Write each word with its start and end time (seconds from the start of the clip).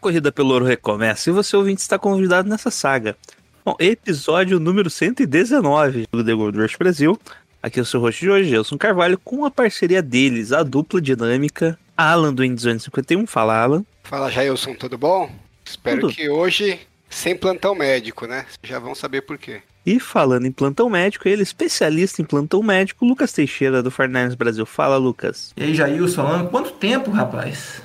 Corrida 0.00 0.32
pelo 0.32 0.50
ouro 0.50 0.64
recomeça 0.64 1.30
e 1.30 1.32
você 1.32 1.56
ouvinte 1.56 1.82
está 1.82 1.98
convidado 1.98 2.48
nessa 2.48 2.70
saga. 2.70 3.16
Bom, 3.64 3.76
episódio 3.78 4.58
número 4.58 4.88
119 4.88 6.08
do 6.10 6.24
The 6.24 6.32
Gold 6.32 6.58
Rush 6.58 6.76
Brasil. 6.76 7.20
Aqui 7.62 7.78
é 7.78 7.82
o 7.82 7.86
seu 7.86 8.00
host 8.00 8.18
de 8.18 8.30
hoje, 8.30 8.48
Gelson 8.48 8.78
Carvalho, 8.78 9.18
com 9.22 9.44
a 9.44 9.50
parceria 9.50 10.00
deles, 10.00 10.50
a 10.50 10.62
dupla 10.62 11.00
dinâmica, 11.00 11.78
Alan 11.94 12.32
do 12.32 12.42
N251. 12.42 13.26
Fala, 13.26 13.62
Alan. 13.62 13.84
Fala, 14.02 14.30
Jailson, 14.30 14.74
tudo 14.74 14.96
bom? 14.96 15.30
Espero 15.62 16.00
Tudo. 16.00 16.14
que 16.14 16.28
hoje, 16.30 16.80
sem 17.08 17.36
plantão 17.36 17.74
médico, 17.74 18.26
né? 18.26 18.46
Já 18.62 18.78
vão 18.78 18.94
saber 18.94 19.20
por 19.20 19.36
quê. 19.36 19.60
E 19.84 20.00
falando 20.00 20.46
em 20.46 20.52
plantão 20.52 20.88
médico, 20.88 21.28
ele, 21.28 21.42
especialista 21.42 22.20
em 22.20 22.24
plantão 22.24 22.62
médico, 22.62 23.04
Lucas 23.04 23.32
Teixeira 23.32 23.82
do 23.82 23.90
Farnines 23.90 24.34
Brasil. 24.34 24.64
Fala, 24.64 24.96
Lucas. 24.96 25.52
E 25.56 25.62
aí, 25.62 25.74
Jailson, 25.74 26.48
quanto 26.48 26.72
tempo, 26.72 27.10
rapaz? 27.10 27.79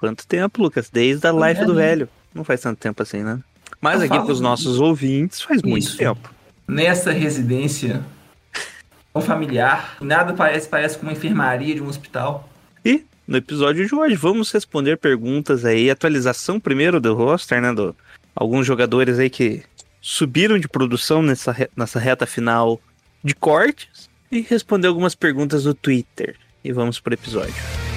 Quanto 0.00 0.26
tempo, 0.26 0.62
Lucas? 0.62 0.88
Desde 0.90 1.26
a 1.26 1.30
live 1.30 1.60
é, 1.60 1.64
do 1.66 1.74
né? 1.74 1.82
velho. 1.82 2.08
Não 2.34 2.42
faz 2.42 2.62
tanto 2.62 2.78
tempo 2.78 3.02
assim, 3.02 3.22
né? 3.22 3.38
Mas 3.80 4.00
Eu 4.00 4.06
aqui 4.06 4.24
para 4.24 4.32
os 4.32 4.40
nossos 4.40 4.80
ouvintes 4.80 5.42
faz 5.42 5.62
muito 5.62 5.84
Isso. 5.84 5.98
tempo. 5.98 6.32
Nessa 6.66 7.12
residência 7.12 8.02
tão 9.12 9.20
familiar, 9.20 9.98
nada 10.00 10.32
parece, 10.32 10.66
parece 10.68 10.96
com 10.96 11.02
uma 11.02 11.12
enfermaria 11.12 11.74
de 11.74 11.82
um 11.82 11.86
hospital. 11.86 12.48
E 12.82 13.04
no 13.28 13.36
episódio 13.36 13.86
de 13.86 13.94
hoje 13.94 14.16
vamos 14.16 14.50
responder 14.50 14.96
perguntas 14.96 15.66
aí, 15.66 15.90
atualização 15.90 16.58
primeiro 16.58 16.98
do 16.98 17.12
roster, 17.12 17.60
né? 17.60 17.72
Do, 17.72 17.94
alguns 18.34 18.66
jogadores 18.66 19.18
aí 19.18 19.28
que 19.28 19.62
subiram 20.00 20.58
de 20.58 20.66
produção 20.66 21.22
nessa, 21.22 21.54
nessa 21.76 21.98
reta 21.98 22.24
final 22.24 22.80
de 23.22 23.34
cortes 23.34 24.08
e 24.32 24.40
responder 24.40 24.88
algumas 24.88 25.14
perguntas 25.14 25.64
do 25.64 25.74
Twitter. 25.74 26.36
E 26.64 26.72
vamos 26.72 26.98
pro 27.00 27.12
episódio. 27.12 27.89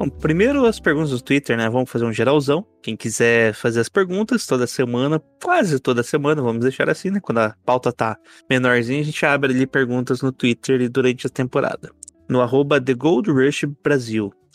Bom, 0.00 0.08
primeiro 0.08 0.64
as 0.64 0.80
perguntas 0.80 1.10
do 1.10 1.20
Twitter, 1.20 1.58
né? 1.58 1.68
Vamos 1.68 1.90
fazer 1.90 2.06
um 2.06 2.12
geralzão. 2.12 2.66
Quem 2.82 2.96
quiser 2.96 3.52
fazer 3.52 3.80
as 3.80 3.88
perguntas 3.88 4.46
toda 4.46 4.66
semana, 4.66 5.22
quase 5.42 5.78
toda 5.78 6.02
semana, 6.02 6.40
vamos 6.40 6.62
deixar 6.62 6.88
assim, 6.88 7.10
né? 7.10 7.20
Quando 7.20 7.38
a 7.38 7.54
pauta 7.66 7.92
tá 7.92 8.16
menorzinha, 8.48 9.00
a 9.00 9.04
gente 9.04 9.26
abre 9.26 9.52
ali 9.52 9.66
perguntas 9.66 10.22
no 10.22 10.32
Twitter 10.32 10.88
durante 10.90 11.26
a 11.26 11.30
temporada. 11.30 11.90
No 12.26 12.40
arroba. 12.40 12.82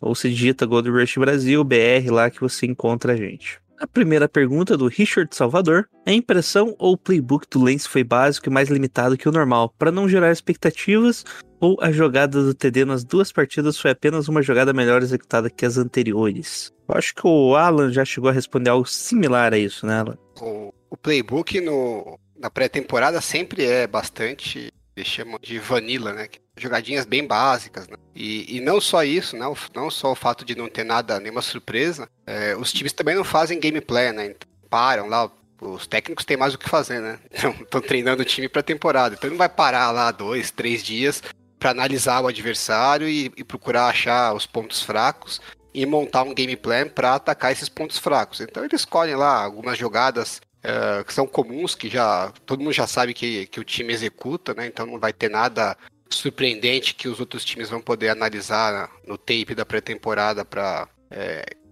Ou 0.02 0.16
se 0.16 0.30
digita 0.30 0.66
Gold 0.66 0.90
Rush 0.90 1.18
Brasil, 1.18 1.64
BR, 1.64 2.10
lá 2.10 2.30
que 2.32 2.42
você 2.42 2.66
encontra 2.66 3.14
a 3.14 3.16
gente. 3.16 3.60
A 3.78 3.86
primeira 3.86 4.30
pergunta 4.30 4.78
do 4.78 4.88
Richard 4.88 5.36
Salvador. 5.36 5.90
A 6.06 6.12
impressão 6.12 6.76
ou 6.80 6.94
o 6.94 6.98
playbook 6.98 7.46
do 7.50 7.62
Lance 7.62 7.88
foi 7.88 8.04
básico 8.04 8.48
e 8.48 8.52
mais 8.52 8.70
limitado 8.70 9.18
que 9.18 9.28
o 9.28 9.32
normal, 9.32 9.74
para 9.78 9.92
não 9.92 10.08
gerar 10.08 10.32
expectativas 10.32 11.26
ou 11.60 11.78
a 11.82 11.92
jogada 11.92 12.42
do 12.42 12.54
TD 12.54 12.86
nas 12.86 13.04
duas 13.04 13.32
partidas 13.32 13.78
foi 13.78 13.92
apenas 13.92 14.28
uma 14.30 14.42
jogada 14.42 14.72
melhor 14.72 15.02
executada 15.02 15.50
que 15.50 15.66
as 15.66 15.78
anteriores? 15.78 16.72
Eu 16.88 16.96
acho 16.96 17.14
que 17.14 17.28
o 17.28 17.56
Alan 17.56 17.92
já 17.92 18.06
chegou 18.06 18.30
a 18.30 18.34
responder 18.34 18.70
algo 18.70 18.86
similar 18.86 19.54
a 19.54 19.58
isso, 19.58 19.86
né, 19.86 20.00
Alan? 20.00 20.18
O, 20.40 20.74
o 20.90 20.98
playbook 20.98 21.60
no, 21.60 22.18
na 22.38 22.50
pré-temporada 22.50 23.20
sempre 23.20 23.66
é 23.66 23.88
bastante, 23.88 24.72
eles 24.96 25.10
chamam 25.10 25.38
de 25.42 25.60
vanilla, 25.60 26.14
né? 26.14 26.28
Jogadinhas 26.58 27.06
bem 27.06 27.26
básicas, 27.26 27.88
né? 27.88 27.98
E, 28.16 28.58
e 28.58 28.62
não 28.62 28.80
só 28.80 29.04
isso, 29.04 29.36
né? 29.36 29.46
O- 29.46 29.58
Não 29.76 29.92
só 29.92 30.12
o 30.12 30.16
fato 30.16 30.46
de 30.46 30.56
não 30.56 30.70
ter 30.70 30.84
nada, 30.86 31.20
nenhuma 31.20 31.42
surpresa, 31.42 32.08
é, 32.26 32.56
os 32.56 32.72
times 32.72 32.94
também 32.94 33.16
não 33.16 33.24
fazem 33.24 33.60
gameplay, 33.60 34.12
né? 34.12 34.28
Então, 34.28 34.48
param 34.70 35.08
lá, 35.08 35.30
os 35.62 35.86
técnicos 35.88 36.24
têm 36.26 36.38
mais 36.38 36.54
o 36.54 36.58
que 36.58 36.70
fazer, 36.70 37.02
né? 37.02 37.20
Estão 37.62 37.82
treinando 37.82 38.22
o 38.22 38.26
time 38.26 38.48
pra 38.48 38.64
temporada. 38.64 39.16
Então, 39.16 39.30
não 39.30 39.38
vai 39.38 39.50
parar 39.50 39.92
lá 39.92 40.12
dois, 40.12 40.50
três 40.52 40.82
dias 40.84 41.22
para 41.60 41.72
analisar 41.72 42.22
o 42.22 42.28
adversário 42.28 43.08
e, 43.10 43.32
e 43.36 43.44
procurar 43.44 43.88
achar 43.88 44.34
os 44.34 44.46
pontos 44.46 44.82
fracos 44.82 45.42
e 45.74 45.86
montar 45.86 46.24
um 46.24 46.34
game 46.34 46.56
plan 46.56 46.88
para 46.88 47.16
atacar 47.16 47.52
esses 47.52 47.68
pontos 47.68 47.98
fracos. 47.98 48.40
Então 48.40 48.64
eles 48.64 48.80
escolhem 48.82 49.16
lá 49.16 49.44
algumas 49.44 49.78
jogadas 49.78 50.40
eh, 50.66 51.04
que 51.04 51.14
são 51.14 51.28
comuns, 51.28 51.76
que 51.76 51.90
já 51.90 52.34
todo 52.46 52.60
mundo 52.60 52.74
já 52.74 52.88
sabe 52.88 53.14
que, 53.14 53.46
que 53.48 53.60
o 53.60 53.64
time 53.64 53.94
executa, 53.94 54.54
né? 54.54 54.66
Então 54.66 54.86
não 54.86 55.00
vai 55.00 55.14
ter 55.14 55.30
nada 55.30 55.78
surpreendente 56.10 56.96
que 56.96 57.08
os 57.08 57.20
outros 57.20 57.46
times 57.46 57.70
vão 57.70 57.82
poder 57.82 58.10
analisar 58.10 58.92
no 59.08 59.18
tape 59.18 59.54
da 59.56 59.66
pré-temporada 59.66 60.44
para 60.44 60.88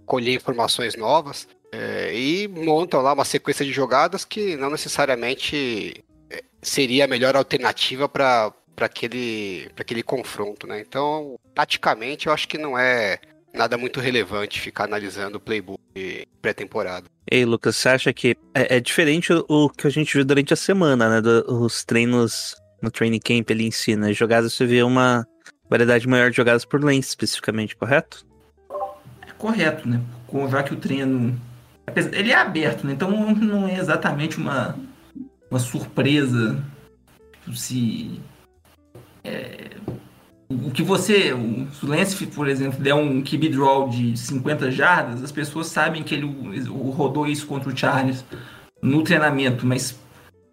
colher 0.05 0.35
informações 0.35 0.95
novas. 0.95 1.47
Eh, 1.71 2.11
e 2.13 2.47
montam 2.47 3.01
lá 3.01 3.13
uma 3.13 3.25
sequência 3.25 3.65
de 3.65 3.71
jogadas 3.71 4.23
que 4.23 4.55
não 4.55 4.69
necessariamente 4.69 6.05
eh, 6.29 6.43
seria 6.61 7.05
a 7.05 7.07
melhor 7.07 7.35
alternativa 7.35 8.07
para 8.07 8.53
aquele, 8.77 9.71
aquele 9.75 10.03
confronto, 10.03 10.67
né? 10.67 10.79
Então, 10.79 11.39
taticamente, 11.55 12.27
eu 12.27 12.33
acho 12.33 12.47
que 12.47 12.59
não 12.59 12.77
é 12.77 13.19
nada 13.53 13.77
muito 13.77 13.99
relevante 13.99 14.59
ficar 14.59 14.85
analisando 14.85 15.37
o 15.37 15.41
playbook 15.41 15.79
de 15.95 16.27
pré-temporada. 16.41 17.05
Ei, 17.29 17.45
Lucas, 17.45 17.75
você 17.75 17.89
acha 17.89 18.13
que 18.13 18.35
é, 18.53 18.77
é 18.77 18.79
diferente 18.79 19.31
o, 19.47 19.69
que 19.69 19.87
a 19.87 19.89
gente 19.89 20.13
viu 20.13 20.25
durante 20.25 20.53
a 20.53 20.57
semana, 20.57 21.09
né? 21.09 21.21
do- 21.21 21.45
os 21.63 21.83
treinos 21.83 22.55
no 22.81 22.91
training 22.91 23.19
camp 23.19 23.49
ali 23.51 23.65
em 23.67 23.71
si, 23.71 23.95
né? 23.95 24.11
Jogadas 24.13 24.53
você 24.53 24.65
vê 24.65 24.83
uma 24.83 25.25
variedade 25.69 26.07
maior 26.07 26.29
de 26.29 26.37
jogadas 26.37 26.65
por 26.65 26.83
lane 26.83 26.99
especificamente, 26.99 27.75
correto? 27.75 28.25
É 29.27 29.31
correto, 29.37 29.87
né? 29.87 30.01
Com- 30.27 30.49
Já 30.49 30.63
que 30.63 30.73
o 30.73 30.77
treino. 30.77 31.39
apesar- 31.87 32.13
Ele 32.13 32.31
é 32.31 32.35
aberto, 32.35 32.85
né? 32.85 32.93
Então 32.93 33.09
não 33.35 33.67
é 33.67 33.77
exatamente 33.79 34.37
uma, 34.37 34.77
uma 35.49 35.59
surpresa 35.59 36.61
se. 37.53 38.19
é, 39.23 39.72
o 40.67 40.71
que 40.71 40.83
você. 40.83 41.33
Se 41.73 41.85
o 41.85 41.87
Lance, 41.87 42.25
por 42.27 42.47
exemplo, 42.47 42.79
der 42.81 42.93
um 42.93 43.21
QB 43.21 43.49
draw 43.49 43.89
de 43.89 44.17
50 44.17 44.71
jardas, 44.71 45.23
as 45.23 45.31
pessoas 45.31 45.67
sabem 45.67 46.03
que 46.03 46.15
ele 46.15 46.25
rodou 46.95 47.27
isso 47.27 47.45
contra 47.47 47.69
o 47.69 47.77
Charles 47.77 48.23
no 48.81 49.03
treinamento, 49.03 49.65
mas 49.65 49.97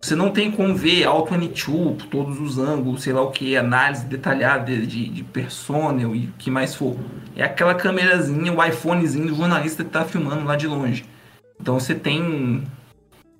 você 0.02 0.14
não 0.14 0.30
tem 0.30 0.50
como 0.50 0.74
ver 0.74 1.04
Auto 1.04 1.34
22 1.34 1.96
por 1.98 2.06
todos 2.06 2.40
os 2.40 2.58
ângulos, 2.58 3.02
sei 3.02 3.12
lá 3.12 3.20
o 3.20 3.30
que, 3.30 3.54
análise 3.54 4.06
detalhada 4.06 4.74
de, 4.74 5.06
de, 5.06 5.20
e 5.20 6.26
o 6.26 6.32
que 6.38 6.50
mais 6.50 6.74
for. 6.74 6.96
É 7.36 7.44
aquela 7.44 7.74
câmerazinha, 7.74 8.50
o 8.50 8.64
iPhonezinho 8.64 9.26
do 9.26 9.36
jornalista 9.36 9.84
que 9.84 9.90
tá 9.90 10.04
filmando 10.04 10.44
lá 10.44 10.56
de 10.56 10.66
longe. 10.66 11.04
Então 11.60 11.78
você 11.78 11.94
tem. 11.94 12.64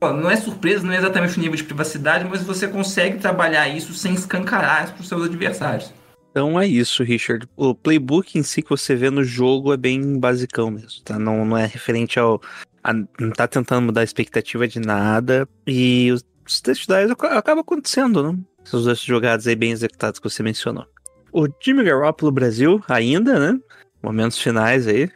Não 0.03 0.31
é 0.31 0.37
surpresa, 0.37 0.87
não 0.87 0.92
é 0.92 0.98
exatamente 0.98 1.38
o 1.38 1.41
nível 1.41 1.56
de 1.56 1.65
privacidade, 1.65 2.27
mas 2.28 2.42
você 2.42 2.69
consegue 2.69 3.19
trabalhar 3.19 3.69
isso 3.69 3.94
sem 3.94 4.12
escancarar 4.15 4.92
para 4.92 5.00
os 5.00 5.09
seus 5.09 5.25
adversários. 5.25 5.92
Então 6.31 6.61
é 6.61 6.67
isso, 6.67 7.03
Richard. 7.03 7.47
O 7.57 7.75
playbook 7.75 8.39
em 8.39 8.43
si 8.43 8.63
que 8.63 8.71
você 8.71 8.95
vê 8.95 9.11
no 9.11 9.25
jogo 9.25 9.73
é 9.73 9.77
bem 9.77 10.19
basicão 10.19 10.71
mesmo, 10.71 11.03
tá? 11.05 11.19
Não, 11.19 11.45
não 11.45 11.57
é 11.57 11.67
referente 11.67 12.19
ao. 12.19 12.41
a- 12.85 12.95
não 12.95 13.31
tá 13.35 13.49
tentando 13.49 13.87
mudar 13.87 14.03
a 14.03 14.04
expectativa 14.04 14.66
de 14.69 14.78
nada. 14.81 15.49
E 15.66 16.10
os, 16.13 16.25
os 16.47 16.60
touchdowns 16.60 17.10
ac- 17.10 17.25
acabam 17.27 17.60
acontecendo, 17.63 18.33
né? 18.33 18.39
Essas 18.65 18.84
duas 18.84 19.01
jogadas 19.01 19.47
aí 19.47 19.57
bem 19.57 19.72
executadas 19.72 20.19
que 20.21 20.28
você 20.31 20.43
mencionou. 20.43 20.87
O 21.33 21.47
Jimmy 21.63 21.83
Garoppolo 21.84 22.31
Brasil, 22.31 22.81
ainda, 22.89 23.53
né? 23.53 23.59
Momentos 24.03 24.39
finais 24.39 24.87
aí. 24.87 25.10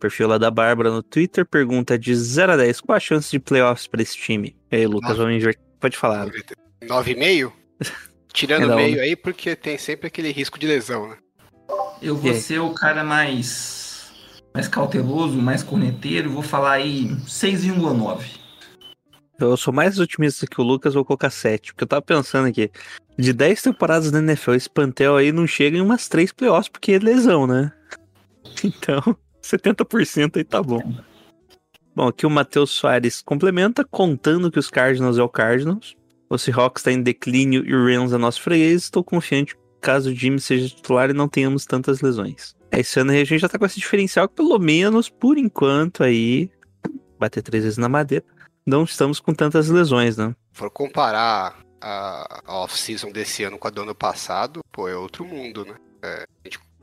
Perfil 0.00 0.28
lá 0.28 0.38
da 0.38 0.50
Bárbara 0.50 0.90
no 0.90 1.02
Twitter 1.02 1.44
pergunta 1.44 1.98
de 1.98 2.14
0 2.14 2.52
a 2.52 2.56
10, 2.56 2.80
qual 2.80 2.96
a 2.96 3.00
chance 3.00 3.30
de 3.30 3.38
playoffs 3.40 3.86
pra 3.88 4.00
esse 4.02 4.16
time? 4.16 4.56
E 4.70 4.76
aí, 4.76 4.86
Lucas, 4.86 5.16
vamos 5.16 5.34
inverter. 5.34 5.60
Pode 5.80 5.96
falar. 5.96 6.26
9,5? 6.82 7.52
Tirando 8.32 8.62
É 8.62 8.66
o 8.66 8.68
da 8.68 8.76
meio 8.76 9.00
aí, 9.00 9.16
porque 9.16 9.56
tem 9.56 9.78
sempre 9.78 10.06
aquele 10.06 10.30
risco 10.30 10.58
de 10.58 10.66
lesão, 10.66 11.08
né? 11.08 11.16
Eu 12.00 12.16
vou 12.16 12.34
ser 12.34 12.60
o 12.60 12.72
cara 12.72 13.02
mais, 13.02 14.12
mais 14.54 14.68
cauteloso, 14.68 15.36
mais 15.36 15.62
corneteiro, 15.62 16.30
vou 16.30 16.42
falar 16.42 16.72
aí 16.72 17.08
6,9. 17.26 18.38
Eu 19.38 19.56
sou 19.56 19.72
mais 19.72 19.98
otimista 19.98 20.46
que 20.46 20.60
o 20.60 20.64
Lucas, 20.64 20.94
vou 20.94 21.04
colocar 21.04 21.30
7. 21.30 21.72
Porque 21.72 21.84
eu 21.84 21.88
tava 21.88 22.02
pensando 22.02 22.48
aqui, 22.48 22.70
de 23.16 23.32
10 23.32 23.62
temporadas 23.62 24.10
da 24.10 24.18
NFL, 24.18 24.54
esse 24.54 24.68
Pantel 24.68 25.16
aí 25.16 25.30
não 25.30 25.46
chega 25.46 25.76
em 25.76 25.80
umas 25.80 26.08
3 26.08 26.32
playoffs, 26.32 26.68
porque 26.68 26.92
é 26.92 26.98
lesão, 26.98 27.46
né? 27.46 27.72
Então, 28.64 29.16
70% 29.40 30.36
aí 30.36 30.44
tá 30.44 30.60
bom. 30.60 30.82
Bom, 31.94 32.08
aqui 32.08 32.26
o 32.26 32.30
Matheus 32.30 32.70
Soares 32.70 33.22
complementa, 33.22 33.84
contando 33.84 34.50
que 34.50 34.58
os 34.58 34.70
Cardinals 34.70 35.18
é 35.18 35.22
o 35.22 35.28
Cardinals. 35.28 35.96
O 36.28 36.36
Seahawks 36.36 36.80
está 36.80 36.92
em 36.92 37.02
declínio 37.02 37.64
e 37.64 37.74
o 37.74 37.84
Rams 37.84 38.12
é 38.12 38.18
nosso 38.18 38.42
freguês. 38.42 38.82
Estou 38.82 39.02
confiante 39.02 39.56
caso 39.80 40.10
o 40.10 40.14
Jimmy 40.14 40.40
seja 40.40 40.68
titular 40.68 41.10
e 41.10 41.14
não 41.14 41.28
tenhamos 41.28 41.64
tantas 41.64 42.00
lesões. 42.00 42.54
É, 42.70 42.80
esse 42.80 42.98
ano 43.00 43.12
a 43.12 43.14
gente 43.14 43.38
já 43.38 43.48
tá 43.48 43.58
com 43.58 43.64
esse 43.64 43.78
diferencial 43.78 44.28
que, 44.28 44.34
pelo 44.34 44.58
menos, 44.58 45.08
por 45.08 45.38
enquanto, 45.38 46.02
aí, 46.02 46.50
bater 47.18 47.42
três 47.42 47.64
vezes 47.64 47.78
na 47.78 47.88
madeira, 47.88 48.24
não 48.66 48.84
estamos 48.84 49.20
com 49.20 49.32
tantas 49.32 49.68
lesões, 49.68 50.16
né? 50.16 50.34
For 50.52 50.70
comparar 50.70 51.58
a, 51.80 52.42
off-season 52.46 53.10
desse 53.10 53.44
ano 53.44 53.58
com 53.58 53.68
a 53.68 53.70
do 53.70 53.82
ano 53.82 53.94
passado, 53.94 54.60
pô, 54.70 54.88
é 54.88 54.96
outro 54.96 55.24
mundo, 55.24 55.64
né? 55.64 55.74
É, 56.02 56.26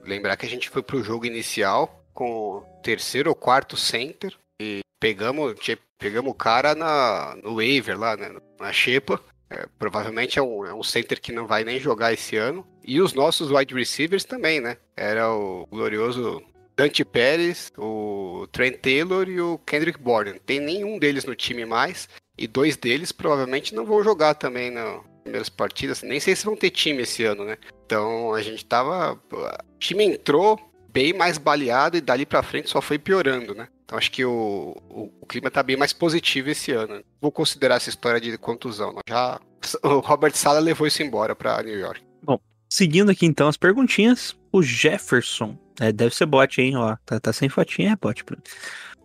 lembrar 0.03 0.37
que 0.37 0.45
a 0.45 0.49
gente 0.49 0.69
foi 0.69 0.81
pro 0.81 1.03
jogo 1.03 1.25
inicial 1.25 2.03
com 2.13 2.57
o 2.57 2.61
terceiro 2.81 3.29
ou 3.29 3.35
quarto 3.35 3.77
center 3.77 4.33
e 4.59 4.79
pegamos, 4.99 5.55
pegamos 5.99 6.31
o 6.31 6.35
cara 6.35 6.73
na, 6.73 7.35
no 7.43 7.55
waiver 7.55 7.99
lá, 7.99 8.15
né? 8.15 8.35
Na 8.59 8.71
Xepa. 8.71 9.21
É, 9.49 9.67
provavelmente 9.77 10.39
é 10.39 10.41
um, 10.41 10.65
é 10.65 10.73
um 10.73 10.83
center 10.83 11.21
que 11.21 11.31
não 11.31 11.45
vai 11.45 11.63
nem 11.63 11.79
jogar 11.79 12.13
esse 12.13 12.35
ano. 12.35 12.65
E 12.83 12.99
os 12.99 13.13
nossos 13.13 13.51
wide 13.51 13.73
receivers 13.73 14.23
também, 14.23 14.59
né? 14.59 14.77
Era 14.95 15.31
o 15.31 15.67
glorioso 15.67 16.41
Dante 16.75 17.05
Pérez, 17.05 17.71
o 17.77 18.47
Trent 18.51 18.77
Taylor 18.79 19.29
e 19.29 19.39
o 19.39 19.57
Kendrick 19.59 19.99
Bourne. 19.99 20.39
Tem 20.39 20.59
nenhum 20.59 20.99
deles 20.99 21.25
no 21.25 21.35
time 21.35 21.65
mais. 21.65 22.09
E 22.37 22.47
dois 22.47 22.75
deles 22.75 23.11
provavelmente 23.11 23.73
não 23.73 23.85
vão 23.85 24.03
jogar 24.03 24.33
também 24.35 24.69
nas 24.69 25.01
primeiras 25.23 25.49
partidas. 25.49 26.01
Nem 26.01 26.19
sei 26.19 26.35
se 26.35 26.45
vão 26.45 26.55
ter 26.55 26.69
time 26.69 27.03
esse 27.03 27.23
ano, 27.23 27.45
né? 27.45 27.57
Então 27.85 28.33
a 28.33 28.41
gente 28.41 28.65
tava. 28.65 29.13
O 29.31 29.77
time 29.79 30.03
entrou 30.03 30.59
bem 30.89 31.13
mais 31.13 31.37
baleado 31.37 31.97
e 31.97 32.01
dali 32.01 32.25
pra 32.25 32.43
frente 32.43 32.69
só 32.69 32.81
foi 32.81 32.97
piorando, 32.97 33.53
né? 33.53 33.67
Então 33.85 33.97
acho 33.97 34.11
que 34.11 34.25
o, 34.25 34.75
o, 34.89 35.11
o 35.21 35.25
clima 35.27 35.51
tá 35.51 35.61
bem 35.61 35.77
mais 35.77 35.93
positivo 35.93 36.49
esse 36.49 36.71
ano. 36.71 37.03
Vou 37.21 37.31
considerar 37.31 37.75
essa 37.75 37.89
história 37.89 38.19
de 38.19 38.35
contusão. 38.37 38.93
Não? 38.93 39.01
Já 39.07 39.39
o 39.83 39.99
Robert 39.99 40.35
Sala 40.35 40.59
levou 40.59 40.87
isso 40.87 41.03
embora 41.03 41.35
para 41.35 41.61
New 41.61 41.77
York. 41.77 42.01
Bom, 42.23 42.39
seguindo 42.67 43.11
aqui 43.11 43.25
então 43.25 43.47
as 43.47 43.57
perguntinhas, 43.57 44.35
o 44.51 44.61
Jefferson, 44.63 45.57
é, 45.79 45.91
deve 45.91 46.15
ser 46.15 46.25
bot, 46.25 46.59
hein? 46.59 46.75
Ó, 46.75 46.95
tá, 47.05 47.19
tá 47.19 47.31
sem 47.31 47.47
fotinha, 47.47 47.91
é 47.91 47.95
bot. 47.95 48.23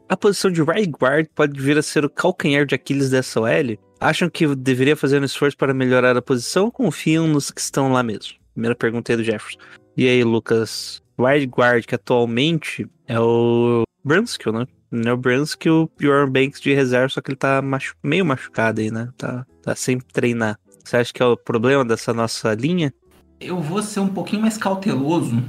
A 0.08 0.16
posição 0.16 0.50
de 0.50 0.62
right 0.62 0.90
guard 0.90 1.26
pode 1.34 1.60
vir 1.60 1.76
a 1.76 1.82
ser 1.82 2.04
o 2.04 2.10
calcanhar 2.10 2.64
de 2.64 2.74
Aquiles 2.74 3.10
dessa 3.10 3.40
OL? 3.40 3.78
Acham 4.00 4.30
que 4.30 4.54
deveria 4.56 4.96
fazer 4.96 5.20
um 5.20 5.24
esforço 5.24 5.56
para 5.56 5.74
melhorar 5.74 6.16
a 6.16 6.22
posição 6.22 6.64
ou 6.64 6.72
confiam 6.72 7.28
nos 7.28 7.50
que 7.50 7.60
estão 7.60 7.92
lá 7.92 8.02
mesmo? 8.02 8.34
Primeira 8.54 8.74
pergunta 8.74 9.12
aí 9.12 9.16
do 9.16 9.22
Jefferson. 9.22 9.58
E 9.96 10.08
aí, 10.08 10.24
Lucas? 10.24 11.02
Right 11.20 11.46
guard, 11.46 11.84
que 11.84 11.94
atualmente 11.94 12.88
é 13.06 13.18
o 13.20 13.82
Brunskill, 14.04 14.52
né? 14.52 14.66
Não 14.90 15.10
é 15.10 15.14
o 15.14 15.16
Brunskill 15.16 15.90
e 16.00 16.08
o 16.08 16.26
Banks 16.26 16.60
de 16.60 16.74
reserva, 16.74 17.08
só 17.08 17.20
que 17.20 17.30
ele 17.30 17.36
tá 17.36 17.62
machu 17.62 17.94
meio 18.02 18.24
machucado 18.24 18.80
aí, 18.80 18.90
né? 18.90 19.08
Tá, 19.16 19.46
tá 19.62 19.76
sem 19.76 19.98
treinar. 20.00 20.58
Você 20.84 20.96
acha 20.96 21.12
que 21.12 21.22
é 21.22 21.26
o 21.26 21.36
problema 21.36 21.84
dessa 21.84 22.12
nossa 22.12 22.54
linha? 22.54 22.92
Eu 23.38 23.60
vou 23.60 23.82
ser 23.82 24.00
um 24.00 24.08
pouquinho 24.08 24.42
mais 24.42 24.58
cauteloso, 24.58 25.42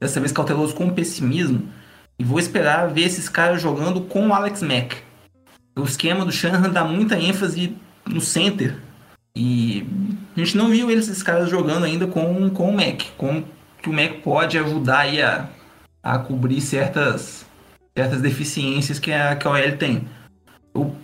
dessa 0.00 0.18
vez 0.18 0.32
cauteloso 0.32 0.74
com 0.74 0.90
pessimismo, 0.90 1.68
e 2.18 2.24
vou 2.24 2.38
esperar 2.38 2.88
ver 2.88 3.02
esses 3.02 3.28
caras 3.28 3.62
jogando 3.62 4.00
com 4.00 4.28
o 4.28 4.34
Alex 4.34 4.62
Mack. 4.62 4.96
O 5.76 5.84
esquema 5.84 6.24
do 6.24 6.32
Shanahan 6.32 6.70
dá 6.70 6.84
muita 6.84 7.18
ênfase 7.18 7.76
no 8.06 8.20
center, 8.20 8.76
e 9.34 9.86
a 10.36 10.40
gente 10.40 10.56
não 10.56 10.68
viu 10.68 10.90
esses 10.90 11.22
caras 11.22 11.48
jogando 11.48 11.84
ainda 11.84 12.08
com, 12.08 12.50
com 12.50 12.70
o 12.70 12.72
Mac, 12.76 13.02
com 13.16 13.44
que 13.82 13.88
o 13.88 13.92
Mac 13.92 14.22
pode 14.22 14.58
ajudar 14.58 15.00
aí 15.00 15.22
a, 15.22 15.48
a 16.02 16.18
cobrir 16.18 16.60
certas 16.60 17.46
certas 17.98 18.20
deficiências 18.20 19.00
que 19.00 19.12
a, 19.12 19.34
que 19.34 19.46
a 19.46 19.50
OL 19.50 19.76
tem. 19.76 20.06
Eu 20.72 20.94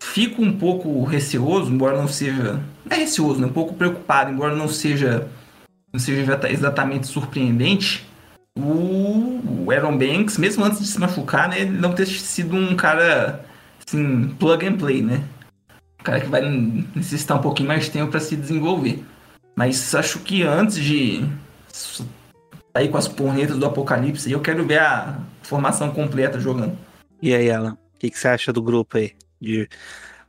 fico 0.00 0.40
um 0.40 0.56
pouco 0.56 1.02
receoso, 1.04 1.72
embora 1.72 1.96
não 1.96 2.06
seja. 2.06 2.60
Não 2.84 2.96
é 2.96 3.00
receoso, 3.00 3.40
né? 3.40 3.46
Um 3.46 3.52
pouco 3.52 3.74
preocupado, 3.74 4.30
embora 4.30 4.54
não 4.54 4.68
seja, 4.68 5.28
não 5.92 5.98
seja 5.98 6.38
exatamente 6.48 7.08
surpreendente. 7.08 8.06
O, 8.56 9.68
Aaron 9.72 9.98
Banks, 9.98 10.38
mesmo 10.38 10.64
antes 10.64 10.78
de 10.78 10.86
se 10.86 11.00
machucar, 11.00 11.48
né, 11.48 11.62
ele 11.62 11.70
não 11.70 11.92
ter 11.92 12.06
sido 12.06 12.54
um 12.54 12.76
cara 12.76 13.44
assim, 13.84 14.28
plug 14.38 14.64
and 14.64 14.76
play, 14.76 15.02
né? 15.02 15.24
Um 16.00 16.04
cara 16.04 16.20
que 16.20 16.28
vai 16.28 16.42
necessitar 16.94 17.36
um 17.36 17.42
pouquinho 17.42 17.68
mais 17.68 17.84
de 17.84 17.90
tempo 17.90 18.12
para 18.12 18.20
se 18.20 18.36
desenvolver. 18.36 19.02
Mas 19.56 19.92
acho 19.94 20.20
que 20.20 20.42
antes 20.44 20.76
de 20.76 21.28
sair 22.76 22.88
com 22.88 22.98
as 22.98 23.06
pornetas 23.06 23.56
do 23.56 23.66
apocalipse, 23.66 24.30
eu 24.30 24.40
quero 24.40 24.66
ver 24.66 24.80
a 24.80 25.20
formação 25.42 25.92
completa 25.92 26.40
jogando. 26.40 26.76
E 27.22 27.32
aí, 27.32 27.50
Alan, 27.50 27.78
o 27.94 27.98
que, 27.98 28.10
que, 28.10 28.18
você 28.18 28.28
acha 28.28 28.52
do 28.52 28.62
grupo 28.62 28.98
aí? 28.98 29.14
De, 29.40 29.68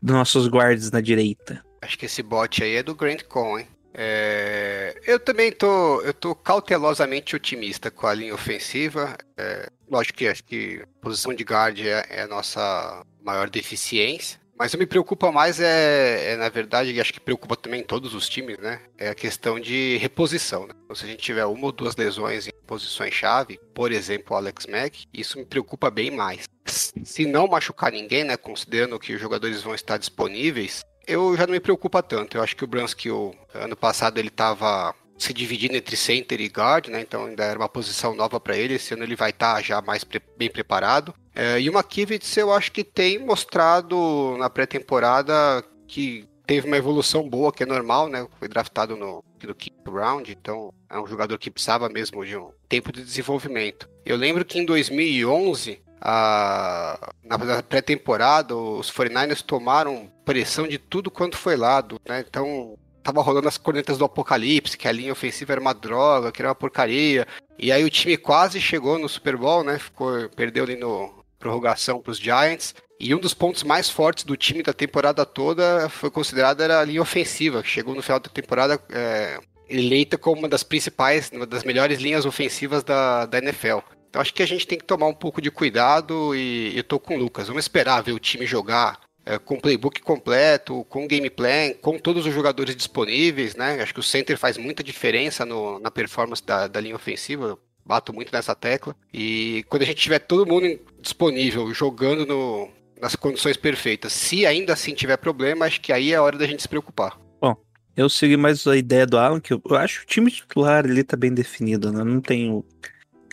dos 0.02 0.16
nossos 0.16 0.48
guardas 0.48 0.92
na 0.92 1.02
direita? 1.02 1.64
Acho 1.82 1.98
que 1.98 2.06
esse 2.06 2.22
bot 2.22 2.64
aí 2.64 2.76
é 2.76 2.84
do 2.84 2.96
Grant 2.96 3.24
Con, 3.24 3.60
hein? 3.60 3.68
É, 3.98 5.02
eu 5.08 5.20
também 5.20 5.52
tô, 5.52 6.02
eu 6.02 6.14
tô 6.14 6.36
cautelosamente 6.36 7.36
otimista 7.36 7.90
com 7.90 8.06
a 8.06 8.14
linha 8.14 8.34
ofensiva. 8.34 9.18
É, 9.38 9.70
lógico 9.90 10.20
que 10.20 10.28
acho 10.28 10.44
que 10.44 10.84
a 10.84 11.02
posição 11.02 11.34
de 11.34 11.44
guard 11.44 11.80
é, 11.80 12.06
é 12.10 12.22
a 12.24 12.28
nossa 12.28 13.04
maior 13.24 13.50
deficiência. 13.50 14.40
Mas 14.58 14.74
o 14.74 14.78
que 14.78 14.84
me 14.84 14.86
preocupa 14.88 15.32
mais 15.32 15.60
é, 15.60 16.32
é, 16.32 16.38
na 16.38 16.48
verdade, 16.48 16.92
e 16.92 17.02
acho 17.02 17.12
que 17.12 17.20
preocupa 17.20 17.58
também 17.58 17.84
todos 17.84 18.14
os 18.14 18.30
times, 18.30 18.58
né? 18.58 18.80
É 18.98 19.10
a 19.10 19.16
questão 19.16 19.60
de 19.60 19.98
reposição. 19.98 20.66
Né? 20.66 20.74
Então, 20.86 20.96
se 20.96 21.04
a 21.04 21.08
gente 21.08 21.22
tiver 21.22 21.46
uma 21.46 21.66
ou 21.66 21.72
duas 21.74 21.96
lesões 21.96 22.48
em 22.48 22.52
posições-chave, 22.66 23.60
por 23.74 23.92
exemplo, 23.92 24.34
o 24.34 24.38
Alex 24.38 24.66
Mack, 24.68 25.06
isso 25.14 25.38
me 25.38 25.46
preocupa 25.46 25.92
bem 25.92 26.10
mais. 26.10 26.48
Se 26.66 27.26
não 27.26 27.48
machucar 27.48 27.92
ninguém, 27.92 28.24
né? 28.24 28.38
Considerando 28.38 28.98
que 28.98 29.14
os 29.14 29.20
jogadores 29.20 29.62
vão 29.62 29.76
estar 29.76 29.98
disponíveis, 29.98 30.86
eu 31.06 31.36
já 31.36 31.46
não 31.46 31.54
me 31.54 31.60
preocupa 31.60 32.02
tanto. 32.02 32.38
Eu 32.38 32.42
acho 32.42 32.56
que 32.56 32.64
o 32.64 32.68
Brunskill, 32.68 33.36
ano 33.54 33.76
passado, 33.76 34.18
ele 34.18 34.30
estava 34.30 34.96
se 35.18 35.34
dividindo 35.34 35.76
entre 35.76 35.96
center 35.96 36.42
e 36.42 36.48
guard, 36.48 36.88
né? 36.88 37.02
Então 37.02 37.26
ainda 37.26 37.44
era 37.44 37.58
uma 37.58 37.70
posição 37.70 38.16
nova 38.16 38.40
para 38.40 38.58
ele. 38.58 38.76
Esse 38.76 38.94
ano 38.94 39.04
ele 39.04 39.16
vai 39.16 39.30
estar 39.30 39.56
tá 39.56 39.62
já 39.62 39.82
mais 39.82 40.04
pre 40.04 40.22
bem 40.38 40.50
preparado. 40.50 41.14
É, 41.34 41.60
e 41.60 41.70
o 41.70 41.74
McKivitz 41.74 42.36
eu 42.38 42.52
acho 42.52 42.72
que 42.72 42.84
tem 42.84 43.20
mostrado 43.20 44.36
na 44.38 44.50
pré-temporada 44.50 45.64
que 45.88 46.28
teve 46.46 46.68
uma 46.68 46.78
evolução 46.78 47.28
boa, 47.28 47.52
que 47.52 47.64
é 47.64 47.66
normal, 47.66 48.08
né? 48.08 48.28
Foi 48.40 48.48
draftado 48.48 48.96
no, 48.96 49.24
no 49.44 49.56
quinto 49.56 49.92
round, 49.92 50.32
então 50.32 50.74
é 50.90 51.00
um 51.00 51.08
jogador 51.08 51.38
que 51.38 51.52
precisava 51.52 51.90
mesmo 51.90 52.26
de 52.26 52.38
um 52.38 52.52
tempo 52.70 52.92
de 52.92 53.04
desenvolvimento. 53.04 53.90
Eu 54.06 54.16
lembro 54.16 54.46
que 54.46 54.60
em 54.60 54.66
2011, 54.66 55.82
a, 56.00 57.12
na 57.24 57.64
pré-temporada, 57.64 58.56
os 58.56 58.92
49ers 58.92 59.42
tomaram 59.42 60.12
pressão 60.24 60.68
de 60.68 60.78
tudo 60.78 61.10
quanto 61.10 61.38
foi 61.38 61.56
lado, 61.56 62.00
né? 62.08 62.24
Então 62.28 62.78
tava 63.06 63.22
rolando 63.22 63.48
as 63.48 63.58
cornetas 63.58 64.00
do 64.00 64.06
apocalipse, 64.06 64.76
que 64.76 64.88
a 64.88 64.92
linha 64.92 65.14
ofensiva 65.14 65.54
era 65.54 65.62
uma 65.62 65.76
droga, 65.76 66.32
que 66.32 66.42
era 66.42 66.50
uma 66.50 66.56
porcaria. 66.56 67.28
E 67.58 67.72
aí 67.72 67.84
o 67.84 67.90
time 67.90 68.18
quase 68.18 68.60
chegou 68.60 68.98
no 68.98 69.08
Super 69.08 69.38
Bowl, 69.38 69.64
né? 69.64 69.78
Ficou, 69.78 70.28
perdeu 70.30 70.64
ali 70.64 70.76
no 70.76 71.14
prorrogação 71.38 72.02
para 72.02 72.12
os 72.12 72.18
Giants. 72.18 72.74
E 73.00 73.14
um 73.14 73.20
dos 73.20 73.34
pontos 73.34 73.62
mais 73.62 73.90
fortes 73.90 74.24
do 74.24 74.36
time 74.36 74.64
da 74.64 74.74
temporada 74.74 75.24
toda 75.24 75.88
foi 75.90 76.10
considerado 76.10 76.62
era 76.62 76.80
a 76.80 76.84
linha 76.84 77.02
ofensiva, 77.02 77.62
que 77.62 77.70
chegou 77.70 77.94
no 77.94 78.02
final 78.02 78.20
da 78.20 78.30
temporada 78.30 78.82
é, 78.90 79.40
eleita 79.70 80.18
como 80.18 80.40
uma 80.40 80.50
das 80.50 80.64
principais, 80.64 81.30
uma 81.32 81.46
das 81.46 81.64
melhores 81.64 82.00
linhas 82.00 82.26
ofensivas 82.26 82.84
da, 82.84 83.28
da 83.28 83.38
NFL. 83.38 83.80
Então 84.10 84.22
acho 84.22 84.34
que 84.34 84.42
a 84.42 84.48
gente 84.48 84.66
tem 84.66 84.80
que 84.80 84.86
tomar 84.86 85.08
um 85.08 85.14
pouco 85.14 85.42
de 85.42 85.52
cuidado 85.52 86.34
e 86.34 86.76
eu 86.76 86.84
tô 86.84 87.00
com 87.00 87.16
o 87.16 87.20
Lucas. 87.20 87.50
Vamos 87.50 87.66
esperar 87.66 88.02
ver 88.02 88.14
o 88.14 88.20
time 88.20 88.48
jogar 88.48 89.00
é, 89.26 89.40
com 89.40 89.60
playbook 89.60 90.02
completo, 90.02 90.86
com 90.86 91.08
game 91.08 91.30
plan, 91.30 91.74
com 91.82 91.98
todos 91.98 92.26
os 92.28 92.34
jogadores 92.34 92.76
disponíveis, 92.76 93.56
né? 93.56 93.82
Acho 93.82 93.94
que 93.94 94.00
o 94.00 94.04
center 94.04 94.38
faz 94.38 94.58
muita 94.58 94.84
diferença 94.84 95.46
no, 95.46 95.80
na 95.80 95.90
performance 95.90 96.46
da, 96.46 96.68
da 96.68 96.80
linha 96.80 96.96
ofensiva. 96.96 97.58
Bato 97.84 98.14
muito 98.14 98.32
nessa 98.32 98.56
tecla. 98.56 98.96
E 99.14 99.66
quando 99.68 99.82
a 99.82 99.86
gente 99.86 100.02
tiver 100.02 100.20
todo 100.20 100.46
mundo 100.46 100.80
disponível, 101.02 101.74
jogando 101.74 102.26
no, 102.26 102.70
nas 103.02 103.16
condições 103.16 103.58
perfeitas, 103.58 104.14
se 104.14 104.46
ainda 104.46 104.74
assim 104.74 104.94
tiver 104.94 105.18
problema, 105.18 105.66
acho 105.66 105.82
que 105.82 105.92
aí 105.92 106.12
é 106.12 106.16
a 106.16 106.22
hora 106.22 106.38
da 106.38 106.48
gente 106.48 106.62
se 106.62 106.70
preocupar. 106.70 107.20
Bom, 107.42 107.56
eu 107.98 108.10
segui 108.10 108.38
mais 108.38 108.66
a 108.68 108.78
ideia 108.78 109.06
do 109.08 109.18
Alan, 109.18 109.40
que 109.40 109.54
eu, 109.54 109.62
eu 109.68 109.76
acho 109.76 110.00
que 110.00 110.06
o 110.06 110.08
time 110.08 110.32
titular 110.32 110.86
ali 110.86 111.04
tá 111.04 111.18
bem 111.18 111.34
definido, 111.34 111.92
né? 111.92 112.04
Não 112.04 112.22
tenho 112.22 112.64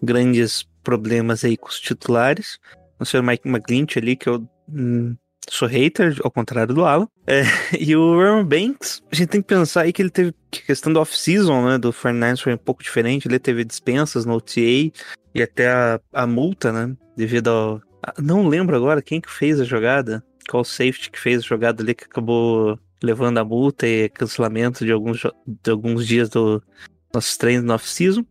grandes 0.03 0.67
problemas 0.83 1.45
aí 1.45 1.57
com 1.57 1.69
os 1.69 1.81
titulares. 1.81 2.59
Não 2.99 3.07
sei 3.07 3.21
o 3.21 3.23
Mike 3.23 3.49
McGlinch 3.49 3.99
ali, 3.99 4.17
que 4.17 4.29
eu 4.29 4.47
hum, 4.69 5.17
sou 5.49 5.69
hater, 5.69 6.17
ao 6.23 6.31
contrário 6.31 6.75
do 6.75 6.85
Alan. 6.85 7.09
É, 7.27 7.43
e 7.79 7.95
o 7.97 8.21
Aaron 8.21 8.45
Banks, 8.45 9.03
a 9.11 9.15
gente 9.15 9.29
tem 9.29 9.43
que 9.43 9.49
pensar 9.49 9.83
aí 9.83 9.93
que 9.93 10.03
ele 10.03 10.11
teve 10.11 10.35
que 10.51 10.63
questão 10.63 10.93
do 10.93 11.01
off-season, 11.01 11.67
né? 11.67 11.79
Do 11.79 11.93
Fernandes 11.93 12.43
foi 12.43 12.55
um 12.55 12.59
pouco 12.59 12.83
diferente. 12.83 13.27
Ele 13.27 13.39
teve 13.39 13.65
dispensas 13.65 14.25
no 14.25 14.35
OTA 14.35 14.61
e 15.35 15.43
até 15.43 15.71
a, 15.71 16.01
a 16.13 16.27
multa, 16.27 16.73
né? 16.73 16.95
Devido 17.17 17.49
ao. 17.49 17.83
Não 18.19 18.49
lembro 18.49 18.77
agora 18.77 19.01
quem 19.01 19.21
que 19.21 19.31
fez 19.31 19.61
a 19.61 19.65
jogada. 19.65 20.25
Qual 20.51 20.65
safety 20.65 21.11
que 21.11 21.21
fez 21.21 21.39
a 21.39 21.47
jogada 21.47 21.83
ali 21.83 21.95
que 21.95 22.05
acabou 22.05 22.79
levando 23.03 23.39
a 23.39 23.45
multa 23.45 23.87
e 23.87 24.09
cancelamento 24.09 24.85
de 24.85 24.93
alguns, 24.93 25.23
de 25.47 25.71
alguns 25.71 26.07
dias 26.07 26.29
do, 26.29 26.63
nossos 27.13 27.37
treinos 27.37 27.65
no 27.65 27.75
off-season. 27.75 28.25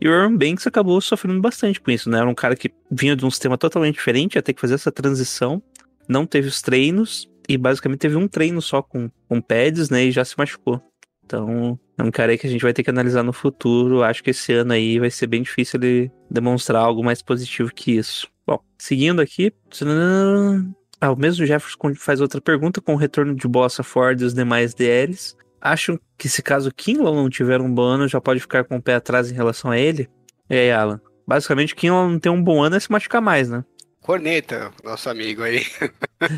E 0.00 0.08
o 0.08 0.12
Aaron 0.12 0.36
Banks 0.36 0.66
acabou 0.66 1.00
sofrendo 1.00 1.40
bastante 1.40 1.80
com 1.80 1.90
isso, 1.90 2.10
né? 2.10 2.18
Era 2.18 2.28
um 2.28 2.34
cara 2.34 2.54
que 2.54 2.72
vinha 2.90 3.16
de 3.16 3.24
um 3.24 3.30
sistema 3.30 3.56
totalmente 3.56 3.94
diferente, 3.94 4.36
ia 4.36 4.42
ter 4.42 4.52
que 4.52 4.60
fazer 4.60 4.74
essa 4.74 4.92
transição 4.92 5.62
não 6.08 6.26
teve 6.26 6.48
os 6.48 6.60
treinos 6.60 7.28
e 7.48 7.56
basicamente 7.56 8.00
teve 8.00 8.16
um 8.16 8.28
treino 8.28 8.60
só 8.60 8.82
com, 8.82 9.10
com 9.28 9.40
pads, 9.40 9.90
né? 9.90 10.04
E 10.04 10.10
já 10.10 10.24
se 10.24 10.34
machucou. 10.36 10.82
Então, 11.24 11.78
é 11.98 12.02
um 12.02 12.10
cara 12.10 12.32
aí 12.32 12.38
que 12.38 12.46
a 12.46 12.50
gente 12.50 12.62
vai 12.62 12.72
ter 12.72 12.82
que 12.82 12.90
analisar 12.90 13.22
no 13.22 13.32
futuro. 13.32 14.02
Acho 14.02 14.22
que 14.22 14.30
esse 14.30 14.52
ano 14.52 14.72
aí 14.72 14.98
vai 14.98 15.10
ser 15.10 15.26
bem 15.26 15.42
difícil 15.42 15.80
ele 15.82 16.10
demonstrar 16.30 16.82
algo 16.82 17.04
mais 17.04 17.20
positivo 17.20 17.74
que 17.74 17.92
isso. 17.92 18.28
Bom, 18.46 18.60
seguindo 18.78 19.20
aqui. 19.20 19.52
Ah, 21.00 21.10
o 21.10 21.16
mesmo 21.16 21.44
Jefferson 21.44 21.94
faz 21.96 22.20
outra 22.20 22.40
pergunta 22.40 22.80
com 22.80 22.94
o 22.94 22.96
retorno 22.96 23.34
de 23.34 23.46
Bossa 23.48 23.82
Ford 23.82 24.20
e 24.20 24.24
os 24.24 24.32
demais 24.32 24.72
DLs. 24.72 25.36
Acham 25.60 25.98
que 26.16 26.28
se 26.28 26.42
caso 26.42 26.72
Kinlaw 26.72 27.14
não 27.14 27.28
tiver 27.28 27.60
um 27.60 27.72
bom 27.72 27.82
ano, 27.82 28.08
já 28.08 28.20
pode 28.20 28.40
ficar 28.40 28.64
com 28.64 28.76
o 28.76 28.82
pé 28.82 28.94
atrás 28.94 29.30
em 29.30 29.34
relação 29.34 29.70
a 29.70 29.78
ele? 29.78 30.08
E 30.48 30.54
aí, 30.54 30.70
Alan? 30.70 31.00
Basicamente, 31.26 31.74
Kinlaw 31.74 32.08
não 32.08 32.20
tem 32.20 32.30
um 32.30 32.42
bom 32.42 32.62
ano 32.62 32.76
é 32.76 32.80
se 32.80 32.90
machucar 32.90 33.20
mais, 33.20 33.50
né? 33.50 33.64
Corneta, 34.06 34.72
nosso 34.84 35.10
amigo 35.10 35.42
aí. 35.42 35.66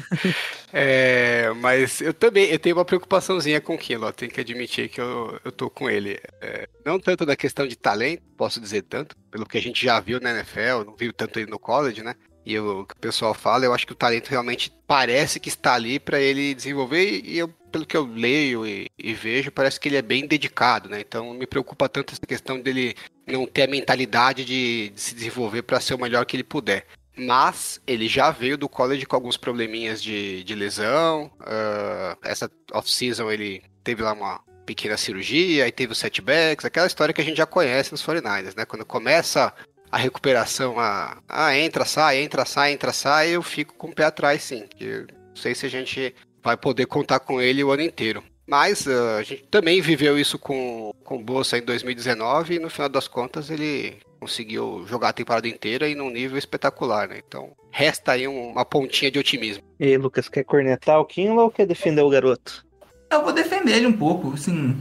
é, 0.73 1.53
mas 1.57 2.01
eu 2.01 2.15
também 2.15 2.47
eu 2.47 2.59
tenho 2.59 2.75
uma 2.75 2.85
preocupaçãozinha 2.85 3.61
com 3.61 3.75
o 3.75 3.79
Kinlaw, 3.79 4.11
tenho 4.11 4.33
que 4.33 4.41
admitir 4.41 4.89
que 4.89 4.99
eu, 4.99 5.39
eu 5.45 5.53
tô 5.53 5.69
com 5.69 5.91
ele. 5.91 6.19
É, 6.41 6.67
não 6.83 6.99
tanto 6.99 7.27
da 7.27 7.37
questão 7.37 7.69
de 7.69 7.77
talento, 7.77 8.23
posso 8.39 8.59
dizer 8.59 8.85
tanto, 8.85 9.15
pelo 9.31 9.45
que 9.45 9.59
a 9.59 9.61
gente 9.61 9.85
já 9.85 10.01
viu 10.01 10.19
na 10.19 10.31
NFL, 10.31 10.87
não 10.87 10.97
viu 10.97 11.13
tanto 11.13 11.39
ele 11.39 11.51
no 11.51 11.59
college, 11.59 12.03
né? 12.03 12.15
E 12.43 12.59
o 12.59 12.87
que 12.87 12.95
o 12.95 12.99
pessoal 12.99 13.35
fala, 13.35 13.67
eu 13.67 13.75
acho 13.75 13.87
que 13.87 13.93
o 13.93 13.97
talento 13.97 14.31
realmente 14.31 14.73
parece 14.87 15.39
que 15.39 15.51
está 15.51 15.75
ali 15.75 16.01
para 16.01 16.19
ele 16.19 16.55
desenvolver, 16.55 17.21
e 17.23 17.37
eu, 17.37 17.49
pelo 17.71 17.85
que 17.85 17.99
eu 17.99 18.07
leio 18.07 18.67
e, 18.67 18.87
e, 18.99 19.13
vejo, 19.13 19.53
parece 19.53 19.79
que 19.79 19.91
ele 19.91 19.99
é 19.99 20.03
bem 20.03 20.27
dedicado, 20.27 20.89
né? 20.89 21.01
Então 21.01 21.35
me 21.35 21.47
preocupa 21.47 21.87
tanto 21.87 22.15
essa 22.15 22.27
questão 22.27 22.59
dele 22.59 22.95
não 23.27 23.47
ter 23.47 23.65
a 23.65 23.67
mentalidade 23.67 24.43
de, 24.43 24.89
de 24.89 24.99
se 24.99 25.15
desenvolver 25.15 25.61
para 25.61 25.81
ser 25.81 25.93
o 25.93 26.01
melhor 26.01 26.25
que 26.25 26.35
ele 26.35 26.45
puder 26.45 26.87
mas 27.19 27.81
ele 27.87 28.09
já 28.09 28.31
veio 28.31 28.57
do 28.57 28.69
college 28.69 29.05
com 29.05 29.17
alguns 29.17 29.37
probleminhas 29.37 30.03
de, 30.03 30.45
de 30.45 30.55
lesão. 30.55 31.31
Uh, 31.41 32.17
essa 32.23 32.51
off-season 32.73 33.31
ele 33.31 33.63
teve 33.83 34.03
lá 34.03 34.13
uma 34.13 34.41
pequena 34.65 34.97
cirurgia, 34.97 35.65
aí 35.65 35.73
teve 35.73 35.93
os 35.93 35.99
setbacks, 35.99 36.65
aquela 36.65 36.87
história 36.87 37.13
que 37.15 37.21
a 37.21 37.25
gente 37.25 37.39
já 37.39 37.47
conhece 37.47 37.91
nos 37.91 38.05
49ers, 38.05 38.57
né? 38.57 38.65
Quando 38.65 38.85
começa 38.85 39.53
a 39.91 39.97
recuperação, 39.97 40.79
a, 40.79 41.19
a 41.27 41.57
entra, 41.57 41.85
sai, 41.85 42.19
entra, 42.19 42.45
sai, 42.45 42.73
entra, 42.73 42.93
sai, 42.93 43.31
eu 43.31 43.43
fico 43.43 43.75
com 43.75 43.89
o 43.89 43.95
pé 43.95 44.05
atrás, 44.05 44.43
sim. 44.43 44.67
Eu 44.79 45.07
não 45.07 45.37
sei 45.37 45.55
se 45.55 45.65
a 45.65 45.71
gente 45.71 46.15
vai 46.43 46.57
poder 46.57 46.87
contar 46.87 47.21
com 47.21 47.41
ele 47.41 47.65
o 47.65 47.71
ano 47.71 47.83
inteiro. 47.83 48.23
Mas 48.49 48.87
uh, 48.87 49.19
a 49.19 49.23
gente 49.23 49.45
também 49.51 49.79
viveu 49.83 50.19
isso 50.19 50.39
com, 50.39 50.95
com 51.05 51.17
o 51.17 51.23
Bolsa 51.23 51.59
em 51.59 51.63
2019 51.63 52.55
e 52.55 52.59
no 52.59 52.71
final 52.71 52.89
das 52.89 53.07
contas 53.07 53.51
ele 53.51 53.99
conseguiu 54.19 54.87
jogar 54.89 55.11
a 55.11 55.13
temporada 55.13 55.47
inteira 55.47 55.87
e 55.87 55.95
num 55.95 56.09
nível 56.09 56.39
espetacular, 56.39 57.07
né? 57.09 57.21
Então 57.29 57.51
resta 57.71 58.13
aí 58.13 58.27
uma 58.27 58.65
pontinha 58.65 59.11
de 59.11 59.19
otimismo. 59.19 59.63
E 59.79 59.85
aí, 59.85 59.99
Lucas, 59.99 60.31
quer 60.31 60.45
cornetar 60.45 60.99
o 60.99 61.05
Kinlaw 61.05 61.45
ou 61.45 61.51
quer 61.51 61.67
defender 61.67 62.01
o 62.01 62.09
garoto? 62.09 62.65
Eu 63.11 63.23
vou 63.23 63.35
defender 63.35 63.77
ele 63.77 63.87
um 63.87 63.93
pouco, 63.93 64.33
assim. 64.33 64.81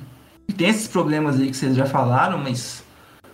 Tem 0.58 0.70
esses 0.70 0.88
problemas 0.88 1.38
aí 1.38 1.50
que 1.50 1.58
vocês 1.58 1.76
já 1.76 1.86
falaram, 1.86 2.38
mas 2.38 2.82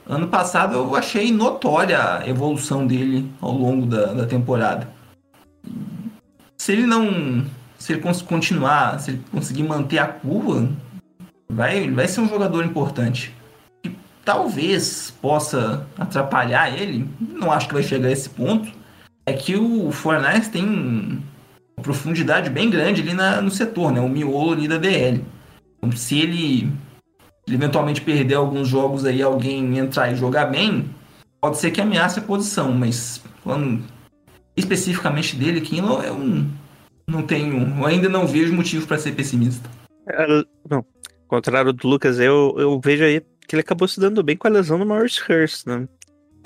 ano 0.08 0.28
passado 0.30 0.76
eu 0.76 0.96
achei 0.96 1.32
notória 1.32 2.18
a 2.18 2.28
evolução 2.28 2.88
dele 2.88 3.32
ao 3.40 3.52
longo 3.52 3.86
da, 3.86 4.08
da 4.08 4.26
temporada. 4.26 4.92
Se 6.58 6.72
ele 6.72 6.88
não 6.88 7.46
se 7.84 7.92
ele 7.92 8.02
continuar, 8.02 8.98
se 8.98 9.12
ele 9.12 9.22
conseguir 9.30 9.64
manter 9.64 10.00
a 10.00 10.08
curva, 10.08 10.70
vai, 11.50 11.92
vai 11.92 12.08
ser 12.08 12.22
um 12.22 12.30
jogador 12.30 12.64
importante. 12.64 13.36
E 13.84 13.92
talvez 14.24 15.14
possa 15.22 15.86
atrapalhar 15.98 16.74
ele, 16.74 17.06
não 17.20 17.52
acho 17.52 17.68
que 17.68 17.74
vai 17.74 17.84
chegar 17.84 18.08
a 18.08 18.12
esse 18.12 18.30
ponto, 18.30 18.72
é 19.26 19.34
que 19.34 19.58
o 19.58 19.92
Fornais 19.92 20.48
tem 20.48 20.64
uma 20.66 21.84
profundidade 21.84 22.50
bem 22.50 22.70
grande 22.70 23.02
ali 23.02 23.14
na, 23.14 23.42
no 23.42 23.52
setor, 23.52 23.92
né? 23.92 24.00
O 24.00 24.08
miolo 24.08 24.54
ali 24.54 24.66
da 24.66 24.78
DL. 24.78 25.22
Então, 25.78 25.92
se 25.92 26.18
ele, 26.20 26.72
ele 27.46 27.58
eventualmente 27.58 28.00
perder 28.00 28.36
alguns 28.36 28.70
jogos 28.70 29.04
aí, 29.04 29.22
alguém 29.22 29.78
entrar 29.78 30.10
e 30.10 30.16
jogar 30.16 30.46
bem, 30.46 30.90
pode 31.42 31.58
ser 31.58 31.70
que 31.72 31.82
ameace 31.82 32.18
a 32.18 32.24
posição, 32.24 32.72
mas 32.72 33.22
falando 33.44 33.84
especificamente 34.56 35.36
dele, 35.36 35.60
Kinlaw 35.60 36.02
é 36.02 36.14
um 36.14 36.50
não 37.08 37.24
tenho, 37.24 37.78
eu 37.78 37.86
ainda 37.86 38.10
não 38.10 38.28
vejo 38.28 38.54
motivo 38.54 38.88
para 38.88 38.98
ser 38.98 39.14
pessimista. 39.14 39.70
É, 40.08 40.28
não, 40.70 40.80
ao 40.80 41.28
contrário 41.28 41.74
do 41.74 41.88
Lucas, 41.88 42.20
eu, 42.20 42.56
eu 42.58 42.80
vejo 42.84 43.04
aí 43.04 43.22
que 43.48 43.56
ele 43.56 43.62
acabou 43.62 43.88
se 43.88 44.00
dando 44.00 44.24
bem 44.24 44.38
com 44.38 44.48
a 44.48 44.52
lesão 44.52 44.80
do 44.80 44.86
Maurice 44.86 45.22
Hurst, 45.22 45.66
né? 45.66 45.88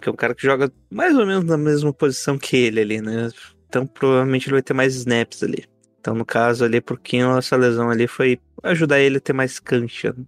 Que 0.02 0.10
é 0.10 0.12
um 0.12 0.16
cara 0.16 0.36
que 0.36 0.44
joga 0.44 0.72
mais 0.92 1.16
ou 1.18 1.26
menos 1.26 1.46
na 1.46 1.58
mesma 1.58 1.94
posição 1.94 2.38
que 2.38 2.56
ele 2.56 2.82
ali, 2.82 3.02
né? 3.02 3.30
Então 3.68 3.86
provavelmente 3.86 4.48
ele 4.48 4.54
vai 4.54 4.62
ter 4.62 4.74
mais 4.74 4.96
snaps 4.96 5.44
ali. 5.44 5.66
Então, 6.00 6.16
no 6.16 6.26
caso 6.26 6.64
ali, 6.64 6.80
por 6.80 6.98
Kinlaw, 7.00 7.38
essa 7.38 7.58
lesão 7.58 7.90
ali 7.90 8.08
foi 8.08 8.40
ajudar 8.64 9.00
ele 9.00 9.18
a 9.18 9.20
ter 9.20 9.34
mais 9.34 9.60
cancha. 9.60 10.16
Né? 10.18 10.24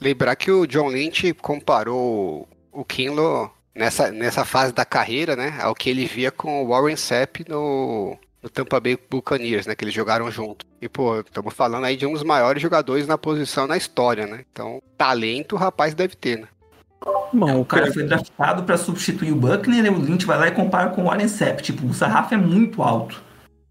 Lembrar 0.00 0.34
que 0.34 0.50
o 0.50 0.66
John 0.66 0.88
Lynch 0.88 1.32
comparou 1.34 2.48
o 2.72 2.84
Kinlaw 2.84 3.54
nessa, 3.72 4.10
nessa 4.10 4.44
fase 4.44 4.72
da 4.72 4.84
carreira, 4.84 5.36
né? 5.36 5.56
Ao 5.60 5.72
que 5.72 5.88
ele 5.88 6.04
via 6.06 6.32
com 6.32 6.64
o 6.64 6.68
Warren 6.68 6.96
Sapp 6.96 7.44
no, 7.48 8.18
no 8.42 8.48
Tampa 8.48 8.80
Bay 8.80 8.98
Buccaneers, 9.10 9.66
né? 9.66 9.74
Que 9.74 9.84
eles 9.84 9.94
jogaram 9.94 10.30
junto. 10.30 10.66
E, 10.80 10.88
pô, 10.88 11.20
estamos 11.20 11.54
falando 11.54 11.84
aí 11.84 11.96
de 11.96 12.06
um 12.06 12.12
dos 12.12 12.22
maiores 12.22 12.62
jogadores 12.62 13.06
na 13.06 13.18
posição 13.18 13.66
na 13.66 13.76
história, 13.76 14.26
né? 14.26 14.44
Então, 14.50 14.82
talento 14.96 15.54
o 15.54 15.58
rapaz 15.58 15.94
deve 15.94 16.16
ter, 16.16 16.40
né? 16.40 16.48
Bom, 17.32 17.60
o 17.60 17.64
cara 17.64 17.92
foi 17.92 18.04
draftado 18.04 18.64
para 18.64 18.76
substituir 18.76 19.32
o 19.32 19.36
Buckner, 19.36 19.84
e 19.84 19.88
o 19.88 19.98
Lynch 19.98 20.26
vai 20.26 20.38
lá 20.38 20.48
e 20.48 20.52
compara 20.52 20.90
com 20.90 21.02
o 21.02 21.04
Warren 21.06 21.28
Sapp. 21.28 21.62
Tipo, 21.62 21.86
o 21.86 21.94
sarrafo 21.94 22.34
é 22.34 22.36
muito 22.36 22.82
alto. 22.82 23.22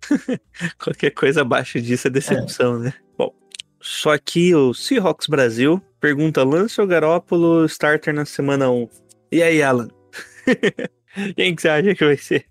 Qualquer 0.80 1.12
coisa 1.12 1.42
abaixo 1.42 1.80
disso 1.80 2.08
é 2.08 2.12
decepção, 2.12 2.78
é. 2.78 2.86
né? 2.86 2.94
Bom, 3.18 3.34
só 3.82 4.18
que 4.18 4.56
o 4.56 4.74
Seahawks 4.74 5.28
Brasil 5.28 5.82
pergunta: 6.00 6.44
Lance 6.44 6.80
ou 6.82 6.88
Garópolo 6.88 7.66
starter 7.66 8.14
na 8.14 8.26
semana 8.26 8.72
1? 8.72 8.90
E 9.32 9.44
aí, 9.44 9.62
Alan? 9.62 9.90
Quem 11.36 11.56
que 11.56 11.62
você 11.62 11.70
acha 11.70 11.94
que 11.94 12.06
vai 12.06 12.18
ser? 12.18 12.49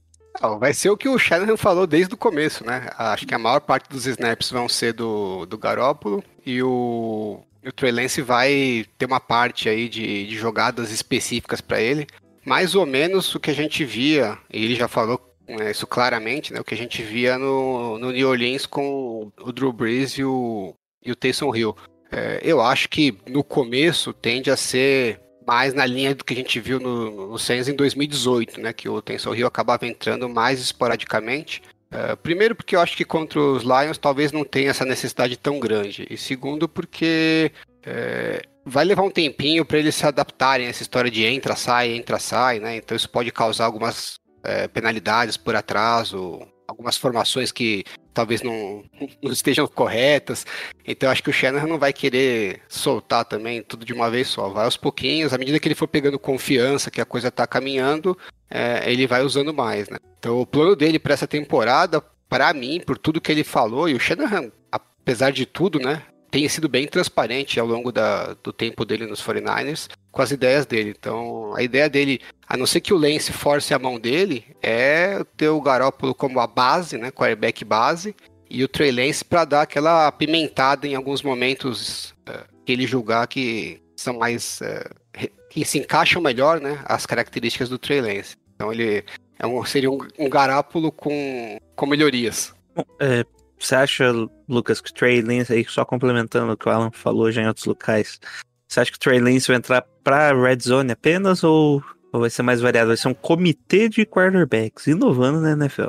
Vai 0.59 0.73
ser 0.73 0.91
o 0.91 0.97
que 0.97 1.09
o 1.09 1.19
Shanahan 1.19 1.57
falou 1.57 1.87
desde 1.87 2.15
o 2.15 2.19
começo, 2.19 2.65
né? 2.65 2.89
Acho 2.97 3.27
que 3.27 3.35
a 3.35 3.39
maior 3.39 3.61
parte 3.61 3.89
dos 3.89 4.07
snaps 4.07 4.51
vão 4.51 4.69
ser 4.69 4.93
do, 4.93 5.45
do 5.47 5.59
Garópolo 5.59 6.23
e 6.47 6.63
o, 6.63 7.41
o 7.65 7.73
Trey 7.73 7.91
Lance 7.91 8.23
vai 8.23 8.87
ter 8.97 9.07
uma 9.07 9.21
parte 9.21 9.69
aí 9.69 9.89
de, 9.89 10.27
de 10.27 10.37
jogadas 10.37 10.91
específicas 10.91 11.61
para 11.61 11.81
ele. 11.81 12.07
Mais 12.45 12.75
ou 12.75 12.87
menos 12.87 13.35
o 13.35 13.41
que 13.41 13.51
a 13.51 13.55
gente 13.55 13.85
via, 13.85 14.39
e 14.53 14.65
ele 14.65 14.75
já 14.75 14.89
falou 14.89 15.21
né, 15.49 15.71
isso 15.71 15.87
claramente, 15.87 16.53
né? 16.53 16.61
O 16.61 16.65
que 16.65 16.75
a 16.75 16.79
gente 16.79 17.03
via 17.03 17.37
no, 17.39 17.99
no 17.99 18.13
New 18.13 18.29
Orleans 18.29 18.65
com 18.65 19.33
o 19.41 19.53
Drew 19.53 19.73
Brees 19.73 20.13
e 20.13 20.25
o, 20.25 20.75
e 21.05 21.11
o 21.11 21.17
Taysom 21.17 21.55
Hill. 21.55 21.77
É, 22.11 22.41
eu 22.43 22.61
acho 22.61 22.89
que 22.89 23.19
no 23.27 23.45
começo 23.45 24.13
tende 24.13 24.51
a 24.51 24.57
ser 24.57 25.21
mais 25.49 25.73
na 25.73 25.87
linha 25.87 26.15
do 26.15 26.23
que 26.23 26.35
a 26.35 26.37
gente 26.37 26.61
viu 26.61 26.79
no, 26.79 27.31
no 27.31 27.37
em 27.39 27.75
2018, 27.75 28.61
né? 28.61 28.71
Que 28.75 28.87
o 28.87 29.01
Tensor 29.01 29.35
Hill 29.35 29.47
acabava 29.47 29.87
entrando 29.87 30.29
mais 30.29 30.61
esporadicamente. 30.61 31.63
Uh, 31.91 32.15
primeiro 32.19 32.55
porque 32.55 32.77
eu 32.77 32.81
acho 32.81 32.95
que 32.95 33.03
contra 33.03 33.41
os 33.41 33.63
Lions 33.63 33.97
talvez 33.97 34.31
não 34.31 34.45
tenha 34.45 34.69
essa 34.69 34.85
necessidade 34.85 35.39
tão 35.39 35.59
grande. 35.59 36.07
E 36.11 36.19
segundo 36.19 36.69
porque 36.69 37.51
é, 37.83 38.43
vai 38.63 38.85
levar 38.85 39.05
um 39.05 39.11
tempinho 39.11 39.65
para 39.65 39.79
eles 39.79 39.95
se 39.95 40.05
adaptarem 40.05 40.67
a 40.67 40.69
essa 40.71 40.83
história 40.83 41.11
de 41.11 41.25
entra, 41.25 41.57
sai, 41.57 41.93
entra, 41.93 42.19
sai, 42.19 42.61
né? 42.61 42.77
Então 42.77 42.95
isso 42.95 43.09
pode 43.09 43.33
causar 43.33 43.65
algumas 43.65 44.21
é, 44.45 44.69
penalidades 44.69 45.39
por 45.39 45.57
atraso, 45.57 46.47
algumas 46.69 46.99
formações 46.99 47.51
que 47.51 47.85
talvez 48.19 48.43
não, 48.43 48.83
não 49.23 49.33
estejam 49.33 49.65
corretas. 49.69 50.45
Então 50.85 51.09
acho 51.09 51.23
que 51.23 51.31
o 51.31 51.33
Shannon 51.33 51.69
não 51.69 51.79
vai 51.79 51.93
querer 51.93 52.63
soltar 52.69 53.25
também 53.25 53.63
tudo 53.63 53.85
de 53.85 53.93
uma 53.93 54.11
vez 54.11 54.27
só. 54.27 54.49
Vai 54.49 54.65
aos 54.65 54.77
pouquinhos, 54.77 55.33
à 55.33 55.39
medida 55.39 55.61
que 55.61 55.69
ele 55.69 55.77
for 55.77 55.87
pegando 55.87 56.19
confiança 56.19 56.91
que 56.91 57.01
a 57.01 57.05
coisa 57.05 57.29
está 57.29 57.47
caminhando, 57.47 58.19
é, 58.51 58.91
ele 58.91 59.07
vai 59.07 59.23
usando 59.23 59.55
mais, 59.55 59.89
né? 59.89 59.99
Então 60.19 60.41
o 60.41 60.45
plano 60.45 60.75
dele 60.75 60.99
para 60.99 61.15
essa 61.15 61.29
temporada, 61.29 62.03
para 62.29 62.53
mim, 62.53 62.81
por 62.85 62.99
tudo 62.99 63.21
que 63.21 63.31
ele 63.31 63.45
falou, 63.45 63.89
e 63.89 63.95
o 63.95 64.01
Shanahan, 64.01 64.51
apesar 64.73 65.31
de 65.31 65.47
tudo, 65.47 65.79
né? 65.79 66.03
Tem 66.29 66.49
sido 66.49 66.69
bem 66.69 66.89
transparente 66.89 67.61
ao 67.61 67.69
longo 67.69 67.93
da, 67.93 68.35
do 68.43 68.53
tempo 68.53 68.85
dele 68.85 69.07
nos 69.07 69.23
49ers 69.23 69.89
com 70.11 70.23
as 70.23 70.31
ideias 70.31 70.67
dele. 70.67 70.95
Então, 70.99 71.55
a 71.55 71.63
ideia 71.63 71.89
dele, 71.89 72.21
a 72.47 72.57
não 72.57 72.67
ser 72.67 72.81
que 72.81 72.93
o 72.93 72.97
Lance 72.97 73.33
force 73.33 73.73
a 73.73 73.79
mão 73.79 73.99
dele, 73.99 74.45
é 74.63 75.23
ter 75.37 75.49
o 75.49 75.61
Garópolo 75.61 76.15
como 76.15 76.41
a 76.41 76.47
base, 76.47 76.97
né, 76.97 77.11
quarterback 77.11 77.65
base, 77.65 78.15
e 78.51 78.65
o 78.65 78.69
Trey 78.69 78.91
Lance 78.91 79.25
para 79.25 79.45
dar 79.45 79.63
aquela 79.63 80.07
apimentada 80.07 80.87
em 80.87 80.95
alguns 80.95 81.23
momentos 81.23 82.15
uh, 82.29 82.47
que 82.65 82.73
ele 82.73 82.87
julgar 82.87 83.27
que 83.27 83.83
são 83.95 84.19
mais 84.19 84.61
uh, 84.61 85.29
que 85.51 85.65
se 85.65 85.79
encaixam 85.79 86.23
melhor, 86.23 86.61
né, 86.61 86.81
as 86.85 87.05
características 87.05 87.69
do 87.69 87.79
Trey 87.79 88.01
Lance. 88.01 88.37
Então 88.55 88.73
ele 88.73 89.05
é 89.39 89.47
um, 89.47 89.65
seria 89.65 89.91
um, 89.91 89.99
um 90.19 90.29
Garópolo 90.29 90.91
com, 90.91 91.59
com 91.77 91.87
melhorias. 91.87 92.55
É, 93.01 93.25
você 93.59 93.75
acha, 93.75 94.13
Lucas, 94.49 94.81
que 94.81 94.91
o 94.91 94.95
Trey 94.95 95.21
Lance, 95.21 95.53
aí 95.53 95.65
só 95.69 95.85
complementando 95.85 96.53
o 96.53 96.57
que 96.57 96.69
o 96.69 96.73
Alan 96.73 96.91
falou 96.91 97.31
já 97.31 97.43
em 97.43 97.49
outros 97.49 97.67
locais, 97.67 98.21
você 98.69 98.81
acha 98.81 98.91
que 98.91 98.97
o 98.97 99.01
Trey 99.01 99.19
Lance 99.19 99.49
vai 99.49 99.57
entrar 99.57 99.83
pra 100.05 100.33
Red 100.33 100.61
Zone 100.61 100.93
apenas 100.93 101.43
ou, 101.43 101.83
vai 102.13 102.29
ser 102.29 102.43
mais 102.43 102.61
variado? 102.61 102.89
Vai 102.89 102.97
ser 102.97 103.09
um 103.09 103.15
comitê 103.15 103.89
de 103.89 104.05
quarterbacks, 104.05 104.87
inovando 104.87 105.41
na 105.41 105.53
NFL. 105.53 105.89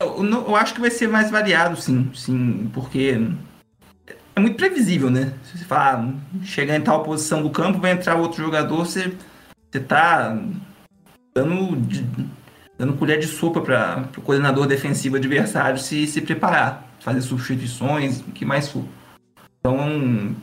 Eu, 0.00 0.24
eu 0.24 0.56
acho 0.56 0.74
que 0.74 0.80
vai 0.80 0.90
ser 0.90 1.08
mais 1.08 1.30
variado, 1.30 1.80
sim, 1.80 2.10
sim, 2.14 2.68
porque 2.74 3.18
é 4.34 4.40
muito 4.40 4.56
previsível, 4.56 5.08
né? 5.08 5.32
Se 5.44 5.56
você 5.56 5.64
falar, 5.64 6.00
ah, 6.00 6.44
chegar 6.44 6.76
em 6.76 6.82
tal 6.82 7.02
posição 7.02 7.42
do 7.42 7.48
campo, 7.48 7.78
vai 7.78 7.92
entrar 7.92 8.16
outro 8.16 8.42
jogador, 8.42 8.84
você, 8.84 9.16
você 9.70 9.80
tá 9.80 10.36
dando, 11.34 11.80
dando 12.76 12.92
colher 12.94 13.20
de 13.20 13.26
sopa 13.26 13.60
para 13.60 14.08
o 14.18 14.20
coordenador 14.20 14.66
defensivo 14.66 15.16
adversário 15.16 15.78
se, 15.78 16.06
se 16.06 16.20
preparar, 16.20 16.86
fazer 17.00 17.22
substituições, 17.22 18.20
o 18.20 18.32
que 18.32 18.44
mais 18.44 18.68
for. 18.68 18.84
Então, 19.60 20.34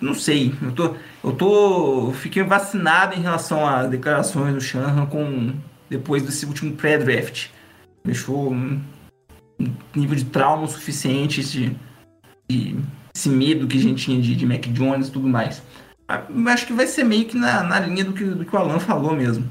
não 0.00 0.14
sei. 0.14 0.54
Eu 0.62 0.72
tô, 0.72 0.96
eu 1.24 1.32
tô, 1.32 2.12
fiquei 2.12 2.42
vacinado 2.42 3.14
em 3.14 3.20
relação 3.20 3.66
às 3.66 3.88
declarações 3.90 4.54
do 4.54 4.60
Shanahan 4.60 5.06
com 5.06 5.52
depois 5.88 6.22
desse 6.22 6.46
último 6.46 6.74
pré-draft. 6.76 7.48
Deixou 8.04 8.52
um 8.52 8.80
nível 9.94 10.16
de 10.16 10.24
trauma 10.24 10.66
suficiente 10.66 11.42
de 11.42 12.76
esse 13.14 13.28
medo 13.28 13.66
que 13.66 13.78
a 13.78 13.80
gente 13.80 14.04
tinha 14.04 14.20
de, 14.20 14.34
de 14.34 14.46
Mac 14.46 14.66
Jones 14.68 15.08
e 15.08 15.12
tudo 15.12 15.28
mais. 15.28 15.62
Acho 16.08 16.66
que 16.66 16.72
vai 16.72 16.86
ser 16.86 17.04
meio 17.04 17.26
que 17.26 17.36
na, 17.36 17.62
na 17.62 17.78
linha 17.80 18.04
do 18.04 18.12
que, 18.12 18.24
do 18.24 18.44
que 18.44 18.54
o 18.54 18.58
Alan 18.58 18.80
falou 18.80 19.14
mesmo. 19.14 19.48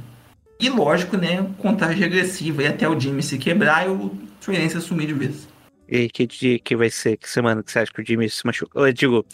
E 0.60 0.70
lógico, 0.70 1.16
né? 1.16 1.50
Contagem 1.58 1.98
regressiva 1.98 2.64
e 2.64 2.68
até 2.68 2.88
o 2.88 3.00
Jimmy 3.00 3.24
se 3.24 3.38
quebrar 3.38 3.88
e 3.88 3.90
o 3.90 4.12
Trey 4.42 4.66
assumir 4.66 5.08
de 5.08 5.14
vez. 5.14 5.48
E 5.88 6.10
que 6.10 6.28
dia 6.28 6.60
que 6.60 6.76
vai 6.76 6.90
ser? 6.90 7.16
Que 7.18 7.30
semana 7.30 7.64
que 7.64 7.72
você 7.72 7.80
acha 7.80 7.92
que 7.94 8.02
o 8.02 8.06
Jimmy 8.06 8.30
se 8.30 8.46
machuca? 8.46 8.78
Eu 8.78 8.92
digo, 8.92 9.26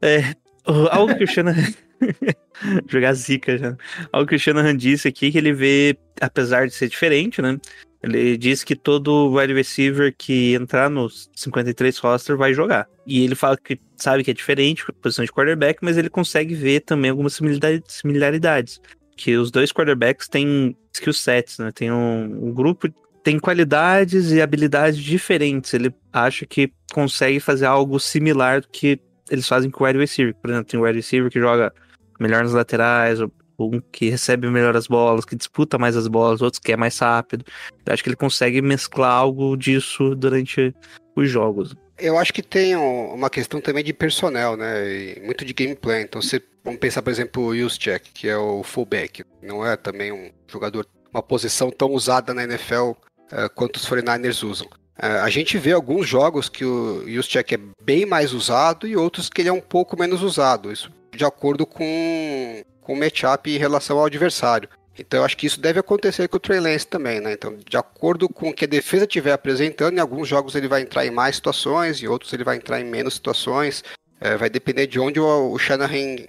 é, 0.00 0.34
algo 0.66 1.14
que 1.16 1.24
o 1.24 1.26
Shanahan... 1.26 1.72
Jogar 2.88 3.14
zica 3.14 3.56
já. 3.56 3.76
Algo 4.12 4.28
que 4.28 4.34
o 4.34 4.38
Shanahan 4.38 4.76
disse 4.76 5.08
aqui, 5.08 5.30
que 5.30 5.38
ele 5.38 5.52
vê, 5.52 5.96
apesar 6.20 6.66
de 6.66 6.74
ser 6.74 6.88
diferente, 6.88 7.40
né? 7.40 7.58
Ele 8.02 8.36
diz 8.36 8.64
que 8.64 8.74
todo 8.74 9.32
wide 9.32 9.54
receiver 9.54 10.12
que 10.16 10.54
entrar 10.54 10.90
nos 10.90 11.30
53 11.36 11.96
roster 11.98 12.36
vai 12.36 12.52
jogar. 12.52 12.88
E 13.06 13.22
ele 13.22 13.36
fala 13.36 13.56
que 13.56 13.78
sabe 13.96 14.24
que 14.24 14.30
é 14.32 14.34
diferente, 14.34 14.84
posição 15.00 15.24
de 15.24 15.30
quarterback, 15.30 15.78
mas 15.82 15.96
ele 15.96 16.10
consegue 16.10 16.54
ver 16.54 16.80
também 16.80 17.10
algumas 17.10 17.34
similaridade- 17.34 17.84
similaridades. 17.86 18.80
Que 19.16 19.36
os 19.36 19.52
dois 19.52 19.72
quarterbacks 19.72 20.26
têm 20.26 20.76
skill 20.92 21.12
sets, 21.12 21.58
né? 21.58 21.70
Tem 21.72 21.92
um, 21.92 22.48
um 22.48 22.52
grupo 22.52 22.88
tem 23.22 23.38
qualidades 23.38 24.32
e 24.32 24.42
habilidades 24.42 24.98
diferentes. 24.98 25.72
Ele 25.72 25.94
acha 26.12 26.44
que 26.44 26.72
consegue 26.92 27.38
fazer 27.38 27.66
algo 27.66 28.00
similar 28.00 28.62
do 28.62 28.68
que 28.68 29.00
eles 29.30 29.46
fazem 29.46 29.70
com 29.70 29.84
o 29.84 29.86
wide 29.86 29.98
receiver. 29.98 30.34
Por 30.34 30.50
exemplo, 30.50 30.64
tem 30.70 30.80
um 30.80 30.82
wide 30.84 30.96
receiver 30.96 31.30
que 31.30 31.40
joga 31.40 31.72
melhor 32.20 32.42
nas 32.42 32.52
laterais, 32.52 33.18
um 33.20 33.80
que 33.92 34.08
recebe 34.10 34.48
melhor 34.48 34.76
as 34.76 34.86
bolas, 34.86 35.24
que 35.24 35.36
disputa 35.36 35.78
mais 35.78 35.96
as 35.96 36.08
bolas, 36.08 36.42
outros 36.42 36.58
que 36.58 36.72
é 36.72 36.76
mais 36.76 36.98
rápido. 36.98 37.44
Eu 37.84 37.92
acho 37.92 38.02
que 38.02 38.08
ele 38.08 38.16
consegue 38.16 38.60
mesclar 38.60 39.12
algo 39.12 39.56
disso 39.56 40.14
durante 40.14 40.74
os 41.14 41.30
jogos. 41.30 41.74
Eu 41.98 42.18
acho 42.18 42.32
que 42.32 42.42
tem 42.42 42.74
um- 42.76 43.14
uma 43.14 43.30
questão 43.30 43.60
também 43.60 43.84
de 43.84 43.92
personnel, 43.92 44.56
né? 44.56 44.90
E 44.90 45.20
muito 45.24 45.44
de 45.44 45.52
gameplay. 45.52 46.02
Então, 46.02 46.20
você, 46.20 46.42
vamos 46.64 46.80
pensar, 46.80 47.02
por 47.02 47.10
exemplo, 47.10 47.44
o 47.44 47.56
Juszczyk, 47.56 48.10
que 48.12 48.28
é 48.28 48.36
o 48.36 48.62
fullback. 48.62 49.22
Não 49.40 49.64
é 49.64 49.76
também 49.76 50.10
um 50.10 50.30
jogador, 50.48 50.86
uma 51.12 51.22
posição 51.22 51.70
tão 51.70 51.92
usada 51.92 52.34
na 52.34 52.42
NFL 52.44 52.92
eh, 53.30 53.48
quanto 53.54 53.76
os 53.76 53.86
49ers 53.86 54.42
usam. 54.42 54.68
Eh, 54.98 55.06
a 55.20 55.30
gente 55.30 55.56
vê 55.58 55.72
alguns 55.72 56.06
jogos 56.08 56.48
que 56.48 56.64
o 56.64 57.04
Juszczyk 57.08 57.54
é 57.54 57.60
bem 57.82 58.04
mais 58.06 58.32
usado 58.32 58.86
e 58.86 58.96
outros 58.96 59.28
que 59.28 59.40
ele 59.42 59.48
é 59.48 59.52
um 59.52 59.60
pouco 59.60 59.98
menos 59.98 60.22
usado. 60.22 60.72
Isso 60.72 60.90
de 61.14 61.24
acordo 61.26 61.66
com, 61.66 62.62
com 62.80 62.94
o 62.94 62.98
matchup 62.98 63.50
em 63.50 63.58
relação 63.58 63.98
ao 63.98 64.06
adversário. 64.06 64.68
Então 64.98 65.20
eu 65.20 65.24
acho 65.24 65.36
que 65.36 65.46
isso 65.46 65.60
deve 65.60 65.78
acontecer 65.78 66.26
com 66.28 66.36
o 66.36 66.40
Trey 66.40 66.58
Lance 66.60 66.86
também, 66.86 67.20
né? 67.20 67.32
Então, 67.32 67.56
de 67.68 67.76
acordo 67.76 68.28
com 68.28 68.48
o 68.50 68.54
que 68.54 68.64
a 68.64 68.68
defesa 68.68 69.04
estiver 69.04 69.32
apresentando, 69.32 69.96
em 69.96 70.00
alguns 70.00 70.28
jogos 70.28 70.54
ele 70.54 70.68
vai 70.68 70.82
entrar 70.82 71.04
em 71.06 71.10
mais 71.10 71.36
situações, 71.36 72.02
em 72.02 72.06
outros 72.06 72.32
ele 72.32 72.44
vai 72.44 72.56
entrar 72.56 72.80
em 72.80 72.84
menos 72.84 73.14
situações. 73.14 73.82
É, 74.20 74.36
vai 74.36 74.48
depender 74.48 74.86
de 74.86 75.00
onde 75.00 75.18
o, 75.20 75.52
o 75.52 75.58
Shanahan 75.58 75.96
en- 75.96 76.28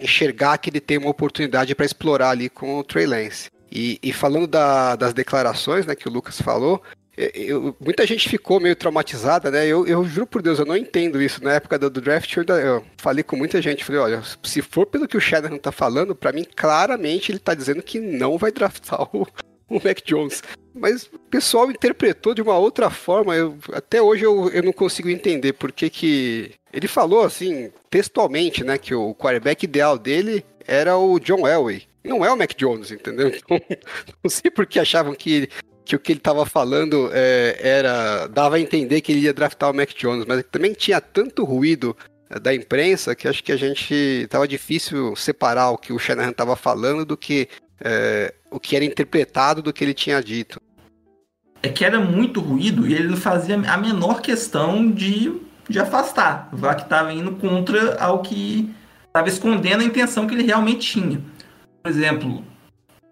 enxergar 0.00 0.58
que 0.58 0.70
ele 0.70 0.80
tem 0.80 0.98
uma 0.98 1.10
oportunidade 1.10 1.74
para 1.74 1.84
explorar 1.86 2.30
ali 2.30 2.48
com 2.48 2.78
o 2.78 2.84
Trey 2.84 3.06
Lance. 3.06 3.48
E, 3.70 3.98
e 4.02 4.12
falando 4.12 4.46
da- 4.46 4.96
das 4.96 5.12
declarações, 5.12 5.84
né, 5.84 5.94
que 5.94 6.08
o 6.08 6.12
Lucas 6.12 6.40
falou, 6.40 6.82
é, 6.82 7.05
eu- 7.16 7.76
muita 7.80 8.06
gente 8.06 8.28
ficou 8.28 8.60
meio 8.60 8.76
traumatizada, 8.76 9.50
né? 9.50 9.66
Eu, 9.66 9.86
eu 9.86 10.04
juro 10.04 10.26
por 10.26 10.42
Deus, 10.42 10.58
eu 10.58 10.66
não 10.66 10.76
entendo 10.76 11.20
isso. 11.22 11.42
Na 11.42 11.54
época 11.54 11.78
do, 11.78 11.88
do 11.88 12.00
draft, 12.00 12.36
eu, 12.36 12.44
eu 12.44 12.84
falei 12.98 13.24
com 13.24 13.36
muita 13.36 13.60
gente, 13.62 13.84
falei, 13.84 14.00
olha, 14.00 14.22
se 14.42 14.60
for 14.62 14.86
pelo 14.86 15.08
que 15.08 15.16
o 15.16 15.20
Shanahan 15.20 15.56
tá 15.58 15.72
falando, 15.72 16.14
para 16.14 16.32
mim, 16.32 16.44
claramente 16.54 17.32
ele 17.32 17.38
tá 17.38 17.54
dizendo 17.54 17.82
que 17.82 17.98
não 18.00 18.36
vai 18.36 18.52
draftar 18.52 19.02
o, 19.16 19.26
o 19.68 19.74
Mac 19.82 20.00
Jones. 20.04 20.42
Mas 20.74 21.04
o 21.04 21.18
pessoal 21.30 21.70
interpretou 21.70 22.34
de 22.34 22.42
uma 22.42 22.58
outra 22.58 22.90
forma. 22.90 23.34
eu- 23.34 23.56
até 23.72 24.02
hoje 24.02 24.24
eu, 24.24 24.50
eu 24.50 24.62
não 24.62 24.72
consigo 24.72 25.08
entender 25.08 25.54
por 25.54 25.72
que 25.72 25.88
que... 25.88 26.52
Ele 26.72 26.86
falou, 26.86 27.24
assim, 27.24 27.72
textualmente, 27.88 28.62
né, 28.62 28.76
que 28.76 28.94
o 28.94 29.14
quarterback 29.14 29.64
ideal 29.64 29.96
dele 29.98 30.44
era 30.66 30.98
o 30.98 31.18
John 31.18 31.48
Elway. 31.48 31.84
Não 32.04 32.22
é 32.24 32.30
o 32.30 32.36
Mac 32.36 32.52
Jones, 32.54 32.90
entendeu? 32.90 33.32
Então, 33.48 33.58
não 34.22 34.30
sei 34.30 34.50
por 34.50 34.66
que 34.66 34.78
achavam 34.78 35.14
que 35.14 35.48
que 35.86 35.94
o 35.94 36.00
que 36.00 36.12
ele 36.12 36.18
estava 36.18 36.44
falando 36.44 37.08
é, 37.12 37.56
era 37.62 38.26
dava 38.26 38.56
a 38.56 38.60
entender 38.60 39.00
que 39.00 39.12
ele 39.12 39.20
ia 39.20 39.32
draftar 39.32 39.70
o 39.70 39.74
Mac 39.74 39.90
Jones, 39.96 40.26
mas 40.26 40.44
também 40.50 40.72
tinha 40.72 41.00
tanto 41.00 41.44
ruído 41.44 41.96
é, 42.28 42.40
da 42.40 42.52
imprensa 42.52 43.14
que 43.14 43.28
acho 43.28 43.42
que 43.42 43.52
a 43.52 43.56
gente 43.56 43.94
estava 43.94 44.48
difícil 44.48 45.14
separar 45.14 45.70
o 45.70 45.78
que 45.78 45.92
o 45.92 45.98
Shanahan 45.98 46.30
estava 46.30 46.56
falando 46.56 47.04
do 47.04 47.16
que 47.16 47.48
é, 47.80 48.34
o 48.50 48.58
que 48.58 48.74
era 48.74 48.84
interpretado 48.84 49.62
do 49.62 49.72
que 49.72 49.84
ele 49.84 49.94
tinha 49.94 50.20
dito. 50.20 50.60
É 51.62 51.68
que 51.68 51.84
era 51.84 52.00
muito 52.00 52.40
ruído 52.40 52.86
e 52.86 52.92
ele 52.92 53.08
não 53.08 53.16
fazia 53.16 53.54
a 53.54 53.76
menor 53.76 54.20
questão 54.20 54.90
de, 54.90 55.40
de 55.68 55.78
afastar. 55.78 56.48
O 56.52 56.56
VAC 56.56 56.82
estava 56.82 57.12
indo 57.12 57.32
contra 57.32 57.96
ao 58.02 58.22
que 58.22 58.74
estava 59.06 59.28
escondendo 59.28 59.82
a 59.82 59.84
intenção 59.84 60.26
que 60.26 60.34
ele 60.34 60.42
realmente 60.42 60.92
tinha. 60.92 61.20
Por 61.82 61.90
exemplo, 61.90 62.44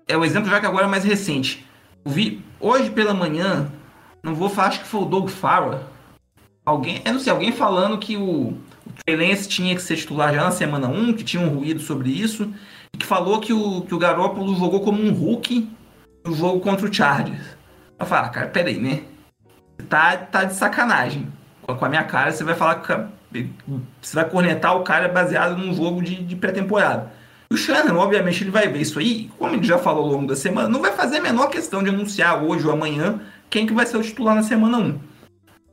é 0.09 0.17
o 0.17 0.25
exemplo 0.25 0.51
já 0.51 0.61
que 0.61 0.67
agora 0.67 0.87
é 0.87 0.89
mais 0.89 1.05
recente. 1.05 1.65
Vi 2.05 2.43
hoje 2.65 2.91
pela 2.91 3.13
manhã, 3.13 3.71
não 4.23 4.35
vou 4.35 4.49
falar, 4.49 4.69
acho 4.69 4.81
que 4.81 4.89
foi 4.89 5.03
o 5.03 5.07
Doug 5.07 5.29
Farah. 5.29 5.83
Alguém, 6.65 7.03
eu 7.05 7.13
não 7.13 7.21
sei, 7.21 7.31
alguém 7.31 7.53
falando 7.53 7.99
que 7.99 8.17
o, 8.17 8.53
o 8.53 9.47
tinha 9.49 9.75
que 9.75 9.83
ser 9.83 9.97
titular 9.97 10.33
já 10.33 10.45
na 10.45 10.51
semana 10.51 10.89
1, 10.89 11.13
que 11.13 11.23
tinha 11.23 11.43
um 11.43 11.55
ruído 11.55 11.81
sobre 11.81 12.09
isso, 12.11 12.51
e 12.95 12.97
que 12.97 13.05
falou 13.05 13.39
que 13.39 13.53
o, 13.53 13.83
que 13.83 13.95
o 13.95 13.99
Garoppolo 13.99 14.57
jogou 14.57 14.81
como 14.81 15.03
um 15.03 15.13
Hulk 15.13 15.69
no 16.25 16.35
jogo 16.35 16.61
contra 16.61 16.89
o 16.89 16.93
Chargers. 16.93 17.57
Eu 17.99 18.07
falo, 18.07 18.27
ah, 18.27 18.31
cara, 18.31 18.49
peraí, 18.49 18.81
né? 18.81 19.03
Tá, 19.89 20.17
tá 20.17 20.45
de 20.45 20.55
sacanagem. 20.55 21.29
Com 21.67 21.85
a 21.85 21.89
minha 21.89 22.05
cara, 22.05 22.33
você 22.33 22.45
vai 22.45 22.55
falar 22.55 22.77
que 22.77 22.93
você 24.01 24.15
vai 24.15 24.29
cornetar 24.29 24.77
o 24.77 24.85
cara 24.85 25.09
baseado 25.09 25.57
num 25.57 25.75
jogo 25.75 26.03
de, 26.03 26.23
de 26.23 26.37
pré-temporada. 26.37 27.13
O 27.55 27.57
Shannon, 27.57 27.97
obviamente, 27.97 28.43
ele 28.43 28.51
vai 28.51 28.67
ver 28.67 28.81
isso 28.81 28.99
aí, 28.99 29.31
como 29.39 29.55
ele 29.55 29.65
já 29.65 29.79
falou 29.79 30.07
ao 30.07 30.11
longo 30.11 30.27
da 30.27 30.35
semana, 30.35 30.69
não 30.69 30.83
vai 30.83 30.91
fazer 30.91 31.19
a 31.19 31.21
menor 31.21 31.47
questão 31.47 31.85
de 31.85 31.89
anunciar 31.89 32.43
hoje 32.43 32.67
ou 32.67 32.73
amanhã 32.73 33.21
quem 33.49 33.65
que 33.65 33.73
vai 33.73 33.87
ser 33.87 33.97
o 33.97 34.03
titular 34.03 34.35
na 34.35 34.43
semana 34.43 34.79
1. 34.79 35.01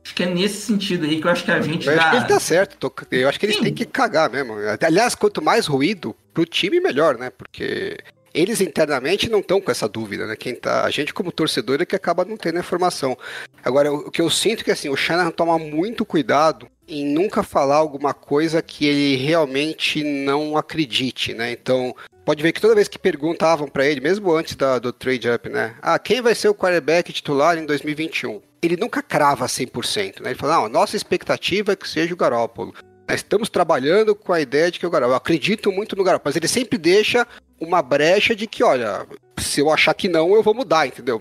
Acho 0.04 0.14
que 0.14 0.22
é 0.22 0.26
nesse 0.26 0.60
sentido 0.60 1.04
aí 1.04 1.20
que 1.20 1.26
eu 1.26 1.30
acho 1.32 1.44
que 1.44 1.50
a 1.50 1.60
gente 1.60 1.88
Eu 1.88 1.98
acho 1.98 2.10
que 2.10 2.16
ele 2.18 2.24
tá 2.26 2.38
certo. 2.38 2.92
Eu 3.10 3.28
acho 3.28 3.40
que 3.40 3.46
eles 3.46 3.56
Sim. 3.56 3.64
têm 3.64 3.74
que 3.74 3.84
cagar 3.84 4.30
mesmo. 4.30 4.54
Aliás, 4.80 5.16
quanto 5.16 5.42
mais 5.42 5.66
ruído 5.66 6.14
pro 6.32 6.46
time, 6.46 6.78
melhor, 6.78 7.18
né? 7.18 7.30
Porque 7.30 7.98
eles 8.32 8.60
internamente 8.60 9.28
não 9.28 9.40
estão 9.40 9.60
com 9.60 9.70
essa 9.72 9.88
dúvida, 9.88 10.24
né? 10.24 10.36
Quem 10.36 10.54
tá, 10.54 10.84
a 10.84 10.90
gente 10.90 11.12
como 11.12 11.32
torcedor 11.32 11.82
é 11.82 11.84
que 11.84 11.96
acaba 11.96 12.24
não 12.24 12.36
tendo 12.36 12.58
a 12.58 12.60
informação. 12.60 13.18
Agora, 13.64 13.92
o 13.92 14.08
que 14.08 14.22
eu 14.22 14.30
sinto 14.30 14.60
é 14.60 14.64
que 14.64 14.70
assim, 14.70 14.88
o 14.88 14.96
Shanahan 14.96 15.32
toma 15.32 15.58
muito 15.58 16.04
cuidado 16.04 16.68
em 16.88 17.04
nunca 17.06 17.42
falar 17.42 17.76
alguma 17.76 18.12
coisa 18.12 18.60
que 18.60 18.86
ele 18.86 19.16
realmente 19.16 20.02
não 20.02 20.56
acredite, 20.56 21.32
né? 21.32 21.52
Então, 21.52 21.94
pode 22.24 22.42
ver 22.42 22.52
que 22.52 22.60
toda 22.60 22.74
vez 22.74 22.88
que 22.88 22.98
perguntavam 22.98 23.68
pra 23.68 23.86
ele, 23.86 24.00
mesmo 24.00 24.32
antes 24.32 24.54
da- 24.56 24.78
do 24.78 24.92
trade 24.92 25.28
up, 25.30 25.48
né? 25.48 25.74
Ah, 25.80 25.98
quem 25.98 26.20
vai 26.20 26.34
ser 26.34 26.48
o 26.48 26.54
quarterback 26.54 27.12
titular 27.12 27.56
em 27.56 27.64
2021? 27.66 28.40
Ele 28.60 28.76
nunca 28.76 29.02
crava 29.02 29.46
100%, 29.48 30.22
né? 30.22 30.30
Ele 30.30 30.38
fala, 30.38 30.56
não, 30.56 30.68
nossa 30.68 30.96
expectativa 30.96 31.72
é 31.72 31.76
que 31.76 31.88
seja 31.88 32.14
o 32.14 32.16
Garópolo. 32.16 32.74
Nós 33.08 33.18
estamos 33.20 33.48
trabalhando 33.48 34.14
com 34.14 34.32
a 34.32 34.40
ideia 34.40 34.70
de 34.70 34.78
que 34.78 34.86
o 34.86 34.90
Garoppolo. 34.90 35.12
Eu 35.14 35.16
acredito 35.16 35.72
muito 35.72 35.96
no 35.96 36.04
Garoppolo, 36.04 36.30
mas 36.30 36.36
ele 36.36 36.48
sempre 36.48 36.78
deixa 36.78 37.26
uma 37.60 37.82
brecha 37.82 38.34
de 38.34 38.46
que, 38.46 38.62
olha, 38.62 39.06
se 39.38 39.60
eu 39.60 39.70
achar 39.70 39.92
que 39.94 40.08
não, 40.08 40.34
eu 40.34 40.42
vou 40.42 40.54
mudar, 40.54 40.86
entendeu? 40.86 41.20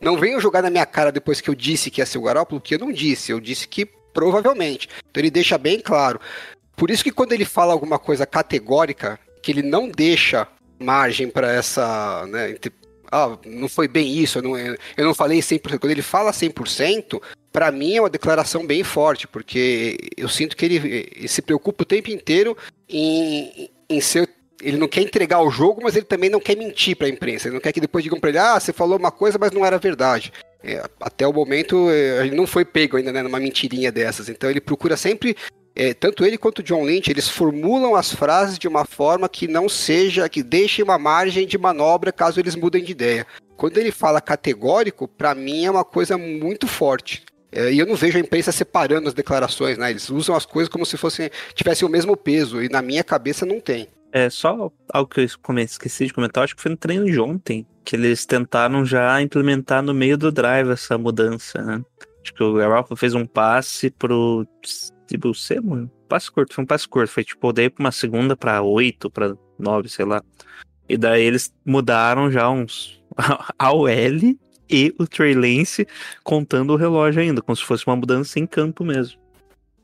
Não- 0.00 0.16
venham 0.16 0.40
jogar 0.40 0.62
na 0.62 0.70
minha 0.70 0.86
cara 0.86 1.12
depois 1.12 1.40
que 1.40 1.48
eu 1.50 1.54
disse 1.54 1.90
que 1.90 2.00
ia 2.00 2.06
ser 2.06 2.18
o 2.18 2.22
Garoppolo, 2.22 2.60
que 2.60 2.74
eu 2.74 2.78
não 2.78 2.90
disse. 2.90 3.30
Eu 3.32 3.40
disse 3.40 3.68
que 3.68 3.86
provavelmente. 4.18 4.88
Então 5.10 5.20
ele 5.20 5.30
deixa 5.30 5.56
bem 5.56 5.78
claro. 5.80 6.20
Por 6.76 6.90
isso 6.90 7.04
que 7.04 7.12
quando 7.12 7.32
ele 7.32 7.44
fala 7.44 7.72
alguma 7.72 7.98
coisa 7.98 8.26
categórica, 8.26 9.18
que 9.40 9.52
ele 9.52 9.62
não 9.62 9.88
deixa 9.88 10.46
margem 10.78 11.28
para 11.28 11.52
essa, 11.52 12.26
né, 12.26 12.50
entre- 12.50 12.72
ah, 13.10 13.38
não 13.46 13.68
foi 13.68 13.86
bem 13.86 14.12
isso, 14.12 14.38
eu 14.38 14.42
não, 14.42 14.58
eu 14.58 14.76
não 14.98 15.14
falei 15.14 15.40
100%. 15.40 15.78
Quando 15.78 15.92
ele 15.92 16.02
fala 16.02 16.32
100%, 16.32 17.22
para 17.52 17.70
mim 17.70 17.94
é 17.96 18.00
uma 18.00 18.10
declaração 18.10 18.66
bem 18.66 18.82
forte, 18.82 19.26
porque 19.28 19.96
eu 20.16 20.28
sinto 20.28 20.56
que 20.56 20.64
ele, 20.64 21.10
ele 21.16 21.28
se 21.28 21.40
preocupa 21.40 21.84
o 21.84 21.86
tempo 21.86 22.10
inteiro 22.10 22.56
em, 22.88 23.70
em 23.88 24.00
ser. 24.00 24.28
Ele 24.60 24.76
não 24.76 24.88
quer 24.88 25.02
entregar 25.02 25.40
o 25.40 25.50
jogo, 25.50 25.80
mas 25.84 25.94
ele 25.94 26.04
também 26.04 26.28
não 26.28 26.40
quer 26.40 26.56
mentir 26.56 26.96
para 26.96 27.06
a 27.06 27.10
imprensa. 27.10 27.46
Ele 27.46 27.54
não 27.54 27.60
quer 27.60 27.72
que 27.72 27.80
depois 27.80 28.02
digam 28.02 28.18
para 28.18 28.30
ele: 28.30 28.38
ah, 28.38 28.58
você 28.58 28.72
falou 28.72 28.98
uma 28.98 29.12
coisa, 29.12 29.38
mas 29.38 29.52
não 29.52 29.64
era 29.64 29.78
verdade. 29.78 30.32
É, 30.62 30.82
até 31.00 31.26
o 31.26 31.32
momento 31.32 31.88
é, 31.90 32.26
ele 32.26 32.36
não 32.36 32.46
foi 32.46 32.64
pego 32.64 32.96
ainda 32.96 33.12
né, 33.12 33.22
numa 33.22 33.38
mentirinha 33.38 33.92
dessas. 33.92 34.28
Então 34.28 34.50
ele 34.50 34.60
procura 34.60 34.96
sempre 34.96 35.36
é, 35.74 35.94
tanto 35.94 36.24
ele 36.24 36.36
quanto 36.36 36.58
o 36.58 36.62
John 36.62 36.84
Lynch, 36.84 37.08
eles 37.08 37.28
formulam 37.28 37.94
as 37.94 38.12
frases 38.12 38.58
de 38.58 38.66
uma 38.66 38.84
forma 38.84 39.28
que 39.28 39.46
não 39.46 39.68
seja, 39.68 40.28
que 40.28 40.42
deixe 40.42 40.82
uma 40.82 40.98
margem 40.98 41.46
de 41.46 41.56
manobra 41.56 42.10
caso 42.10 42.40
eles 42.40 42.56
mudem 42.56 42.82
de 42.82 42.90
ideia. 42.90 43.24
Quando 43.56 43.78
ele 43.78 43.92
fala 43.92 44.20
categórico, 44.20 45.06
para 45.06 45.36
mim 45.36 45.64
é 45.64 45.70
uma 45.70 45.84
coisa 45.84 46.18
muito 46.18 46.66
forte. 46.66 47.24
É, 47.52 47.72
e 47.72 47.78
eu 47.78 47.86
não 47.86 47.94
vejo 47.94 48.18
a 48.18 48.20
imprensa 48.20 48.50
separando 48.50 49.08
as 49.08 49.14
declarações, 49.14 49.78
né? 49.78 49.90
Eles 49.90 50.10
usam 50.10 50.34
as 50.34 50.44
coisas 50.44 50.68
como 50.68 50.84
se 50.84 50.96
fossem 50.96 51.30
tivessem 51.54 51.86
o 51.86 51.90
mesmo 51.90 52.16
peso, 52.16 52.60
e 52.60 52.68
na 52.68 52.82
minha 52.82 53.04
cabeça 53.04 53.46
não 53.46 53.60
tem. 53.60 53.88
É 54.12 54.28
só 54.28 54.72
algo 54.92 55.10
que 55.10 55.20
eu 55.20 55.24
esqueci 55.58 56.06
de 56.06 56.12
comentar, 56.12 56.42
acho 56.42 56.56
que 56.56 56.62
foi 56.62 56.70
no 56.70 56.76
treino 56.76 57.04
de 57.06 57.20
ontem, 57.20 57.66
que 57.88 57.96
eles 57.96 58.26
tentaram 58.26 58.84
já 58.84 59.22
implementar 59.22 59.82
no 59.82 59.94
meio 59.94 60.18
do 60.18 60.30
drive 60.30 60.68
essa 60.68 60.98
mudança, 60.98 61.62
né? 61.62 61.82
Acho 62.22 62.34
que 62.34 62.44
o 62.44 62.52
Garoppolo 62.52 62.98
fez 62.98 63.14
um 63.14 63.24
passe 63.24 63.90
pro 63.90 64.46
Tipo, 65.06 65.32
ser 65.32 65.60
um 65.60 65.88
passe 66.06 66.30
curto, 66.30 66.54
foi 66.54 66.64
um 66.64 66.66
passe 66.66 66.86
curto. 66.86 67.10
Foi 67.10 67.24
tipo, 67.24 67.50
dei 67.50 67.70
pra 67.70 67.82
uma 67.82 67.90
segunda 67.90 68.36
pra 68.36 68.60
oito, 68.60 69.10
pra 69.10 69.34
nove, 69.58 69.88
sei 69.88 70.04
lá. 70.04 70.22
E 70.86 70.98
daí 70.98 71.22
eles 71.22 71.50
mudaram 71.64 72.30
já 72.30 72.50
uns. 72.50 73.02
a 73.58 73.72
OL 73.72 73.88
e 74.68 74.94
o 74.98 75.06
Trey 75.06 75.32
Lance 75.32 75.88
contando 76.22 76.74
o 76.74 76.76
relógio 76.76 77.22
ainda, 77.22 77.40
como 77.40 77.56
se 77.56 77.64
fosse 77.64 77.86
uma 77.86 77.96
mudança 77.96 78.38
em 78.38 78.46
campo 78.46 78.84
mesmo. 78.84 79.18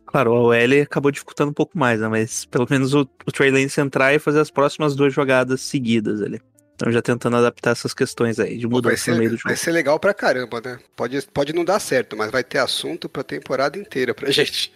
Claro, 0.04 0.32
o 0.32 0.48
OL 0.48 0.82
acabou 0.82 1.10
dificultando 1.10 1.52
um 1.52 1.54
pouco 1.54 1.78
mais, 1.78 2.00
né? 2.00 2.08
Mas 2.08 2.44
pelo 2.44 2.66
menos 2.68 2.92
o, 2.92 3.08
o 3.26 3.32
Trey 3.32 3.50
Lance 3.50 3.80
entrar 3.80 4.12
e 4.12 4.18
fazer 4.18 4.40
as 4.40 4.50
próximas 4.50 4.94
duas 4.94 5.14
jogadas 5.14 5.62
seguidas 5.62 6.20
ali. 6.20 6.38
Então 6.74 6.90
já 6.90 7.00
tentando 7.00 7.36
adaptar 7.36 7.70
essas 7.70 7.94
questões 7.94 8.40
aí 8.40 8.58
de 8.58 8.66
mudança 8.66 9.12
no 9.12 9.18
meio 9.18 9.30
do 9.30 9.36
jogo. 9.36 9.48
Vai 9.48 9.56
ser 9.56 9.70
legal 9.70 9.98
pra 9.98 10.12
caramba, 10.12 10.60
né? 10.60 10.78
Pode, 10.96 11.22
pode 11.32 11.52
não 11.52 11.64
dar 11.64 11.78
certo, 11.78 12.16
mas 12.16 12.30
vai 12.30 12.42
ter 12.42 12.58
assunto 12.58 13.08
pra 13.08 13.22
temporada 13.22 13.78
inteira 13.78 14.12
pra 14.12 14.30
gente. 14.32 14.72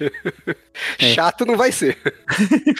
É. 0.98 1.14
Chato 1.14 1.44
não 1.44 1.56
vai 1.56 1.72
ser. 1.72 1.98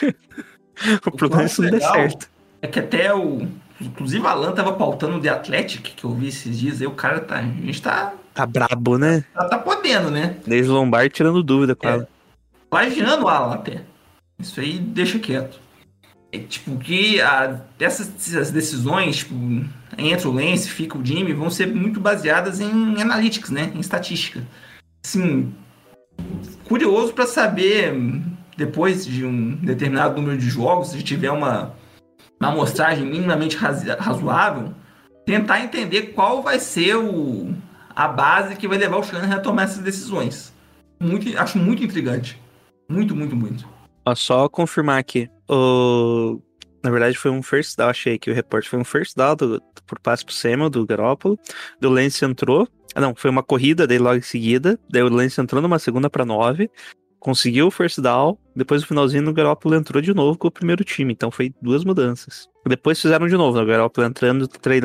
o 1.05 1.11
problema 1.11 1.43
é 1.43 1.47
isso 1.47 1.63
não 1.63 1.71
der 1.71 1.81
certo. 1.81 2.29
É 2.63 2.69
que 2.69 2.79
até 2.79 3.13
o. 3.13 3.47
Inclusive 3.81 4.27
a 4.27 4.31
Alan 4.31 4.53
tava 4.53 4.73
pautando 4.73 5.17
o 5.17 5.21
The 5.21 5.29
Athletic, 5.29 5.95
que 5.95 6.05
eu 6.05 6.13
vi 6.13 6.29
esses 6.29 6.59
dias, 6.59 6.81
aí 6.81 6.87
o 6.87 6.93
cara 6.93 7.21
tá. 7.21 7.39
A 7.39 7.43
gente 7.43 7.83
tá. 7.83 8.15
Tá 8.35 8.47
brabo, 8.47 8.99
né? 8.99 9.25
Tá, 9.35 9.45
tá 9.49 9.59
podendo, 9.59 10.11
né? 10.11 10.37
Desde 10.47 10.71
Lombardi 10.71 11.11
tirando 11.11 11.43
dúvida 11.43 11.75
com 11.75 11.89
é. 11.89 11.93
ela. 11.93 12.09
Plagiando 12.71 13.25
o 13.25 13.29
Alan 13.29 13.55
até. 13.55 13.83
Isso 14.39 14.61
aí 14.61 14.79
deixa 14.79 15.19
quieto. 15.19 15.59
É, 16.31 16.39
tipo, 16.39 16.77
que 16.77 17.21
a, 17.21 17.61
essas 17.79 18.51
decisões, 18.51 19.19
tipo, 19.19 19.35
entra 19.97 20.29
o 20.29 20.33
Lance, 20.33 20.69
fica 20.69 20.99
o 20.99 21.05
Jimmy, 21.05 21.33
vão 21.33 21.49
ser 21.51 21.67
muito 21.67 22.01
baseadas 22.01 22.61
em 22.61 23.01
analytics, 23.01 23.51
né? 23.51 23.73
Em 23.75 23.81
estatística. 23.81 24.47
Assim, 25.05 25.55
curioso 26.65 27.15
para 27.15 27.27
saber, 27.27 27.95
depois 28.57 29.07
de 29.07 29.25
um 29.25 29.57
determinado 29.57 30.21
número 30.21 30.37
de 30.37 30.51
jogos, 30.51 30.89
se 30.89 31.03
tiver 31.03 31.31
uma, 31.31 31.75
uma 32.39 32.53
amostragem 32.53 33.07
minimamente 33.07 33.57
razoável, 33.57 34.75
tentar 35.25 35.65
entender 35.65 36.13
qual 36.15 36.43
vai 36.43 36.59
ser 36.59 36.97
o, 36.97 37.55
a 37.95 38.07
base 38.07 38.57
que 38.57 38.69
vai 38.69 38.77
levar 38.77 38.99
o 38.99 39.03
Shanahan 39.03 39.37
a 39.37 39.41
tomar 39.41 39.63
essas 39.63 39.83
decisões. 39.83 40.53
Muito, 41.01 41.39
acho 41.39 41.59
muito 41.59 41.83
intrigante. 41.83 42.41
Muito, 42.89 43.15
muito, 43.15 43.37
muito. 43.37 43.69
Só 44.17 44.49
confirmar 44.49 44.99
aqui. 44.99 45.31
O... 45.49 46.41
Na 46.83 46.91
verdade, 46.91 47.17
foi 47.17 47.31
um 47.31 47.43
first 47.43 47.77
down, 47.77 47.91
achei 47.91 48.19
que 48.19 48.31
o 48.31 48.35
reporte 48.35 48.69
foi 48.69 48.79
um 48.79 48.85
first 48.85 49.17
down 49.17 49.35
do, 49.35 49.61
por 49.87 49.99
passe 49.99 50.25
pro 50.25 50.35
Samuel, 50.35 50.71
do 50.71 50.87
Garoppolo. 50.87 51.39
Do 51.81 51.89
Lance 51.89 52.25
entrou. 52.25 52.69
Ah, 52.95 53.01
não, 53.01 53.15
foi 53.15 53.31
uma 53.31 53.43
corrida 53.43 53.87
dele 53.87 54.05
logo 54.05 54.17
em 54.17 54.23
seguida. 54.23 54.79
Daí 54.91 55.03
o 55.03 55.09
Lance 55.09 55.41
entrou 55.41 55.61
numa 55.61 55.79
segunda 55.79 56.09
para 56.09 56.25
nove. 56.25 56.71
Conseguiu 57.19 57.67
o 57.67 57.71
first 57.71 58.01
down. 58.01 58.39
Depois, 58.55 58.83
no 58.83 58.87
finalzinho, 58.87 59.29
o 59.29 59.33
Garoppolo 59.33 59.75
entrou 59.75 60.01
de 60.01 60.15
novo 60.15 60.39
com 60.39 60.47
o 60.47 60.51
primeiro 60.51 60.85
time. 60.85 61.13
Então, 61.13 61.31
foi 61.31 61.53
duas 61.61 61.85
mudanças. 61.85 62.49
Depois 62.67 63.01
fizeram 63.01 63.27
de 63.27 63.37
novo, 63.37 63.57
né? 63.57 63.65
O 63.65 63.67
Garoppolo 63.67 64.07
entrando, 64.07 64.43
o 64.43 64.49
Trey 64.49 64.81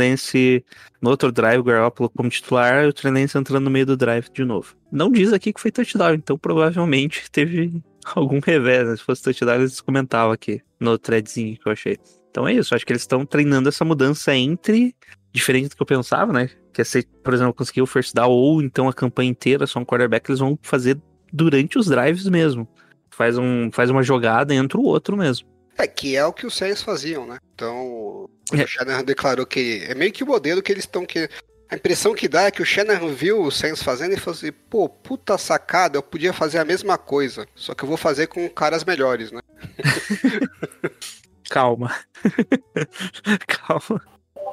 no 1.01 1.09
outro 1.09 1.31
drive, 1.31 1.59
o 1.59 1.63
Garoppolo 1.63 2.09
como 2.09 2.29
titular, 2.29 2.87
o 2.87 2.93
Trey 2.93 3.11
entrando 3.23 3.59
no 3.59 3.69
meio 3.69 3.85
do 3.85 3.95
drive 3.95 4.29
de 4.33 4.43
novo. 4.43 4.75
Não 4.91 5.11
diz 5.11 5.31
aqui 5.31 5.53
que 5.53 5.61
foi 5.61 5.71
touchdown, 5.71 6.15
então 6.15 6.37
provavelmente 6.37 7.29
teve 7.31 7.83
algum 8.15 8.39
revés, 8.39 8.87
né? 8.87 8.95
Se 8.95 9.03
fosse 9.03 9.23
touchdown, 9.23 9.55
eles 9.55 9.81
comentavam 9.81 10.31
aqui 10.31 10.61
no 10.79 10.97
threadzinho 10.97 11.57
que 11.57 11.67
eu 11.67 11.71
achei. 11.71 11.97
Então 12.29 12.47
é 12.47 12.53
isso, 12.53 12.73
acho 12.73 12.85
que 12.85 12.91
eles 12.91 13.03
estão 13.03 13.25
treinando 13.25 13.69
essa 13.69 13.85
mudança 13.85 14.35
entre. 14.35 14.95
Diferente 15.31 15.69
do 15.69 15.75
que 15.75 15.81
eu 15.81 15.87
pensava, 15.87 16.31
né? 16.31 16.49
Que 16.71 16.81
é 16.81 16.83
ser, 16.83 17.07
por 17.23 17.33
exemplo, 17.33 17.53
conseguir 17.55 17.81
o 17.81 17.87
first 17.87 18.13
down 18.13 18.29
ou 18.29 18.61
então 18.61 18.87
a 18.87 18.93
campanha 18.93 19.31
inteira, 19.31 19.65
só 19.65 19.79
um 19.79 19.85
quarterback, 19.85 20.29
eles 20.29 20.39
vão 20.39 20.57
fazer 20.61 20.99
durante 21.31 21.79
os 21.79 21.87
drives 21.87 22.27
mesmo. 22.27 22.67
Faz, 23.09 23.37
um, 23.37 23.71
faz 23.71 23.89
uma 23.89 24.03
jogada 24.03 24.53
entre 24.53 24.77
o 24.77 24.83
outro 24.83 25.17
mesmo. 25.17 25.47
É, 25.77 25.87
que 25.87 26.15
é 26.15 26.23
o 26.25 26.31
que 26.31 26.45
os 26.45 26.55
Saints 26.55 26.83
faziam, 26.83 27.25
né? 27.25 27.37
Então, 27.55 28.29
é. 28.51 28.63
o 28.63 28.67
Shanahan 28.67 29.03
declarou 29.03 29.45
que 29.45 29.83
é 29.87 29.95
meio 29.95 30.11
que 30.11 30.23
o 30.23 30.27
modelo 30.27 30.61
que 30.61 30.71
eles 30.71 30.83
estão 30.83 31.05
que 31.05 31.27
a 31.73 31.75
impressão 31.75 32.13
que 32.13 32.27
dá 32.27 32.43
é 32.43 32.51
que 32.51 32.61
o 32.61 32.65
Shanahan 32.65 33.13
viu 33.13 33.41
o 33.41 33.51
Saints 33.51 33.81
fazendo 33.81 34.13
e 34.13 34.19
falou 34.19 34.37
assim, 34.37 34.51
pô, 34.51 34.87
puta 34.87 35.37
sacada, 35.39 35.97
eu 35.97 36.03
podia 36.03 36.31
fazer 36.31 36.59
a 36.59 36.65
mesma 36.65 36.97
coisa, 36.99 37.47
só 37.55 37.73
que 37.73 37.83
eu 37.83 37.87
vou 37.87 37.97
fazer 37.97 38.27
com 38.27 38.47
caras 38.47 38.83
melhores, 38.83 39.31
né? 39.31 39.41
calma. 41.49 41.91
calma. 43.47 44.01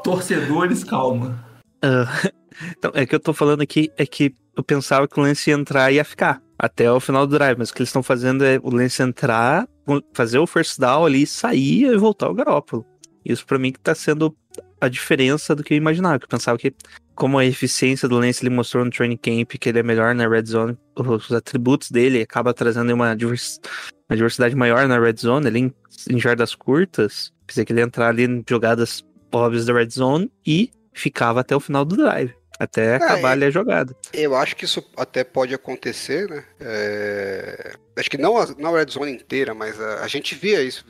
Torcedores, 0.02 0.82
calma. 0.82 1.44
Uh, 1.84 2.30
então, 2.76 2.90
é 2.94 3.04
que 3.04 3.14
eu 3.14 3.20
tô 3.20 3.34
falando 3.34 3.60
aqui 3.60 3.92
é 3.98 4.06
que 4.06 4.34
eu 4.56 4.64
pensava 4.64 5.06
que 5.06 5.18
o 5.20 5.22
Lance 5.22 5.50
ia 5.50 5.56
entrar 5.56 5.92
e 5.92 5.96
ia 5.96 6.04
ficar 6.04 6.42
até 6.58 6.90
o 6.90 7.00
final 7.00 7.26
do 7.26 7.36
drive, 7.36 7.58
mas 7.58 7.68
o 7.68 7.74
que 7.74 7.80
eles 7.80 7.90
estão 7.90 8.02
fazendo 8.02 8.44
é 8.44 8.58
o 8.62 8.70
Lance 8.70 9.02
entrar, 9.02 9.68
fazer 10.14 10.38
o 10.38 10.46
first 10.46 10.78
down 10.78 11.04
ali, 11.04 11.26
sair 11.26 11.84
e 11.84 11.96
voltar 11.98 12.26
ao 12.26 12.34
Garópolo. 12.34 12.84
Isso 13.22 13.44
para 13.44 13.58
mim 13.58 13.72
que 13.72 13.78
tá 13.78 13.94
sendo 13.94 14.34
a 14.80 14.88
diferença 14.88 15.54
do 15.54 15.62
que 15.62 15.74
eu 15.74 15.78
imaginava. 15.78 16.18
Que 16.18 16.24
eu 16.24 16.28
pensava 16.28 16.58
que, 16.58 16.72
como 17.14 17.38
a 17.38 17.44
eficiência 17.44 18.08
do 18.08 18.18
Lance 18.18 18.42
ele 18.42 18.54
mostrou 18.54 18.84
no 18.84 18.90
training 18.90 19.16
camp, 19.16 19.50
que 19.52 19.68
ele 19.68 19.80
é 19.80 19.82
melhor 19.82 20.14
na 20.14 20.28
red 20.28 20.46
zone, 20.46 20.76
os 20.96 21.30
atributos 21.32 21.90
dele 21.90 22.22
acaba 22.22 22.54
trazendo 22.54 22.92
uma, 22.92 23.14
divers, 23.14 23.60
uma 24.08 24.16
diversidade 24.16 24.56
maior 24.56 24.88
na 24.88 24.98
red 24.98 25.16
zone, 25.18 25.46
ele 25.46 25.58
em, 25.58 25.74
em 26.10 26.18
jardas 26.18 26.54
curtas, 26.54 27.32
pensei 27.46 27.64
que 27.64 27.72
ele 27.72 27.80
ia 27.80 27.84
entrar 27.84 28.08
ali 28.08 28.24
em 28.24 28.44
jogadas 28.48 29.04
óbvias 29.32 29.66
da 29.66 29.72
red 29.72 29.90
zone 29.90 30.30
e 30.46 30.70
ficava 30.92 31.40
até 31.40 31.54
o 31.54 31.60
final 31.60 31.84
do 31.84 31.96
drive. 31.96 32.39
Até 32.60 32.96
acabar 32.96 33.30
é, 33.30 33.32
ali 33.32 33.44
a 33.46 33.50
jogada. 33.50 33.96
Eu 34.12 34.36
acho 34.36 34.54
que 34.54 34.66
isso 34.66 34.84
até 34.94 35.24
pode 35.24 35.54
acontecer, 35.54 36.28
né? 36.28 36.44
É... 36.60 37.72
Acho 37.96 38.10
que 38.10 38.18
não 38.18 38.36
a, 38.36 38.46
não 38.58 38.74
a 38.74 38.78
Red 38.78 38.90
Zone 38.90 39.12
inteira, 39.12 39.54
mas 39.54 39.80
a, 39.80 40.04
a, 40.04 40.06
gente 40.06 40.34
via 40.34 40.62
isso. 40.62 40.84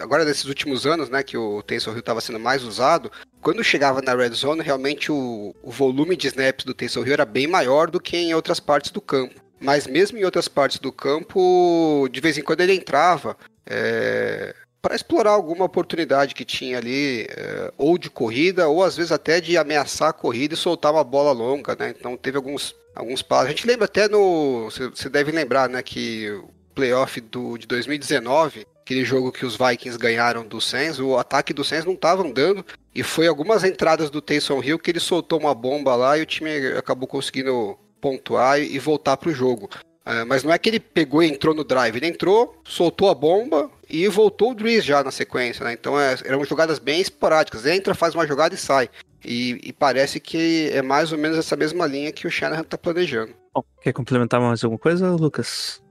Agora, 0.00 0.24
nesses 0.24 0.46
últimos 0.46 0.86
anos, 0.86 1.10
né, 1.10 1.22
que 1.22 1.36
o 1.36 1.62
Tensor 1.62 1.92
Hill 1.92 2.00
estava 2.00 2.22
sendo 2.22 2.40
mais 2.40 2.64
usado, 2.64 3.12
quando 3.42 3.62
chegava 3.62 4.00
na 4.00 4.14
Red 4.14 4.30
Zone, 4.30 4.62
realmente 4.62 5.12
o, 5.12 5.54
o 5.62 5.70
volume 5.70 6.16
de 6.16 6.26
snaps 6.28 6.64
do 6.64 6.72
Tensor 6.72 7.06
Hill 7.06 7.12
era 7.12 7.26
bem 7.26 7.46
maior 7.46 7.90
do 7.90 8.00
que 8.00 8.16
em 8.16 8.32
outras 8.32 8.58
partes 8.58 8.90
do 8.90 9.02
campo. 9.02 9.34
Mas 9.60 9.86
mesmo 9.86 10.16
em 10.16 10.24
outras 10.24 10.48
partes 10.48 10.78
do 10.78 10.90
campo, 10.90 12.08
de 12.10 12.20
vez 12.22 12.38
em 12.38 12.42
quando 12.42 12.62
ele 12.62 12.72
entrava. 12.72 13.36
É 13.66 14.54
para 14.82 14.94
explorar 14.94 15.32
alguma 15.32 15.64
oportunidade 15.64 16.34
que 16.34 16.44
tinha 16.44 16.78
ali, 16.78 17.26
é, 17.30 17.72
ou 17.76 17.98
de 17.98 18.08
corrida, 18.08 18.68
ou 18.68 18.82
às 18.82 18.96
vezes 18.96 19.12
até 19.12 19.40
de 19.40 19.56
ameaçar 19.56 20.08
a 20.08 20.12
corrida 20.12 20.54
e 20.54 20.56
soltar 20.56 20.92
uma 20.92 21.04
bola 21.04 21.32
longa, 21.32 21.76
né? 21.78 21.94
Então 21.98 22.16
teve 22.16 22.36
alguns, 22.36 22.74
alguns 22.94 23.22
passos. 23.22 23.46
A 23.46 23.50
gente 23.50 23.66
lembra 23.66 23.84
até 23.84 24.08
no. 24.08 24.70
Você 24.70 25.08
deve 25.08 25.30
lembrar, 25.32 25.68
né, 25.68 25.82
que 25.82 26.30
o 26.30 26.48
playoff 26.74 27.20
do, 27.20 27.58
de 27.58 27.66
2019, 27.66 28.66
aquele 28.80 29.04
jogo 29.04 29.30
que 29.30 29.44
os 29.44 29.56
Vikings 29.56 29.98
ganharam 29.98 30.46
do 30.46 30.60
Saints, 30.60 30.98
o 30.98 31.18
ataque 31.18 31.52
do 31.52 31.62
Saints 31.62 31.84
não 31.84 31.94
estava 31.94 32.22
andando, 32.22 32.64
e 32.94 33.02
foi 33.02 33.26
algumas 33.26 33.64
entradas 33.64 34.08
do 34.08 34.22
Taysom 34.22 34.62
Hill 34.62 34.78
que 34.78 34.90
ele 34.90 35.00
soltou 35.00 35.38
uma 35.38 35.54
bomba 35.54 35.94
lá 35.94 36.16
e 36.16 36.22
o 36.22 36.26
time 36.26 36.50
acabou 36.76 37.06
conseguindo 37.06 37.78
pontuar 38.00 38.58
e 38.58 38.78
voltar 38.78 39.16
para 39.16 39.28
o 39.28 39.34
jogo. 39.34 39.68
É, 40.04 40.24
mas 40.24 40.42
não 40.42 40.52
é 40.52 40.58
que 40.58 40.68
ele 40.68 40.80
pegou 40.80 41.22
e 41.22 41.28
entrou 41.28 41.54
no 41.54 41.64
drive. 41.64 41.96
Ele 41.96 42.06
entrou, 42.06 42.60
soltou 42.64 43.10
a 43.10 43.14
bomba 43.14 43.70
e 43.88 44.08
voltou 44.08 44.52
o 44.52 44.54
Driz 44.54 44.84
já 44.84 45.04
na 45.04 45.10
sequência, 45.10 45.64
né? 45.64 45.72
Então 45.72 45.98
é, 46.00 46.16
eram 46.24 46.44
jogadas 46.44 46.78
bem 46.78 47.00
esporádicas. 47.00 47.66
Entra, 47.66 47.94
faz 47.94 48.14
uma 48.14 48.26
jogada 48.26 48.54
e 48.54 48.58
sai. 48.58 48.88
E, 49.22 49.60
e, 49.62 49.72
parece 49.72 50.18
que 50.18 50.70
é 50.72 50.80
mais 50.80 51.12
ou 51.12 51.18
menos 51.18 51.36
essa 51.36 51.54
mesma 51.54 51.86
linha 51.86 52.10
que 52.10 52.26
o 52.26 52.30
Shanahan 52.30 52.62
está 52.62 52.78
planejando. 52.78 53.34
Bom, 53.54 53.62
quer 53.82 53.92
complementar 53.92 54.40
mais 54.40 54.64
alguma 54.64 54.78
coisa, 54.78 55.10
Lucas? 55.10 55.82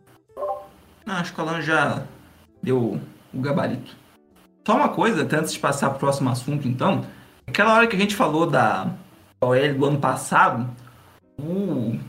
Não, 1.05 1.15
acho 1.15 1.33
que 1.33 1.39
o 1.39 1.43
Alan 1.43 1.61
já 1.61 2.03
deu 2.63 2.99
o 3.31 3.39
gabarito. 3.39 3.95
Só 4.65 4.75
uma 4.75 4.89
coisa, 4.89 5.21
até 5.21 5.37
antes 5.37 5.53
de 5.53 5.59
passar 5.59 5.89
para 5.89 5.97
o 5.97 5.99
próximo 5.99 6.29
assunto, 6.29 6.67
então. 6.67 7.05
Aquela 7.45 7.75
hora 7.75 7.87
que 7.87 7.95
a 7.95 7.99
gente 7.99 8.15
falou 8.15 8.49
da 8.49 8.91
OL 9.41 9.73
do 9.75 9.85
ano 9.85 9.99
passado, 9.99 10.67
o 11.37 11.99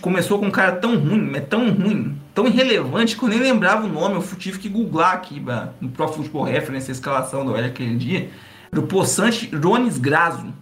começou 0.00 0.38
com 0.38 0.46
um 0.46 0.50
cara 0.50 0.72
tão 0.72 0.98
ruim, 0.98 1.32
é 1.34 1.40
tão 1.40 1.70
ruim, 1.70 2.16
tão 2.34 2.46
irrelevante 2.46 3.16
que 3.16 3.22
eu 3.22 3.28
nem 3.28 3.38
lembrava 3.38 3.86
o 3.86 3.88
nome. 3.88 4.16
Eu 4.16 4.22
tive 4.36 4.58
que 4.58 4.68
googlar 4.68 5.14
aqui 5.14 5.42
no 5.80 5.90
Pro 5.90 6.08
Football 6.08 6.44
Reference 6.44 6.90
a 6.90 6.92
escalação 6.92 7.44
do 7.44 7.56
L 7.56 7.66
aquele 7.66 7.96
dia. 7.96 8.30
Era 8.70 8.80
o 8.80 8.86
possante 8.86 9.54
Rones 9.54 9.98
Grazo. 9.98 10.52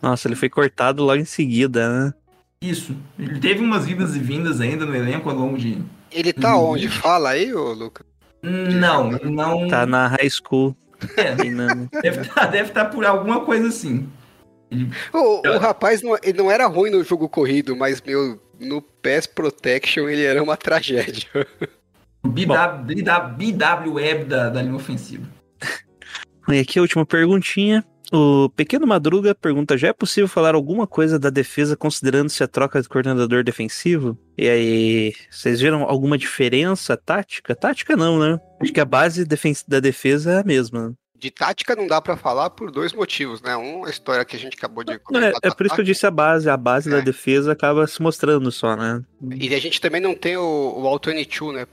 Nossa, 0.00 0.28
ele 0.28 0.36
foi 0.36 0.48
cortado 0.48 1.02
logo 1.02 1.20
em 1.20 1.24
seguida, 1.24 1.88
né? 1.88 2.14
Isso. 2.60 2.96
Ele 3.18 3.38
teve 3.38 3.60
umas 3.60 3.88
idas 3.88 4.16
e 4.16 4.18
vindas 4.18 4.60
ainda 4.60 4.86
no 4.86 4.94
elenco 4.94 5.28
ao 5.28 5.36
longo 5.36 5.58
de. 5.58 5.78
Ele 6.10 6.32
tá 6.32 6.56
Uhum. 6.56 6.70
onde? 6.70 6.88
Fala 6.88 7.30
aí, 7.30 7.52
ô 7.52 7.72
Lucas. 7.72 8.06
Não, 8.42 9.10
não. 9.10 9.68
Tá 9.68 9.84
na 9.86 10.08
high 10.08 10.30
school. 10.30 10.76
É, 11.16 11.34
deve 12.02 12.20
estar 12.22 12.46
deve 12.46 12.70
tá 12.70 12.84
por 12.84 13.04
alguma 13.04 13.40
coisa 13.40 13.68
assim. 13.68 14.08
Ele 14.70 14.90
O, 15.12 15.46
o 15.46 15.58
rapaz 15.58 16.02
não, 16.02 16.16
ele 16.22 16.38
não 16.38 16.50
era 16.50 16.66
ruim 16.66 16.90
no 16.90 17.04
jogo 17.04 17.28
corrido, 17.28 17.76
mas, 17.76 18.00
meu, 18.00 18.40
no 18.60 18.80
Pass 18.80 19.26
Protection 19.26 20.08
ele 20.08 20.24
era 20.24 20.42
uma 20.42 20.56
tragédia. 20.56 21.28
BW, 22.24 23.02
BW 23.36 23.92
Web 23.94 24.24
da, 24.24 24.50
da 24.50 24.62
linha 24.62 24.74
ofensiva. 24.74 25.26
E 26.48 26.60
aqui 26.60 26.78
a 26.78 26.82
última 26.82 27.04
perguntinha. 27.04 27.84
O 28.12 28.48
Pequeno 28.50 28.86
Madruga 28.86 29.34
pergunta: 29.34 29.76
já 29.76 29.88
é 29.88 29.92
possível 29.92 30.28
falar 30.28 30.54
alguma 30.54 30.86
coisa 30.86 31.18
da 31.18 31.28
defesa 31.28 31.76
considerando-se 31.76 32.40
a 32.40 32.46
troca 32.46 32.80
de 32.80 32.88
coordenador 32.88 33.42
defensivo? 33.42 34.16
E 34.38 34.48
aí, 34.48 35.12
vocês 35.28 35.60
viram 35.60 35.82
alguma 35.82 36.16
diferença 36.16 36.96
tática? 36.96 37.52
Tática 37.56 37.96
não, 37.96 38.20
né? 38.20 38.38
Acho 38.60 38.72
que 38.72 38.78
a 38.78 38.84
base 38.84 39.24
defen- 39.24 39.56
da 39.66 39.80
defesa 39.80 40.34
é 40.34 40.38
a 40.38 40.44
mesma. 40.44 40.94
De 41.18 41.30
tática 41.30 41.74
não 41.74 41.86
dá 41.86 42.00
pra 42.00 42.16
falar 42.16 42.50
por 42.50 42.70
dois 42.70 42.92
motivos, 42.92 43.40
né? 43.40 43.56
Um, 43.56 43.84
a 43.84 43.90
história 43.90 44.24
que 44.24 44.36
a 44.36 44.38
gente 44.38 44.54
acabou 44.56 44.84
de 44.84 44.92
é, 44.92 44.98
comentar. 44.98 45.40
é 45.42 45.48
do 45.48 45.56
por 45.56 45.66
isso 45.66 45.74
que 45.74 45.80
eu 45.80 45.84
disse 45.84 46.06
a 46.06 46.10
base. 46.10 46.48
A 46.50 46.56
base 46.56 46.90
da 46.90 46.98
É. 46.98 47.02
defesa 47.02 47.52
acaba 47.52 47.86
se 47.86 48.00
mostrando 48.02 48.50
só, 48.52 48.76
né? 48.76 49.02
E 49.34 49.54
a 49.54 49.58
gente 49.60 49.80
também 49.80 50.00
não 50.00 50.14
tem 50.14 50.36
o, 50.36 50.42
o 50.76 50.86
All 50.86 51.00
22, 51.04 51.54
né? 51.54 51.66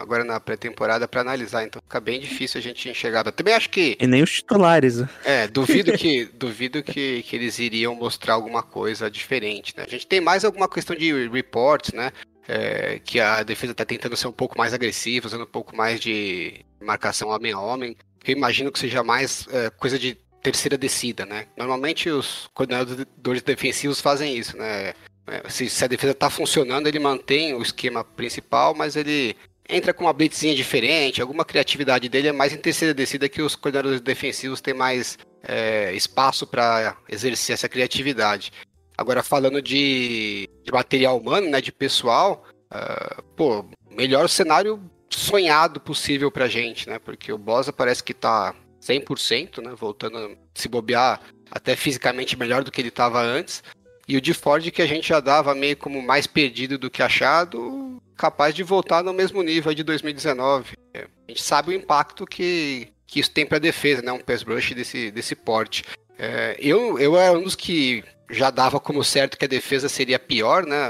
agora 0.00 0.22
na 0.24 0.38
pré-temporada 0.38 1.08
pra 1.08 1.22
analisar, 1.22 1.64
então 1.64 1.80
fica 1.82 1.98
bem 2.00 2.20
difícil 2.20 2.58
a 2.58 2.62
gente 2.62 2.88
enxergar. 2.88 3.24
Eu 3.26 3.32
também 3.32 3.54
acho 3.54 3.70
que, 3.70 3.96
E 3.98 4.06
nem 4.06 4.22
os 4.22 4.30
titulares. 4.30 4.98
né? 4.98 5.08
é, 5.24 5.48
duvido 5.48 5.92
que 5.96 6.26
duvido 6.34 6.82
que, 6.82 7.22
que 7.22 7.34
eles 7.36 7.58
iriam 7.58 7.94
mostrar 7.94 8.34
alguma 8.34 8.62
coisa 8.62 9.10
diferente, 9.10 9.74
né? 9.76 9.84
A 9.86 9.90
gente 9.90 10.06
tem 10.06 10.20
mais 10.20 10.44
alguma 10.44 10.68
questão 10.68 10.94
de 10.94 11.28
reports, 11.28 11.92
né? 11.92 12.12
É, 12.46 13.00
que 13.02 13.18
a 13.18 13.42
defesa 13.42 13.74
tá 13.74 13.86
tentando 13.86 14.14
ser 14.18 14.26
um 14.28 14.32
pouco 14.32 14.58
mais 14.58 14.74
agressiva, 14.74 15.26
usando 15.26 15.44
um 15.44 15.46
pouco 15.50 15.74
mais 15.74 15.98
de 15.98 16.62
marcação 16.78 17.30
homem 17.30 17.52
a 17.52 17.58
homem. 17.58 17.96
Eu 18.24 18.36
imagino 18.36 18.72
que 18.72 18.78
seja 18.78 19.02
mais 19.02 19.46
é, 19.50 19.70
coisa 19.70 19.98
de 19.98 20.16
terceira 20.42 20.76
descida, 20.76 21.24
né? 21.24 21.46
Normalmente 21.56 22.10
os 22.10 22.48
coordenadores 22.52 23.42
defensivos 23.42 24.00
fazem 24.00 24.36
isso, 24.36 24.56
né? 24.56 24.94
É, 25.26 25.48
Se, 25.48 25.68
se 25.68 25.84
a 25.84 25.88
defesa 25.88 26.14
tá 26.14 26.28
funcionando, 26.28 26.86
ele 26.86 26.98
mantém 26.98 27.54
o 27.54 27.62
esquema 27.62 28.04
principal, 28.04 28.74
mas 28.74 28.94
ele 28.96 29.36
entra 29.68 29.94
com 29.94 30.04
uma 30.04 30.12
blitzinha 30.12 30.54
diferente, 30.54 31.22
alguma 31.22 31.44
criatividade 31.44 32.08
dele 32.08 32.28
é 32.28 32.32
mais 32.32 32.52
em 32.52 32.58
terceira 32.58 32.92
descida 32.92 33.28
que 33.28 33.40
os 33.40 33.56
coordenadores 33.56 34.00
defensivos 34.00 34.60
têm 34.60 34.74
mais 34.74 35.18
é, 35.42 35.92
espaço 35.94 36.46
para 36.46 36.96
exercer 37.08 37.54
essa 37.54 37.68
criatividade. 37.68 38.52
Agora, 38.96 39.22
falando 39.22 39.60
de, 39.60 40.48
de 40.62 40.70
material 40.70 41.18
humano, 41.18 41.48
né, 41.48 41.60
de 41.60 41.72
pessoal, 41.72 42.44
ah, 42.70 43.22
pô, 43.36 43.64
melhor 43.90 44.28
cenário 44.28 44.80
sonhado 45.18 45.80
possível 45.80 46.30
pra 46.30 46.48
gente, 46.48 46.88
né? 46.88 46.98
Porque 46.98 47.32
o 47.32 47.38
Bosa 47.38 47.72
parece 47.72 48.02
que 48.02 48.14
tá 48.14 48.54
100%, 48.80 49.62
né? 49.62 49.74
Voltando 49.76 50.18
a 50.18 50.30
se 50.54 50.68
bobear 50.68 51.20
até 51.50 51.76
fisicamente 51.76 52.38
melhor 52.38 52.64
do 52.64 52.70
que 52.70 52.80
ele 52.80 52.88
estava 52.88 53.20
antes. 53.20 53.62
E 54.06 54.16
o 54.16 54.20
de 54.20 54.34
Ford 54.34 54.70
que 54.70 54.82
a 54.82 54.86
gente 54.86 55.08
já 55.08 55.20
dava 55.20 55.54
meio 55.54 55.76
como 55.76 56.02
mais 56.02 56.26
perdido 56.26 56.76
do 56.76 56.90
que 56.90 57.02
achado, 57.02 58.02
capaz 58.16 58.54
de 58.54 58.62
voltar 58.62 59.02
no 59.02 59.14
mesmo 59.14 59.42
nível 59.42 59.72
de 59.72 59.82
2019. 59.82 60.76
É, 60.92 61.06
A 61.26 61.30
gente 61.30 61.42
sabe 61.42 61.70
o 61.70 61.74
impacto 61.74 62.26
que, 62.26 62.88
que 63.06 63.20
isso 63.20 63.30
tem 63.30 63.46
para 63.46 63.58
defesa, 63.58 64.02
né? 64.02 64.12
Um 64.12 64.20
pass 64.20 64.42
rush 64.42 64.74
desse, 64.74 65.10
desse 65.10 65.34
porte. 65.34 65.84
É, 66.18 66.56
eu, 66.58 66.98
eu 66.98 67.16
era 67.16 67.38
um 67.38 67.42
dos 67.42 67.56
que 67.56 68.04
já 68.30 68.50
dava 68.50 68.80
como 68.80 69.04
certo 69.04 69.36
que 69.38 69.44
a 69.44 69.48
defesa 69.48 69.88
seria 69.88 70.18
pior, 70.18 70.66
né? 70.66 70.88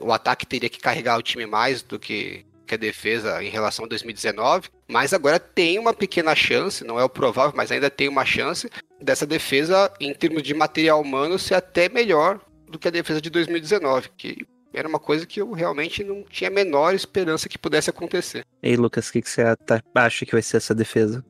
O 0.00 0.12
ataque 0.12 0.46
teria 0.46 0.68
que 0.68 0.78
carregar 0.78 1.18
o 1.18 1.22
time 1.22 1.46
mais 1.46 1.82
do 1.82 1.98
que, 1.98 2.44
que 2.68 2.74
a 2.74 2.78
defesa 2.78 3.42
em 3.42 3.48
relação 3.48 3.84
a 3.84 3.88
2019. 3.88 4.68
Mas 4.86 5.12
agora 5.12 5.40
tem 5.40 5.78
uma 5.78 5.92
pequena 5.92 6.34
chance, 6.36 6.84
não 6.84 7.00
é 7.00 7.04
o 7.04 7.08
provável, 7.08 7.52
mas 7.56 7.72
ainda 7.72 7.90
tem 7.90 8.08
uma 8.08 8.24
chance 8.24 8.70
dessa 9.00 9.26
defesa, 9.26 9.92
em 9.98 10.14
termos 10.14 10.42
de 10.42 10.54
material 10.54 11.00
humano, 11.00 11.38
ser 11.38 11.54
até 11.54 11.88
melhor 11.88 12.40
do 12.68 12.78
que 12.78 12.86
a 12.86 12.90
defesa 12.90 13.20
de 13.20 13.30
2019, 13.30 14.10
que 14.16 14.46
era 14.72 14.86
uma 14.86 14.98
coisa 14.98 15.26
que 15.26 15.40
eu 15.40 15.50
realmente 15.52 16.04
não 16.04 16.22
tinha 16.22 16.48
a 16.50 16.52
menor 16.52 16.94
esperança 16.94 17.48
que 17.48 17.58
pudesse 17.58 17.88
acontecer. 17.90 18.44
E 18.62 18.68
aí, 18.68 18.76
Lucas, 18.76 19.08
o 19.08 19.12
que, 19.12 19.22
que 19.22 19.30
você 19.30 19.56
tá- 19.56 19.82
acha 19.94 20.26
que 20.26 20.32
vai 20.32 20.42
ser 20.42 20.58
essa 20.58 20.74
defesa? 20.74 21.24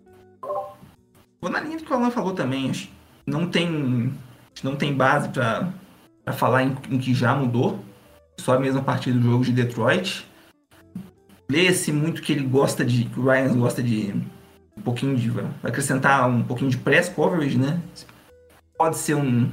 Vou 1.40 1.51
na 1.51 1.61
linha 1.61 1.79
do 1.79 1.85
que 1.85 1.92
o 1.92 1.94
Alan 1.96 2.11
falou 2.11 2.33
também. 2.35 2.68
Acho 2.70 2.88
que 2.88 2.92
não 3.27 3.48
tem, 3.48 4.12
não 4.62 4.77
tem 4.77 4.92
base 4.92 5.29
pra 5.29 5.72
pra 6.24 6.37
falar 6.37 6.62
em, 6.62 6.77
em 6.90 6.98
que 6.98 7.14
já 7.14 7.35
mudou. 7.35 7.83
Só 8.38 8.59
mesmo 8.61 8.81
a 8.81 8.83
partir 8.83 9.12
do 9.12 9.22
jogo 9.22 9.44
de 9.44 9.53
Detroit. 9.53 10.27
Lê-se 11.50 11.90
muito 11.90 12.20
que 12.20 12.32
ele 12.32 12.44
gosta 12.44 12.84
de. 12.84 13.04
que 13.04 13.18
o 13.18 13.24
Ryan 13.24 13.56
gosta 13.56 13.82
de 13.82 14.14
um 14.76 14.82
pouquinho 14.82 15.16
de. 15.16 15.30
vai 15.30 15.46
acrescentar 15.62 16.28
um 16.28 16.42
pouquinho 16.42 16.70
de 16.70 16.76
press 16.76 17.08
coverage, 17.08 17.58
né? 17.58 17.80
Pode 18.76 18.98
ser 18.98 19.14
um. 19.14 19.48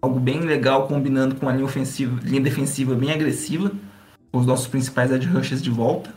algo 0.00 0.20
bem 0.20 0.40
legal 0.40 0.86
combinando 0.86 1.34
com 1.34 1.48
a 1.48 1.52
linha 1.52 1.64
ofensiva, 1.64 2.20
linha 2.22 2.40
defensiva 2.40 2.94
bem 2.94 3.10
agressiva. 3.10 3.72
Com 4.30 4.38
os 4.38 4.46
nossos 4.46 4.66
principais 4.66 5.10
edge 5.10 5.26
rushers 5.26 5.62
de 5.62 5.70
volta. 5.70 6.14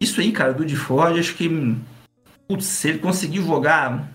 Isso 0.00 0.20
aí, 0.20 0.32
cara, 0.32 0.52
do 0.52 0.64
de 0.64 0.76
Ford, 0.76 1.16
acho 1.18 1.36
que. 1.36 1.76
Putz, 2.48 2.64
se 2.64 2.88
ele 2.88 2.98
conseguir 2.98 3.42
jogar 3.42 4.10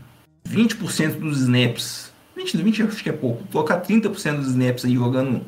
20% 0.48 1.20
dos 1.20 1.40
snaps, 1.40 2.12
20, 2.36 2.58
20 2.58 2.84
acho 2.84 3.04
que 3.04 3.10
é 3.10 3.14
pouco, 3.14 3.44
colocar 3.52 3.82
30% 3.82 4.38
dos 4.38 4.48
snaps 4.48 4.86
aí 4.86 4.94
jogando 4.94 5.46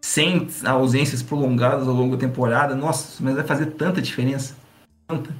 sem 0.00 0.48
ausências 0.64 1.22
prolongadas 1.22 1.86
ao 1.86 1.94
longo 1.94 2.16
da 2.16 2.26
temporada, 2.26 2.74
nossa, 2.74 3.22
mas 3.22 3.34
vai 3.34 3.44
fazer 3.44 3.66
tanta 3.66 4.00
diferença. 4.00 4.56
Tanta. 5.06 5.30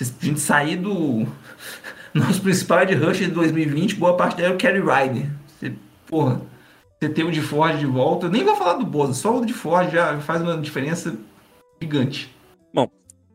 Se 0.00 0.14
a 0.20 0.24
gente 0.24 0.40
sair 0.40 0.76
do 0.76 1.26
nosso 2.12 2.40
principal 2.40 2.84
de 2.84 2.94
rush 2.94 3.18
de 3.18 3.28
2020, 3.28 3.96
boa 3.96 4.16
parte 4.16 4.36
dela 4.36 4.52
é 4.52 4.54
o 4.54 4.58
Kerry 4.58 4.80
Ryder. 4.80 5.30
Você, 5.46 5.74
porra, 6.06 6.40
você 6.98 7.08
ter 7.08 7.24
o 7.24 7.30
de 7.30 7.40
Ford 7.40 7.78
de 7.78 7.86
volta, 7.86 8.26
eu 8.26 8.30
nem 8.30 8.44
vou 8.44 8.56
falar 8.56 8.74
do 8.74 8.86
Boza, 8.86 9.14
só 9.14 9.38
o 9.38 9.46
de 9.46 9.52
Ford 9.52 9.90
já 9.90 10.18
faz 10.20 10.40
uma 10.40 10.56
diferença 10.56 11.16
gigante. 11.80 12.32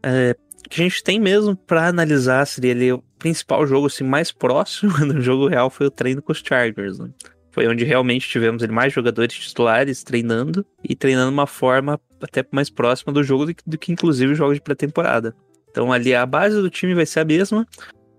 É, 0.04 0.36
o 0.66 0.70
que 0.70 0.82
a 0.82 0.84
gente 0.84 1.04
tem 1.04 1.20
mesmo 1.20 1.56
pra 1.56 1.88
analisar 1.88 2.46
seria 2.46 2.72
ali 2.72 2.92
o 2.94 3.04
principal 3.20 3.66
jogo 3.66 3.88
assim, 3.88 4.04
mais 4.04 4.32
próximo 4.32 4.94
do 5.06 5.22
jogo 5.22 5.48
real 5.48 5.70
foi 5.70 5.88
o 5.88 5.92
treino 5.92 6.22
com 6.22 6.32
os 6.32 6.40
Chargers. 6.40 7.00
né? 7.00 7.10
Foi 7.58 7.68
onde 7.68 7.84
realmente 7.84 8.30
tivemos 8.30 8.64
mais 8.68 8.94
jogadores 8.94 9.34
titulares 9.34 10.04
treinando 10.04 10.64
e 10.88 10.96
treinando 10.96 11.32
uma 11.32 11.48
forma 11.48 12.00
até 12.22 12.46
mais 12.52 12.70
próxima 12.70 13.12
do 13.12 13.24
jogo 13.24 13.48
do 13.48 13.56
que, 13.56 13.64
do 13.66 13.78
que 13.80 13.92
inclusive 13.92 14.34
os 14.34 14.38
jogos 14.38 14.58
de 14.58 14.62
pré-temporada. 14.62 15.36
Então 15.72 15.92
ali 15.92 16.14
a 16.14 16.24
base 16.24 16.62
do 16.62 16.70
time 16.70 16.94
vai 16.94 17.08
ser 17.08 17.22
a 17.22 17.26
mesma. 17.26 17.66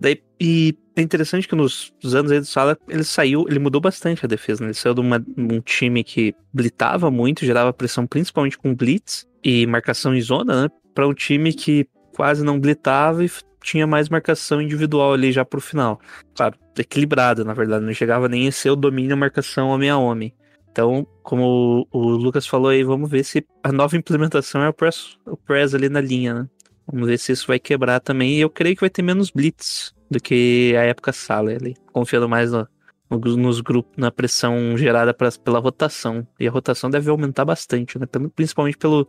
Daí, 0.00 0.20
e 0.40 0.76
é 0.96 1.02
interessante 1.02 1.46
que 1.46 1.54
nos, 1.54 1.94
nos 2.02 2.16
anos 2.16 2.32
aí 2.32 2.40
do 2.40 2.46
Sala 2.46 2.76
ele 2.88 3.04
saiu, 3.04 3.44
ele 3.48 3.60
mudou 3.60 3.80
bastante 3.80 4.24
a 4.24 4.28
defesa. 4.28 4.64
Né? 4.64 4.70
Ele 4.70 4.74
saiu 4.74 4.94
de 4.94 5.02
uma- 5.02 5.24
um 5.36 5.60
time 5.60 6.02
que 6.02 6.34
blitava 6.52 7.08
muito, 7.08 7.46
gerava 7.46 7.72
pressão 7.72 8.08
principalmente 8.08 8.58
com 8.58 8.74
blitz 8.74 9.24
e 9.44 9.68
marcação 9.68 10.16
em 10.16 10.20
zona, 10.20 10.62
né? 10.62 10.68
Para 10.92 11.06
um 11.06 11.14
time 11.14 11.52
que 11.52 11.86
quase 12.16 12.44
não 12.44 12.58
blitava 12.58 13.24
e 13.24 13.30
tinha 13.70 13.86
mais 13.86 14.08
marcação 14.08 14.60
individual 14.62 15.12
ali 15.12 15.30
já 15.30 15.44
pro 15.44 15.60
final. 15.60 16.00
Claro, 16.34 16.56
equilibrado, 16.76 17.44
na 17.44 17.52
verdade, 17.52 17.84
não 17.84 17.92
chegava 17.92 18.28
nem 18.28 18.48
a 18.48 18.52
ser 18.52 18.70
o 18.70 18.76
domínio 18.76 19.16
marcação 19.16 19.68
homem 19.68 19.90
a 19.90 19.98
homem. 19.98 20.34
Então, 20.70 21.06
como 21.22 21.86
o, 21.90 21.98
Lucas 22.10 22.46
falou 22.46 22.68
aí, 22.70 22.82
vamos 22.84 23.10
ver 23.10 23.24
se 23.24 23.44
a 23.62 23.72
nova 23.72 23.96
implementação 23.96 24.62
é 24.62 24.68
o 24.68 24.72
press, 24.72 25.18
o 25.26 25.36
press 25.36 25.74
ali 25.74 25.88
na 25.88 26.00
linha, 26.00 26.34
né? 26.34 26.48
Vamos 26.90 27.08
ver 27.08 27.18
se 27.18 27.32
isso 27.32 27.46
vai 27.46 27.58
quebrar 27.58 28.00
também. 28.00 28.36
E 28.36 28.40
eu 28.40 28.48
creio 28.48 28.74
que 28.74 28.80
vai 28.80 28.88
ter 28.90 29.02
menos 29.02 29.30
blitz 29.30 29.92
do 30.10 30.18
que 30.20 30.74
a 30.76 30.84
época 30.84 31.12
sala 31.12 31.50
ali. 31.50 31.74
Confiando 31.92 32.28
mais 32.28 32.52
no- 32.52 32.66
no- 33.10 33.18
nos 33.36 33.60
grupos, 33.60 33.92
na 33.98 34.10
pressão 34.10 34.76
gerada 34.76 35.12
pra- 35.12 35.30
pela 35.32 35.58
rotação. 35.58 36.26
E 36.40 36.48
a 36.48 36.50
rotação 36.50 36.88
deve 36.88 37.10
aumentar 37.10 37.44
bastante, 37.44 37.98
né? 37.98 38.06
Principalmente 38.34 38.78
pelo 38.78 39.06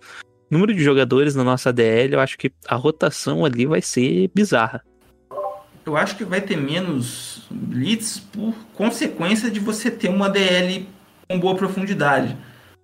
número 0.50 0.74
de 0.74 0.84
jogadores 0.84 1.36
na 1.36 1.44
nossa 1.44 1.72
DL. 1.72 2.14
Eu 2.14 2.20
acho 2.20 2.38
que 2.38 2.52
a 2.68 2.76
rotação 2.76 3.46
ali 3.46 3.66
vai 3.66 3.82
ser 3.82 4.30
bizarra. 4.34 4.84
Eu 5.86 5.98
acho 5.98 6.16
que 6.16 6.24
vai 6.24 6.42
ter 6.42 6.56
menos 6.58 7.44
blitz 7.50 8.20
por 8.20 8.54
consequência 8.76 9.50
de 9.50 9.60
você 9.60 9.90
ter 9.90 10.10
uma 10.10 10.30
DL 10.30 10.88
com 11.28 11.40
boa 11.40 11.56
profundidade. 11.56 12.38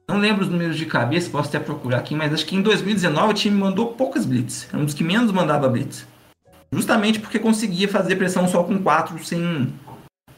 Não 0.08 0.18
lembro 0.20 0.44
os 0.44 0.50
números 0.50 0.78
de 0.78 0.86
cabeça, 0.86 1.30
posso 1.30 1.50
até 1.50 1.60
procurar 1.60 1.98
aqui, 1.98 2.16
mas 2.16 2.32
acho 2.34 2.46
que 2.46 2.56
em 2.56 2.62
2019 2.62 3.32
o 3.32 3.34
time 3.34 3.58
mandou 3.58 3.94
poucas 3.94 4.26
blitz. 4.26 4.68
Era 4.72 4.82
um 4.82 4.86
dos 4.86 4.94
que 4.94 5.04
menos 5.04 5.32
mandava 5.32 5.68
blitz. 5.68 6.08
Justamente 6.72 7.20
porque 7.20 7.40
conseguia 7.40 7.88
fazer 7.88 8.16
pressão 8.16 8.48
só 8.48 8.64
com 8.64 8.82
quatro 8.82 9.24
sem 9.24 9.74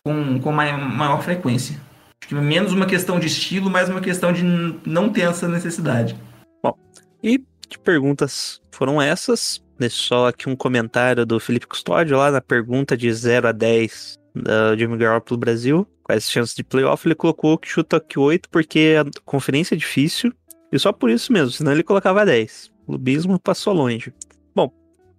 com, 0.06 0.40
com 0.40 0.52
mai- 0.52 0.76
maior 0.78 1.22
frequência. 1.22 1.76
Acho 2.22 2.30
que 2.30 2.36
menos 2.36 2.72
uma 2.74 2.86
questão 2.86 3.20
de 3.20 3.28
estilo, 3.28 3.70
mais 3.70 3.90
uma 3.90 4.02
questão 4.02 4.32
de 4.34 4.44
não 4.86 5.10
ter 5.10 5.22
essa 5.22 5.48
necessidade. 5.48 6.16
E 7.28 7.78
perguntas 7.84 8.62
foram 8.72 9.02
essas. 9.02 9.62
Só 9.90 10.28
aqui 10.28 10.50
um 10.50 10.56
comentário 10.56 11.26
do 11.26 11.40
Felipe 11.40 11.68
Custódio 11.68 12.18
lá 12.18 12.32
na 12.32 12.42
pergunta 12.42 12.96
de 12.96 13.12
0 13.14 13.50
a 13.50 13.52
10 13.52 14.18
da 14.34 14.76
Jimmy 14.76 14.98
Garoppolo 14.98 15.38
Brasil, 15.38 15.88
quais 16.04 16.30
chances 16.30 16.56
de 16.56 16.64
playoff, 16.64 17.08
ele 17.08 17.16
colocou 17.16 17.58
que 17.58 17.68
chuta 17.68 18.00
que 18.00 18.18
8 18.18 18.50
porque 18.50 18.96
a 19.00 19.22
conferência 19.26 19.76
é 19.76 19.78
difícil, 19.78 20.32
e 20.72 20.80
só 20.80 20.92
por 20.92 21.10
isso 21.10 21.34
mesmo, 21.34 21.52
senão 21.52 21.72
ele 21.72 21.84
colocava 21.84 22.26
10. 22.26 22.72
O 22.84 22.86
clubismo 22.92 23.40
passou 23.40 23.74
longe. 23.74 24.14
Bom, 24.56 24.72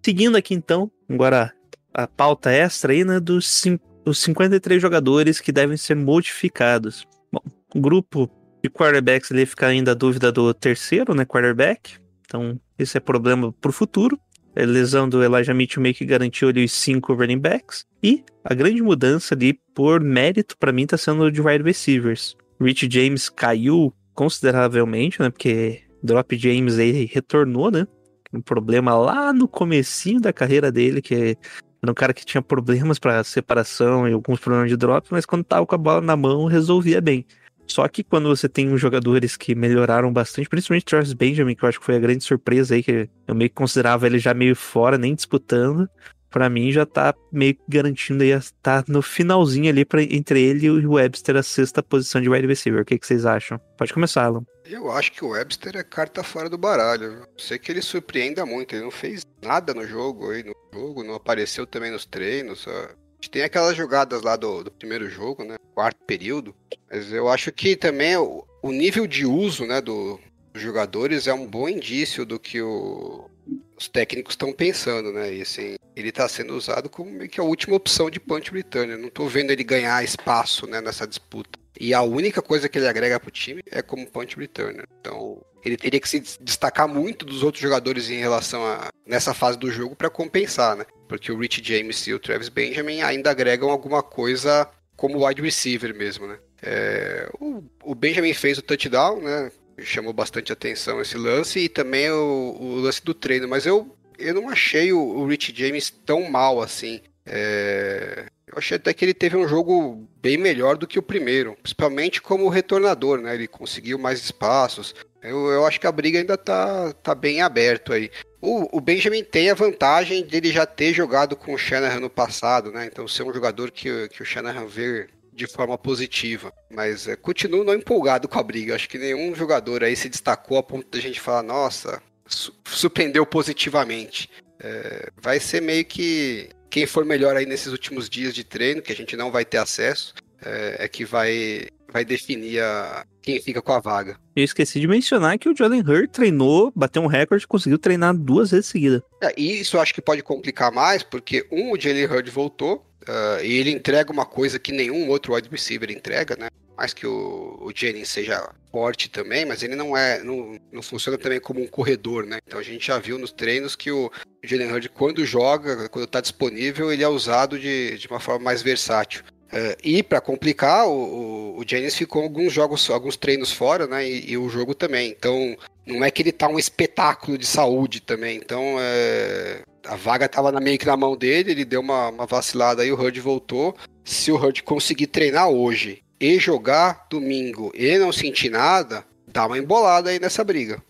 seguindo 0.05 0.37
aqui 0.37 0.55
então, 0.55 0.91
agora 1.09 1.53
a 1.93 2.07
pauta 2.07 2.51
extra 2.51 2.93
aí, 2.93 3.05
né, 3.05 3.21
dos, 3.21 3.65
dos 4.05 4.19
53 4.19 4.81
jogadores 4.81 5.41
que 5.41 5.53
devem 5.53 5.77
ser 5.77 5.95
modificados. 5.95 7.07
Bom, 7.33 7.43
o 7.75 7.81
grupo 7.81 8.31
de 8.63 8.71
quarterbacks 8.71 9.31
ali 9.33 9.47
fica 9.47 9.67
ainda 9.67 9.93
a 9.93 9.95
dúvida 9.95 10.33
do 10.33 10.53
terceiro, 10.53 11.15
né, 11.15 11.25
quarterback. 11.25 11.97
Então, 12.27 12.61
esse 12.79 12.97
é 12.97 13.01
problema 13.01 13.53
pro 13.53 13.73
futuro. 13.73 14.19
A 14.57 14.63
lesão 14.65 15.09
do 15.09 15.23
Elijah 15.23 15.55
Mitchell 15.55 15.83
meio 15.83 15.95
que 15.95 16.05
garantiu 16.05 16.49
ali 16.49 16.65
os 16.65 16.73
cinco 16.73 17.15
running 17.15 17.39
backs. 17.39 17.87
E 18.03 18.25
a 18.45 18.55
grande 18.55 18.83
mudança 18.83 19.35
ali, 19.35 19.59
por 19.75 20.01
mérito, 20.01 20.57
pra 20.59 20.73
mim, 20.73 20.87
tá 20.87 20.97
sendo 20.97 21.31
de 21.31 21.41
wide 21.41 21.63
receivers. 21.63 22.37
Rich 22.61 22.89
James 22.91 23.29
caiu 23.29 23.95
consideravelmente, 24.15 25.23
né? 25.23 25.31
Porque 25.31 25.83
Drop 26.03 26.37
James 26.37 26.79
aí 26.79 27.05
retornou, 27.07 27.71
né? 27.71 27.87
Um 28.33 28.41
problema 28.41 28.97
lá 28.97 29.33
no 29.33 29.47
comecinho 29.47 30.21
da 30.21 30.33
carreira 30.33 30.73
dele, 30.73 31.01
que 31.01 31.37
era 31.83 31.93
um 31.93 31.95
cara 31.95 32.13
que 32.13 32.25
tinha 32.25 32.43
problemas 32.43 32.99
pra 32.99 33.23
separação 33.23 34.09
e 34.09 34.13
alguns 34.13 34.41
problemas 34.41 34.69
de 34.69 34.77
drop, 34.77 35.07
mas 35.11 35.25
quando 35.25 35.45
tava 35.45 35.65
com 35.65 35.75
a 35.75 35.79
bola 35.79 36.01
na 36.01 36.17
mão, 36.17 36.47
resolvia 36.47 37.01
bem. 37.01 37.25
Só 37.69 37.87
que 37.87 38.03
quando 38.03 38.29
você 38.29 38.49
tem 38.49 38.73
uns 38.73 38.81
jogadores 38.81 39.37
que 39.37 39.55
melhoraram 39.55 40.13
bastante, 40.13 40.49
principalmente 40.49 40.87
Travis 40.87 41.13
Benjamin, 41.13 41.55
que 41.55 41.65
eu 41.65 41.69
acho 41.69 41.79
que 41.79 41.85
foi 41.85 41.97
a 41.97 42.01
grande 42.01 42.25
surpresa 42.25 42.75
aí, 42.75 42.83
que 42.83 43.09
eu 43.27 43.35
meio 43.35 43.51
que 43.51 43.55
considerava 43.57 44.07
ele 44.07 44.19
já 44.19 44.33
meio 44.33 44.57
fora, 44.57 44.97
nem 44.97 45.15
disputando. 45.15 45.89
Pra 46.31 46.51
mim 46.51 46.71
já 46.71 46.85
tá 46.85 47.15
meio 47.33 47.55
que 47.55 47.63
garantindo 47.69 48.23
aí, 48.23 48.31
tá 48.63 48.85
no 48.87 49.01
finalzinho 49.01 49.71
ali 49.71 49.85
pra, 49.85 50.03
entre 50.03 50.43
ele 50.43 50.67
e 50.67 50.71
o 50.71 50.93
Webster 50.93 51.37
a 51.37 51.43
sexta 51.43 51.83
posição 51.83 52.21
de 52.21 52.29
wide 52.29 52.47
receiver. 52.47 52.83
O 52.83 52.85
que, 52.85 52.99
que 52.99 53.07
vocês 53.07 53.25
acham? 53.25 53.59
Pode 53.79 53.95
começar, 53.95 54.25
Alan. 54.25 54.45
Eu 54.67 54.91
acho 54.91 55.13
que 55.13 55.25
o 55.25 55.31
Webster 55.31 55.77
é 55.77 55.83
carta 55.83 56.23
fora 56.23 56.51
do 56.51 56.59
baralho. 56.59 57.27
Sei 57.39 57.59
que 57.59 57.73
ele 57.73 57.81
surpreenda 57.81 58.45
muito. 58.45 58.75
Ele 58.75 58.85
não 58.85 58.91
fez 58.91 59.23
nada 59.43 59.73
no 59.73 59.87
jogo 59.87 60.31
aí, 60.31 60.43
no 60.43 60.53
jogo, 60.73 61.03
não 61.03 61.15
apareceu 61.15 61.67
também 61.67 61.91
nos 61.91 62.05
treinos. 62.05 62.67
gente 62.67 63.08
tem 63.27 63.43
aquelas 63.43 63.77
jogadas 63.77 64.23
lá 64.23 64.37
do, 64.37 64.63
do 64.65 64.71
primeiro 64.71 65.09
jogo, 65.09 65.45
né? 65.45 65.57
Quarto 65.75 65.99
período. 66.07 66.55
Mas 66.91 67.13
eu 67.13 67.29
acho 67.29 67.51
que 67.53 67.75
também 67.77 68.17
o, 68.17 68.45
o 68.63 68.71
nível 68.73 69.07
de 69.07 69.25
uso, 69.27 69.65
né, 69.67 69.81
do, 69.81 70.19
dos 70.53 70.63
jogadores 70.63 71.27
é 71.27 71.33
um 71.35 71.47
bom 71.47 71.69
indício 71.69 72.25
do 72.25 72.39
que 72.39 72.61
o- 72.61 73.29
os 73.77 73.89
técnicos 73.89 74.33
estão 74.33 74.53
pensando, 74.53 75.13
né? 75.13 75.33
E 75.35 75.43
assim, 75.43 75.77
ele 75.97 76.09
está 76.11 76.29
sendo 76.29 76.55
usado 76.57 76.89
como 76.89 77.11
meio 77.11 77.31
que 77.31 77.41
a 77.41 77.45
última 77.45 77.77
opção 77.77 78.11
de 78.11 78.21
punch. 78.21 78.53
Eu 78.75 78.99
não 78.99 79.09
tô 79.09 79.27
vendo 79.27 79.51
ele 79.51 79.65
ganhar 79.65 80.03
espaço, 80.05 80.67
né, 80.67 80.81
nessa 80.81 81.07
disputa. 81.07 81.59
E 81.81 81.95
a 81.95 82.03
única 82.03 82.43
coisa 82.43 82.69
que 82.69 82.77
ele 82.79 82.89
agrega 82.89 83.21
pro 83.21 83.31
time 83.31 83.63
é 83.71 83.81
como 83.83 84.07
punch 84.07 84.37
returner. 84.37 84.85
Então, 85.01 85.41
ele 85.65 85.77
teria 85.77 86.01
que 86.01 86.09
se 86.09 86.21
destacar 86.41 86.89
muito 86.89 87.25
dos 87.25 87.43
outros 87.43 87.63
jogadores 87.63 88.11
em 88.11 88.19
relação 88.19 88.65
a 88.67 88.89
nessa 89.07 89.33
fase 89.33 89.57
do 89.59 89.71
jogo 89.71 89.95
para 89.95 90.11
compensar, 90.11 90.77
né? 90.77 90.85
Porque 91.09 91.33
o 91.33 91.39
Rich 91.39 91.63
James 91.65 92.07
e 92.07 92.13
o 92.13 92.19
Travis 92.19 92.49
Benjamin 92.49 93.01
ainda 93.01 93.31
agregam 93.31 93.71
alguma 93.71 94.03
coisa 94.03 94.69
como 94.95 95.27
wide 95.27 95.41
receiver 95.41 95.95
mesmo, 95.95 96.27
né? 96.27 96.39
É, 96.63 97.29
o, 97.41 97.63
o 97.83 97.95
Benjamin 97.95 98.35
fez 98.35 98.59
o 98.59 98.63
touchdown, 98.63 99.23
né? 99.23 99.51
Chamou 99.81 100.13
bastante 100.13 100.53
atenção 100.53 101.01
esse 101.01 101.17
lance 101.17 101.61
e 101.61 101.69
também 101.69 102.11
o, 102.11 102.57
o 102.61 102.75
lance 102.81 103.03
do 103.03 103.15
treino, 103.15 103.49
mas 103.49 103.65
eu, 103.65 103.97
eu 104.19 104.35
não 104.35 104.49
achei 104.51 104.93
o, 104.93 104.99
o 104.99 105.27
Rich 105.27 105.55
James 105.57 105.89
tão 106.05 106.29
mal 106.29 106.61
assim. 106.61 107.01
É, 107.25 108.27
eu 108.47 108.59
achei 108.59 108.77
até 108.77 108.93
que 108.93 109.05
ele 109.05 109.15
teve 109.15 109.37
um 109.37 109.47
jogo 109.47 110.09
bem 110.21 110.37
melhor 110.37 110.77
do 110.77 110.87
que 110.87 110.99
o 110.99 111.03
primeiro, 111.03 111.57
principalmente 111.63 112.21
como 112.21 112.49
retornador, 112.49 113.21
né? 113.21 113.35
Ele 113.35 113.47
conseguiu 113.47 113.99
mais 113.99 114.21
espaços. 114.21 114.95
Eu, 115.23 115.47
eu 115.49 115.67
acho 115.67 115.79
que 115.79 115.87
a 115.87 115.93
briga 115.93 116.19
ainda 116.19 116.37
tá, 116.37 116.93
tá 116.95 117.15
bem 117.15 117.41
aberto 117.41 117.93
aí. 117.93 118.11
O, 118.41 118.79
o 118.79 118.81
Benjamin 118.81 119.25
tem 119.25 119.51
a 119.51 119.55
vantagem 119.55 120.25
dele 120.25 120.53
já 120.53 120.65
ter 120.65 120.93
jogado 120.93 121.35
com 121.35 121.53
o 121.53 121.59
Shanahan 121.59 122.01
no 122.01 122.11
passado, 122.11 122.71
né? 122.71 122.87
Então 122.87 123.09
ser 123.09 123.25
um 123.25 123.33
jogador 123.33 123.71
que, 123.71 124.09
que 124.09 124.23
o 124.23 124.27
Shanahan 124.27 124.67
vê 124.67 125.09
de 125.33 125.47
forma 125.47 125.77
positiva. 125.77 126.53
Mas 126.71 127.09
é, 127.09 127.17
continuo 127.17 127.65
não 127.65 127.75
empolgado 127.75 128.29
com 128.29 128.39
a 128.39 128.43
briga. 128.43 128.75
Acho 128.75 128.89
que 128.89 128.99
nenhum 128.99 129.35
jogador 129.35 129.83
aí 129.83 129.97
se 129.97 130.09
destacou 130.09 130.59
a 130.59 130.63
ponto 130.63 130.89
da 130.89 131.01
gente 131.01 131.21
falar, 131.21 131.43
nossa, 131.43 132.03
su- 132.27 132.55
surpreendeu 132.65 133.27
positivamente. 133.27 134.31
É, 134.61 135.11
vai 135.17 135.41
ser 135.41 135.63
meio 135.63 135.85
que 135.85 136.49
quem 136.71 136.87
for 136.87 137.05
melhor 137.05 137.37
aí 137.37 137.47
nesses 137.47 137.73
últimos 137.73 138.09
dias 138.09 138.35
de 138.35 138.45
treino, 138.45 138.83
que 138.83 138.93
a 138.93 138.97
gente 138.97 139.17
não 139.17 139.31
vai 139.31 139.45
ter 139.45 139.59
acesso, 139.59 140.15
é, 140.45 140.77
é 140.81 140.89
que 140.89 141.05
vai, 141.05 141.69
vai 141.91 142.05
definir 142.05 142.61
a, 142.61 143.05
quem 143.29 143.43
fica 143.43 143.61
com 143.61 143.73
a 143.73 143.79
vaga. 143.79 144.17
Eu 144.35 144.43
esqueci 144.43 144.81
de 144.81 144.89
mencionar 144.89 145.39
que 145.39 145.51
o 145.51 145.55
Jalen 145.55 145.83
Hurd 145.83 146.09
treinou, 146.09 146.73
bateu 146.75 147.03
um 147.03 147.07
recorde, 147.07 147.47
conseguiu 147.47 147.79
treinar 147.79 148.17
duas 148.17 148.53
vezes 148.53 148.67
seguida. 148.67 149.05
É, 149.23 149.35
e 149.37 149.61
isso 149.61 149.77
eu 149.77 149.83
acho 149.83 149.93
que 149.93 150.01
pode 150.01 150.23
complicar 150.23 150.73
mais, 150.73 151.03
porque 151.03 151.47
um, 151.53 151.73
o 151.73 151.79
Jalen 151.79 152.07
Hurd 152.07 152.31
voltou, 152.31 152.87
ah, 153.07 153.39
e 153.43 153.53
ele 153.53 153.71
entrega 153.71 154.11
uma 154.11 154.25
coisa 154.25 154.59
que 154.59 154.73
nenhum 154.73 155.11
outro 155.11 155.35
wide 155.35 155.51
receiver 155.51 155.91
entrega, 155.91 156.37
né? 156.37 156.49
Mais 156.75 156.95
que 156.95 157.07
o, 157.07 157.59
o 157.61 157.73
Jennings 157.75 158.09
seja 158.09 158.51
forte 158.71 159.11
também, 159.11 159.45
mas 159.45 159.63
ele 159.63 159.75
não 159.75 159.95
é, 159.95 160.23
não, 160.23 160.57
não 160.73 160.81
funciona 160.81 161.19
também 161.19 161.41
como 161.41 161.61
um 161.61 161.67
corredor, 161.67 162.25
né? 162.25 162.39
Então 162.47 162.59
a 162.59 162.63
gente 162.63 162.87
já 162.87 162.99
viu 162.99 163.19
nos 163.19 163.33
treinos 163.33 163.77
que 163.77 163.91
o 163.91 164.11
Jalen 164.43 164.73
Hurd, 164.73 164.89
quando 164.89 165.27
joga, 165.27 165.89
quando 165.91 166.05
está 166.05 166.21
disponível, 166.21 166.91
ele 166.91 167.03
é 167.03 167.09
usado 167.09 167.59
de, 167.59 167.99
de 167.99 168.07
uma 168.07 168.21
forma 168.21 168.45
mais 168.45 168.63
versátil. 168.63 169.23
É, 169.51 169.77
e 169.83 170.03
para 170.03 170.21
complicar, 170.21 170.87
o, 170.87 171.57
o, 171.57 171.61
o 171.61 171.91
ficou 171.91 172.23
alguns 172.23 172.53
jogos, 172.53 172.89
alguns 172.91 173.17
treinos 173.17 173.51
fora, 173.51 173.87
né? 173.87 174.07
E, 174.07 174.33
e 174.33 174.37
o 174.37 174.49
jogo 174.49 174.75
também. 174.75 175.11
Então 175.11 175.57
não 175.87 176.05
é 176.05 176.11
que 176.11 176.23
ele 176.23 176.33
tá 176.33 176.49
um 176.49 176.59
espetáculo 176.59 177.39
de 177.39 177.47
saúde 177.47 178.01
também. 178.01 178.37
Então 178.37 178.77
é, 178.79 179.63
a 179.87 179.97
vaga 179.97 180.29
tava 180.29 180.53
na- 180.53 180.61
meio 180.61 180.79
que 180.79 180.87
na 180.87 180.97
mão 180.97 181.17
dele, 181.17 181.53
ele 181.53 181.65
deu 181.65 181.81
uma, 181.81 182.11
uma 182.11 182.27
vacilada 182.27 182.83
aí, 182.83 182.93
o 182.93 183.01
Hurd 183.01 183.19
voltou. 183.21 183.75
Se 184.05 184.31
o 184.31 184.37
Hurd 184.37 184.63
conseguir 184.63 185.07
treinar 185.07 185.49
hoje 185.49 186.03
e 186.21 186.39
jogar 186.39 187.07
domingo 187.11 187.73
e 187.75 187.97
não 187.99 188.13
sentir 188.13 188.51
nada, 188.51 189.05
dá 189.27 189.47
uma 189.47 189.59
embolada 189.59 190.11
aí 190.11 190.21
nessa 190.21 190.45
briga. 190.45 190.83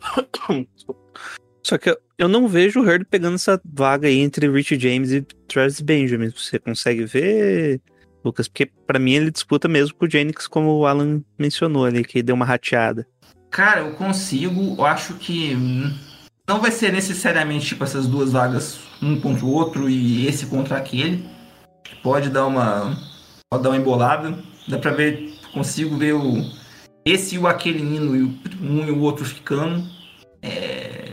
Só 1.62 1.78
que 1.78 1.90
eu, 1.90 1.96
eu 2.18 2.28
não 2.28 2.46
vejo 2.46 2.80
o 2.80 2.82
Hurd 2.82 3.06
pegando 3.06 3.36
essa 3.36 3.60
vaga 3.64 4.06
aí 4.06 4.20
entre 4.20 4.48
Rich 4.48 4.78
James 4.78 5.10
e 5.10 5.22
Travis 5.48 5.80
Benjamin. 5.80 6.30
Você 6.30 6.58
consegue 6.58 7.04
ver, 7.06 7.80
Lucas? 8.24 8.48
Porque 8.48 8.70
pra 8.86 8.98
mim 8.98 9.12
ele 9.12 9.30
disputa 9.30 9.68
mesmo 9.68 9.94
com 9.96 10.06
o 10.06 10.10
Jennings, 10.10 10.46
como 10.46 10.70
o 10.70 10.86
Alan 10.86 11.22
mencionou 11.38 11.84
ali, 11.84 12.04
que 12.04 12.22
deu 12.22 12.34
uma 12.34 12.44
rateada. 12.44 13.06
Cara, 13.50 13.80
eu 13.80 13.92
consigo. 13.94 14.74
Eu 14.78 14.84
acho 14.84 15.14
que 15.14 15.56
não 16.48 16.60
vai 16.60 16.70
ser 16.70 16.92
necessariamente 16.92 17.66
tipo 17.66 17.84
essas 17.84 18.06
duas 18.06 18.32
vagas, 18.32 18.80
um 19.02 19.20
contra 19.20 19.44
o 19.44 19.50
outro 19.50 19.88
e 19.88 20.26
esse 20.26 20.46
contra 20.46 20.76
aquele. 20.76 21.24
Pode 22.02 22.30
dar 22.30 22.46
uma, 22.46 22.96
pode 23.50 23.62
dar 23.62 23.70
uma 23.70 23.78
embolada. 23.78 24.36
Dá 24.66 24.78
pra 24.78 24.92
ver, 24.92 25.34
consigo 25.52 25.96
ver 25.96 26.14
o 26.14 26.42
esse 27.04 27.34
e 27.34 27.38
o 27.38 27.46
aquele 27.46 27.82
indo 27.82 28.16
e 28.16 28.22
o, 28.22 28.34
um 28.62 28.84
e 28.86 28.90
o 28.90 29.00
outro 29.00 29.24
ficando. 29.24 29.86
É... 30.42 31.12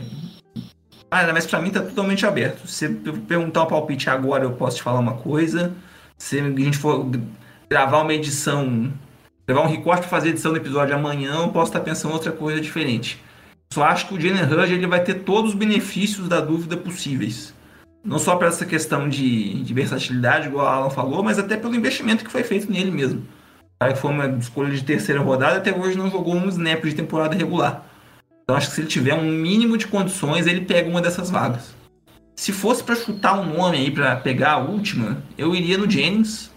Ah, 1.10 1.30
mas 1.32 1.46
pra 1.46 1.60
mim 1.60 1.70
tá 1.70 1.82
totalmente 1.82 2.24
aberto. 2.24 2.66
Se 2.66 2.88
você 2.88 2.88
perguntar 2.88 3.64
um 3.64 3.66
palpite 3.66 4.08
agora, 4.08 4.44
eu 4.44 4.52
posso 4.52 4.78
te 4.78 4.82
falar 4.82 4.98
uma 4.98 5.14
coisa. 5.14 5.74
Se 6.22 6.38
a 6.38 6.44
gente 6.44 6.78
for 6.78 7.04
gravar 7.68 8.02
uma 8.02 8.14
edição 8.14 8.92
levar 9.46 9.62
um 9.62 9.66
recorte 9.66 10.02
para 10.02 10.08
fazer 10.08 10.28
edição 10.28 10.52
do 10.52 10.56
episódio 10.56 10.94
amanhã, 10.94 11.34
eu 11.40 11.48
posso 11.48 11.70
estar 11.70 11.80
pensando 11.80 12.14
outra 12.14 12.30
coisa 12.30 12.60
diferente. 12.60 13.20
Só 13.74 13.82
acho 13.82 14.06
que 14.06 14.14
o 14.14 14.20
Jalen 14.20 14.44
Hurd 14.44 14.72
ele 14.72 14.86
vai 14.86 15.02
ter 15.02 15.14
todos 15.14 15.50
os 15.50 15.58
benefícios 15.58 16.28
da 16.28 16.40
dúvida 16.40 16.76
possíveis. 16.76 17.52
Não 18.04 18.20
só 18.20 18.36
para 18.36 18.46
essa 18.46 18.64
questão 18.64 19.08
de, 19.08 19.64
de 19.64 19.74
versatilidade, 19.74 20.46
igual 20.46 20.64
a 20.64 20.74
Alan 20.74 20.90
falou, 20.90 21.24
mas 21.24 21.40
até 21.40 21.56
pelo 21.56 21.74
investimento 21.74 22.24
que 22.24 22.30
foi 22.30 22.44
feito 22.44 22.70
nele 22.70 22.92
mesmo. 22.92 23.26
Cara 23.80 23.92
que 23.92 23.98
foi 23.98 24.12
uma 24.12 24.26
escolha 24.38 24.70
de 24.70 24.84
terceira 24.84 25.20
rodada 25.20 25.56
até 25.56 25.76
hoje 25.76 25.98
não 25.98 26.08
jogou 26.08 26.36
um 26.36 26.48
snap 26.48 26.84
de 26.84 26.94
temporada 26.94 27.34
regular. 27.34 27.84
Então 28.44 28.54
acho 28.54 28.68
que 28.68 28.76
se 28.76 28.80
ele 28.82 28.88
tiver 28.88 29.14
um 29.14 29.28
mínimo 29.28 29.76
de 29.76 29.88
condições, 29.88 30.46
ele 30.46 30.60
pega 30.60 30.88
uma 30.88 31.02
dessas 31.02 31.30
vagas. 31.30 31.74
Se 32.42 32.50
fosse 32.50 32.82
para 32.82 32.96
chutar 32.96 33.38
um 33.38 33.56
nome 33.56 33.78
aí 33.78 33.88
para 33.88 34.16
pegar 34.16 34.54
a 34.54 34.58
última, 34.58 35.22
eu 35.38 35.54
iria 35.54 35.78
no 35.78 35.88
Jennings, 35.88 36.50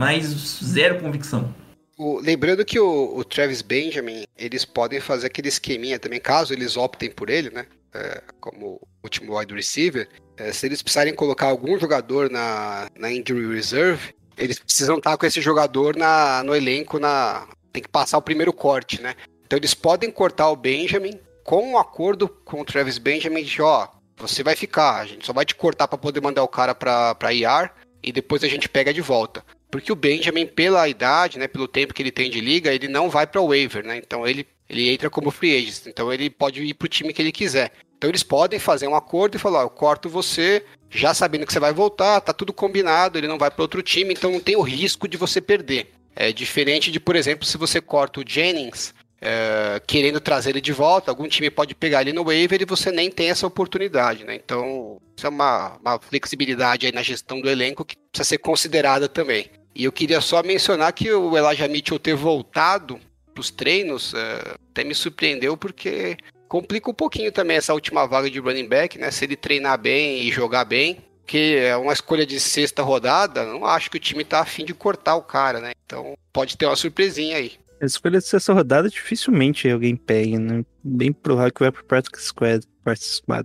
mas 0.00 0.24
zero 0.62 1.00
convicção. 1.00 1.52
O- 1.98 2.20
lembrando 2.20 2.64
que 2.64 2.78
o, 2.78 3.16
o 3.16 3.24
Travis 3.24 3.60
Benjamin, 3.60 4.22
eles 4.38 4.64
podem 4.64 5.00
fazer 5.00 5.26
aquele 5.26 5.48
esqueminha 5.48 5.98
também, 5.98 6.20
caso 6.20 6.52
eles 6.52 6.76
optem 6.76 7.10
por 7.10 7.28
ele, 7.28 7.50
né? 7.50 7.66
é, 7.92 8.22
como 8.40 8.80
último 9.02 9.36
wide 9.36 9.52
receiver. 9.52 10.08
é, 10.36 10.52
se 10.52 10.64
eles 10.64 10.80
precisarem 10.80 11.12
colocar 11.12 11.48
algum 11.48 11.76
jogador 11.76 12.30
na, 12.30 12.86
na 12.96 13.10
injury 13.10 13.52
reserve, 13.52 14.14
eles 14.38 14.60
precisam 14.60 14.98
estar 14.98 15.16
com 15.16 15.26
esse 15.26 15.40
jogador 15.40 15.96
na, 15.96 16.44
no 16.44 16.54
elenco, 16.54 17.00
na 17.00 17.48
tem 17.72 17.82
que 17.82 17.88
passar 17.88 18.16
o 18.16 18.22
primeiro 18.22 18.52
corte, 18.52 19.02
né? 19.02 19.16
Então 19.44 19.56
eles 19.58 19.74
podem 19.74 20.08
cortar 20.08 20.50
o 20.50 20.56
Benjamin 20.56 21.18
com 21.42 21.72
um 21.72 21.76
acordo 21.78 22.28
com 22.28 22.60
o 22.60 22.64
Travis 22.64 22.96
Benjamin 22.96 23.42
de, 23.42 23.60
ó, 23.60 23.88
você 24.22 24.42
vai 24.42 24.56
ficar, 24.56 25.00
a 25.00 25.06
gente 25.06 25.26
só 25.26 25.32
vai 25.32 25.44
te 25.44 25.54
cortar 25.54 25.86
para 25.88 25.98
poder 25.98 26.20
mandar 26.20 26.42
o 26.42 26.48
cara 26.48 26.74
para 26.74 27.14
para 27.14 27.32
IR 27.32 27.70
e 28.02 28.10
depois 28.10 28.42
a 28.42 28.48
gente 28.48 28.68
pega 28.68 28.92
de 28.92 29.00
volta. 29.00 29.44
Porque 29.70 29.92
o 29.92 29.96
Benjamin, 29.96 30.46
pela 30.46 30.86
idade, 30.88 31.38
né, 31.38 31.48
pelo 31.48 31.66
tempo 31.66 31.94
que 31.94 32.02
ele 32.02 32.10
tem 32.10 32.30
de 32.30 32.40
liga, 32.40 32.72
ele 32.72 32.88
não 32.88 33.08
vai 33.08 33.26
para 33.26 33.40
o 33.40 33.48
waiver, 33.48 33.84
né? 33.84 33.96
Então 33.96 34.26
ele, 34.26 34.46
ele 34.68 34.90
entra 34.90 35.08
como 35.08 35.30
free 35.30 35.56
agent. 35.56 35.86
Então 35.86 36.12
ele 36.12 36.28
pode 36.28 36.62
ir 36.62 36.74
para 36.74 36.86
o 36.86 36.88
time 36.88 37.12
que 37.12 37.22
ele 37.22 37.32
quiser. 37.32 37.72
Então 37.96 38.10
eles 38.10 38.22
podem 38.22 38.58
fazer 38.58 38.86
um 38.86 38.94
acordo 38.94 39.36
e 39.36 39.38
falar: 39.38 39.60
ó, 39.60 39.62
eu 39.62 39.70
corto 39.70 40.10
você, 40.10 40.64
já 40.90 41.14
sabendo 41.14 41.46
que 41.46 41.52
você 41.52 41.60
vai 41.60 41.72
voltar, 41.72 42.20
tá 42.20 42.32
tudo 42.32 42.52
combinado, 42.52 43.18
ele 43.18 43.28
não 43.28 43.38
vai 43.38 43.50
para 43.50 43.62
outro 43.62 43.82
time, 43.82 44.12
então 44.12 44.30
não 44.30 44.40
tem 44.40 44.56
o 44.56 44.62
risco 44.62 45.08
de 45.08 45.16
você 45.16 45.40
perder. 45.40 45.90
É 46.14 46.32
diferente 46.32 46.90
de, 46.90 47.00
por 47.00 47.16
exemplo, 47.16 47.46
se 47.46 47.56
você 47.56 47.80
corta 47.80 48.20
o 48.20 48.24
Jennings 48.26 48.92
é, 49.24 49.80
querendo 49.86 50.20
trazer 50.20 50.50
ele 50.50 50.60
de 50.60 50.72
volta, 50.72 51.10
algum 51.10 51.28
time 51.28 51.48
pode 51.48 51.76
pegar 51.76 52.00
ele 52.00 52.12
no 52.12 52.24
waiver 52.24 52.60
e 52.60 52.64
você 52.64 52.90
nem 52.90 53.08
tem 53.08 53.30
essa 53.30 53.46
oportunidade, 53.46 54.24
né? 54.24 54.34
Então, 54.34 55.00
isso 55.16 55.24
é 55.24 55.30
uma, 55.30 55.78
uma 55.80 56.00
flexibilidade 56.00 56.86
aí 56.86 56.92
na 56.92 57.02
gestão 57.02 57.40
do 57.40 57.48
elenco 57.48 57.84
que 57.84 57.96
precisa 58.10 58.28
ser 58.28 58.38
considerada 58.38 59.08
também. 59.08 59.48
E 59.74 59.84
eu 59.84 59.92
queria 59.92 60.20
só 60.20 60.42
mencionar 60.42 60.92
que 60.92 61.10
o 61.12 61.38
Elijah 61.38 61.68
Mitchell 61.68 62.00
ter 62.00 62.16
voltado 62.16 62.98
para 63.32 63.40
os 63.40 63.50
treinos 63.50 64.12
é, 64.12 64.56
até 64.70 64.82
me 64.82 64.94
surpreendeu 64.94 65.56
porque 65.56 66.16
complica 66.48 66.90
um 66.90 66.94
pouquinho 66.94 67.30
também 67.30 67.56
essa 67.56 67.72
última 67.72 68.06
vaga 68.06 68.28
de 68.28 68.40
running 68.40 68.68
back, 68.68 68.98
né? 68.98 69.10
Se 69.12 69.24
ele 69.24 69.36
treinar 69.36 69.78
bem 69.78 70.20
e 70.20 70.32
jogar 70.32 70.64
bem, 70.64 70.98
que 71.24 71.56
é 71.56 71.76
uma 71.76 71.92
escolha 71.92 72.26
de 72.26 72.40
sexta 72.40 72.82
rodada, 72.82 73.46
não 73.46 73.64
acho 73.64 73.88
que 73.88 73.96
o 73.96 74.00
time 74.00 74.24
tá 74.24 74.40
afim 74.40 74.64
de 74.64 74.74
cortar 74.74 75.14
o 75.14 75.22
cara, 75.22 75.60
né? 75.60 75.72
Então 75.86 76.14
pode 76.32 76.56
ter 76.56 76.66
uma 76.66 76.76
surpresinha 76.76 77.36
aí. 77.36 77.61
A 77.82 77.86
escolha 77.86 78.20
de 78.20 78.26
sexta 78.26 78.52
rodada 78.52 78.88
dificilmente 78.88 79.68
alguém 79.68 79.96
pega, 79.96 80.38
né? 80.38 80.64
Bem 80.84 81.12
provável 81.12 81.52
que 81.52 81.58
vai 81.58 81.72
pro 81.72 81.84
Practice 81.84 82.26
Squad. 82.26 82.64
Practice 82.84 83.16
Squad. 83.16 83.44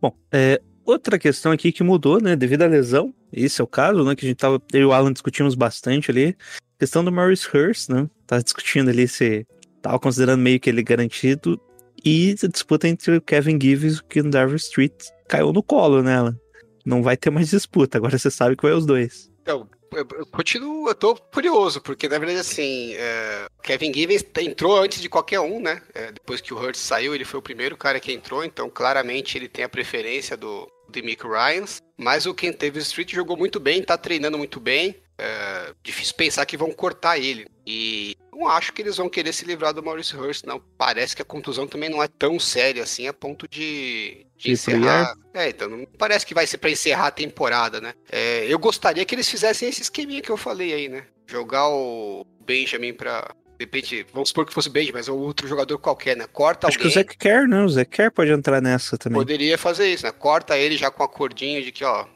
Bom, 0.00 0.12
é, 0.32 0.60
outra 0.84 1.16
questão 1.16 1.52
aqui 1.52 1.70
que 1.70 1.84
mudou, 1.84 2.20
né? 2.20 2.34
Devido 2.34 2.62
à 2.62 2.66
lesão, 2.66 3.14
esse 3.32 3.60
é 3.60 3.64
o 3.64 3.68
caso, 3.68 4.02
né? 4.02 4.16
Que 4.16 4.26
a 4.26 4.28
gente 4.28 4.38
tava, 4.38 4.60
eu 4.72 4.80
e 4.80 4.84
o 4.84 4.92
Alan 4.92 5.12
discutimos 5.12 5.54
bastante 5.54 6.10
ali. 6.10 6.36
Questão 6.76 7.04
do 7.04 7.12
Maurice 7.12 7.46
Hurst, 7.46 7.88
né? 7.88 8.10
Tava 8.26 8.42
discutindo 8.42 8.90
ali 8.90 9.06
se 9.06 9.46
tava 9.80 9.96
considerando 10.00 10.40
meio 10.40 10.58
que 10.58 10.68
ele 10.68 10.82
garantido. 10.82 11.60
E 12.04 12.34
a 12.42 12.48
disputa 12.48 12.88
entre 12.88 13.18
o 13.18 13.22
Kevin 13.22 13.60
Gibbs 13.62 13.98
e 13.98 14.00
o 14.00 14.04
Ken 14.06 14.28
Darver 14.28 14.56
Street 14.56 14.92
caiu 15.28 15.52
no 15.52 15.62
colo 15.62 16.02
nela. 16.02 16.36
Não 16.84 17.00
vai 17.00 17.16
ter 17.16 17.30
mais 17.30 17.50
disputa, 17.50 17.98
agora 17.98 18.18
você 18.18 18.28
sabe 18.28 18.56
que 18.56 18.64
vai 18.64 18.72
os 18.72 18.84
dois. 18.84 19.30
Então, 19.40 19.68
eu, 19.92 20.26
continuo, 20.26 20.88
eu 20.88 20.94
tô 20.94 21.14
curioso, 21.14 21.80
porque 21.80 22.08
na 22.08 22.18
verdade, 22.18 22.40
assim, 22.40 22.94
é, 22.94 23.46
Kevin 23.62 23.92
Givens 23.92 24.24
entrou 24.40 24.78
antes 24.78 25.00
de 25.00 25.08
qualquer 25.08 25.40
um, 25.40 25.60
né? 25.60 25.80
É, 25.94 26.12
depois 26.12 26.40
que 26.40 26.52
o 26.52 26.58
Hurts 26.58 26.80
saiu, 26.80 27.14
ele 27.14 27.24
foi 27.24 27.38
o 27.38 27.42
primeiro 27.42 27.76
cara 27.76 28.00
que 28.00 28.12
entrou, 28.12 28.44
então 28.44 28.68
claramente 28.70 29.36
ele 29.36 29.48
tem 29.48 29.64
a 29.64 29.68
preferência 29.68 30.36
do 30.36 30.70
Demick 30.88 31.26
Ryans. 31.26 31.80
Mas 31.96 32.26
o 32.26 32.34
Ken 32.34 32.52
Davis 32.52 32.86
Street 32.86 33.12
jogou 33.12 33.36
muito 33.36 33.60
bem, 33.60 33.82
tá 33.82 33.96
treinando 33.96 34.38
muito 34.38 34.58
bem. 34.58 34.96
É, 35.22 35.72
difícil 35.84 36.14
pensar 36.16 36.44
que 36.44 36.56
vão 36.56 36.72
cortar 36.72 37.16
ele. 37.16 37.46
E 37.64 38.16
não 38.32 38.48
acho 38.48 38.72
que 38.72 38.82
eles 38.82 38.96
vão 38.96 39.08
querer 39.08 39.32
se 39.32 39.44
livrar 39.44 39.72
do 39.72 39.82
Maurice 39.82 40.16
Hurst, 40.16 40.44
não. 40.44 40.60
Parece 40.76 41.14
que 41.14 41.22
a 41.22 41.24
contusão 41.24 41.64
também 41.64 41.88
não 41.88 42.02
é 42.02 42.08
tão 42.08 42.40
séria 42.40 42.82
assim, 42.82 43.06
a 43.06 43.12
ponto 43.12 43.46
de, 43.48 44.26
de 44.36 44.50
encerrar. 44.50 45.14
É, 45.32 45.50
então 45.50 45.68
não 45.68 45.86
parece 45.96 46.26
que 46.26 46.34
vai 46.34 46.44
ser 46.44 46.58
para 46.58 46.70
encerrar 46.70 47.06
a 47.06 47.12
temporada, 47.12 47.80
né? 47.80 47.94
É, 48.10 48.46
eu 48.48 48.58
gostaria 48.58 49.04
que 49.04 49.14
eles 49.14 49.28
fizessem 49.28 49.68
esse 49.68 49.82
esqueminha 49.82 50.20
que 50.20 50.30
eu 50.30 50.36
falei 50.36 50.72
aí, 50.72 50.88
né? 50.88 51.04
Jogar 51.26 51.68
o 51.68 52.26
Benjamin 52.44 52.92
pra. 52.92 53.32
De 53.56 53.64
repente, 53.64 54.04
vamos 54.12 54.30
supor 54.30 54.44
que 54.44 54.52
fosse 54.52 54.68
o 54.68 54.72
Benjamin, 54.72 54.98
mas 54.98 55.06
é 55.06 55.12
outro 55.12 55.46
jogador 55.46 55.78
qualquer, 55.78 56.16
né? 56.16 56.26
Corta 56.26 56.66
Acho 56.66 56.78
alguém. 56.78 56.90
que 56.90 56.98
o 56.98 57.00
Zach 57.00 57.16
Kerr, 57.16 57.46
né? 57.46 57.62
O 57.62 57.68
Zach 57.68 57.88
Kerr 57.88 58.10
pode 58.10 58.32
entrar 58.32 58.60
nessa 58.60 58.98
também. 58.98 59.20
Poderia 59.20 59.56
fazer 59.56 59.86
isso, 59.86 60.04
né? 60.04 60.10
Corta 60.10 60.58
ele 60.58 60.76
já 60.76 60.90
com 60.90 61.04
acordinho 61.04 61.62
de 61.62 61.70
que, 61.70 61.84
ó. 61.84 62.06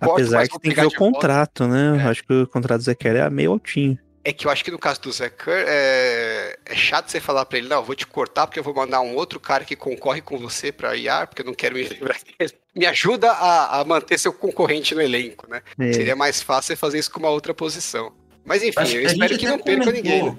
Apesar 0.00 0.48
que 0.48 0.58
tem 0.60 0.72
que 0.72 0.80
ver 0.80 0.86
o 0.86 0.90
de 0.90 0.96
volta. 0.96 1.14
contrato, 1.14 1.66
né? 1.68 1.98
É. 2.02 2.08
Acho 2.08 2.24
que 2.24 2.32
o 2.32 2.46
contrato 2.46 2.78
do 2.80 2.84
Zach 2.84 2.98
Kerr 2.98 3.16
é 3.16 3.30
meio 3.30 3.52
altinho. 3.52 3.98
É 4.24 4.32
que 4.32 4.44
eu 4.46 4.50
acho 4.50 4.64
que 4.64 4.72
no 4.72 4.78
caso 4.78 5.00
do 5.02 5.12
Zé 5.12 5.28
Kerr, 5.30 5.64
é, 5.68 6.58
é 6.64 6.74
chato 6.74 7.08
você 7.08 7.20
falar 7.20 7.44
pra 7.46 7.58
ele, 7.58 7.68
não, 7.68 7.76
eu 7.76 7.84
vou 7.84 7.94
te 7.94 8.04
cortar 8.04 8.44
porque 8.48 8.58
eu 8.58 8.64
vou 8.64 8.74
mandar 8.74 9.00
um 9.00 9.14
outro 9.14 9.38
cara 9.38 9.64
que 9.64 9.76
concorre 9.76 10.20
com 10.20 10.36
você 10.36 10.72
pra 10.72 10.96
IAR, 10.96 11.28
porque 11.28 11.42
eu 11.42 11.46
não 11.46 11.54
quero 11.54 11.76
me 11.76 11.82
livrar 11.86 12.16
dele. 12.36 12.52
Me 12.74 12.86
ajuda 12.86 13.30
a, 13.30 13.80
a 13.80 13.84
manter 13.84 14.18
seu 14.18 14.32
concorrente 14.32 14.96
no 14.96 15.00
elenco, 15.00 15.48
né? 15.48 15.62
É. 15.78 15.92
Seria 15.92 16.16
mais 16.16 16.42
fácil 16.42 16.66
você 16.68 16.76
fazer 16.76 16.98
isso 16.98 17.10
com 17.12 17.20
uma 17.20 17.28
outra 17.30 17.54
posição. 17.54 18.12
Mas 18.44 18.64
enfim, 18.64 18.80
Acho 18.80 18.96
eu 18.96 19.02
espero 19.02 19.28
gente 19.32 19.38
que 19.40 19.46
não 19.48 19.58
perca 19.60 19.84
comentou- 19.84 19.92
ninguém. 19.92 20.24
né? 20.24 20.36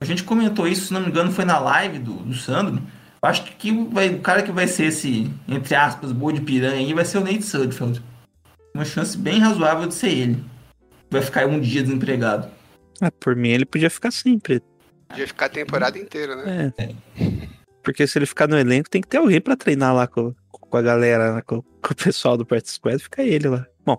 A 0.00 0.04
gente 0.04 0.22
comentou 0.22 0.68
isso, 0.68 0.86
se 0.86 0.92
não 0.92 1.00
me 1.00 1.08
engano, 1.08 1.32
foi 1.32 1.44
na 1.44 1.58
live 1.58 1.98
do, 1.98 2.12
do 2.12 2.34
Sandro. 2.36 2.76
Eu 3.20 3.28
Acho 3.28 3.42
que 3.56 3.72
vai- 3.92 4.10
o 4.10 4.20
cara 4.20 4.42
que 4.44 4.52
vai 4.52 4.68
ser 4.68 4.84
esse, 4.86 5.28
entre 5.48 5.74
aspas, 5.74 6.12
boi 6.12 6.34
de 6.34 6.40
piranha 6.40 6.76
aí 6.76 6.92
vai 6.94 7.04
ser 7.04 7.18
o 7.18 7.20
Nate 7.20 7.42
Sudfeld. 7.42 8.00
Uma 8.74 8.84
chance 8.84 9.16
bem 9.16 9.38
razoável 9.38 9.86
de 9.86 9.94
ser 9.94 10.10
ele. 10.10 10.44
Vai 11.08 11.22
ficar 11.22 11.46
um 11.46 11.60
dia 11.60 11.80
desempregado. 11.80 12.48
Ah, 13.00 13.10
por 13.10 13.36
mim 13.36 13.50
ele 13.50 13.64
podia 13.64 13.88
ficar 13.88 14.10
sempre. 14.10 14.60
Podia 15.08 15.28
ficar 15.28 15.46
a 15.46 15.50
temporada 15.50 15.96
inteira, 15.96 16.34
né? 16.34 16.72
É. 16.76 16.94
Porque 17.84 18.04
se 18.04 18.18
ele 18.18 18.26
ficar 18.26 18.48
no 18.48 18.58
elenco, 18.58 18.90
tem 18.90 19.00
que 19.00 19.06
ter 19.06 19.18
alguém 19.18 19.40
pra 19.40 19.56
treinar 19.56 19.94
lá 19.94 20.08
com, 20.08 20.34
com 20.50 20.76
a 20.76 20.82
galera, 20.82 21.36
né, 21.36 21.42
com, 21.42 21.62
com 21.62 21.92
o 21.92 21.94
pessoal 21.94 22.36
do 22.36 22.44
Practice 22.44 22.74
Squad, 22.74 23.00
fica 23.00 23.22
ele 23.22 23.46
lá. 23.46 23.64
Bom, 23.86 23.98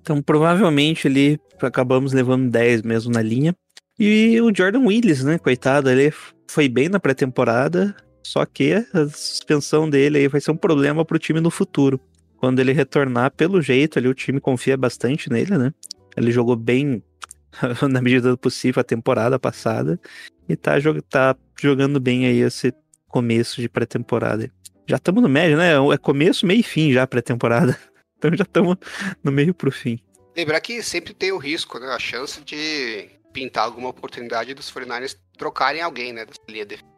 então 0.00 0.20
provavelmente 0.20 1.06
ali 1.06 1.38
acabamos 1.62 2.12
levando 2.12 2.50
10 2.50 2.82
mesmo 2.82 3.12
na 3.12 3.22
linha. 3.22 3.54
E 3.98 4.40
o 4.40 4.52
Jordan 4.54 4.86
Willis, 4.86 5.22
né, 5.22 5.38
coitado, 5.38 5.88
ele 5.88 6.12
foi 6.50 6.68
bem 6.68 6.88
na 6.88 6.98
pré-temporada, 6.98 7.94
só 8.26 8.44
que 8.44 8.72
a 8.74 9.08
suspensão 9.08 9.88
dele 9.88 10.18
aí 10.18 10.28
vai 10.28 10.40
ser 10.40 10.50
um 10.50 10.56
problema 10.56 11.04
pro 11.04 11.18
time 11.18 11.40
no 11.40 11.50
futuro. 11.50 12.00
Quando 12.46 12.60
ele 12.60 12.72
retornar, 12.72 13.32
pelo 13.32 13.60
jeito 13.60 13.98
ali, 13.98 14.06
o 14.06 14.14
time 14.14 14.40
confia 14.40 14.76
bastante 14.76 15.28
nele, 15.28 15.58
né? 15.58 15.74
Ele 16.16 16.30
jogou 16.30 16.54
bem 16.54 17.02
na 17.90 18.00
medida 18.00 18.30
do 18.30 18.38
possível 18.38 18.80
a 18.80 18.84
temporada 18.84 19.36
passada 19.36 20.00
e 20.48 20.54
tá, 20.54 20.78
jog- 20.78 21.02
tá 21.02 21.34
jogando 21.60 21.98
bem 21.98 22.24
aí 22.24 22.38
esse 22.38 22.72
começo 23.08 23.60
de 23.60 23.68
pré-temporada. 23.68 24.48
Já 24.86 24.94
estamos 24.94 25.20
no 25.24 25.28
médio, 25.28 25.56
né? 25.56 25.72
É 25.92 25.98
começo, 25.98 26.46
meio 26.46 26.60
e 26.60 26.62
fim 26.62 26.92
já 26.92 27.04
pré-temporada. 27.04 27.76
Então 28.16 28.30
já 28.34 28.44
estamos 28.44 28.76
no 29.22 29.32
meio 29.32 29.52
pro 29.52 29.70
fim. 29.70 29.98
Lembrar 30.34 30.60
que 30.60 30.82
sempre 30.82 31.12
tem 31.12 31.32
o 31.32 31.38
risco, 31.38 31.78
né? 31.80 31.88
A 31.88 31.98
chance 31.98 32.40
de 32.42 33.10
pintar 33.30 33.64
alguma 33.64 33.88
oportunidade 33.90 34.54
dos 34.54 34.72
49ers 34.72 35.18
trocarem 35.36 35.82
alguém, 35.82 36.12
né? 36.14 36.24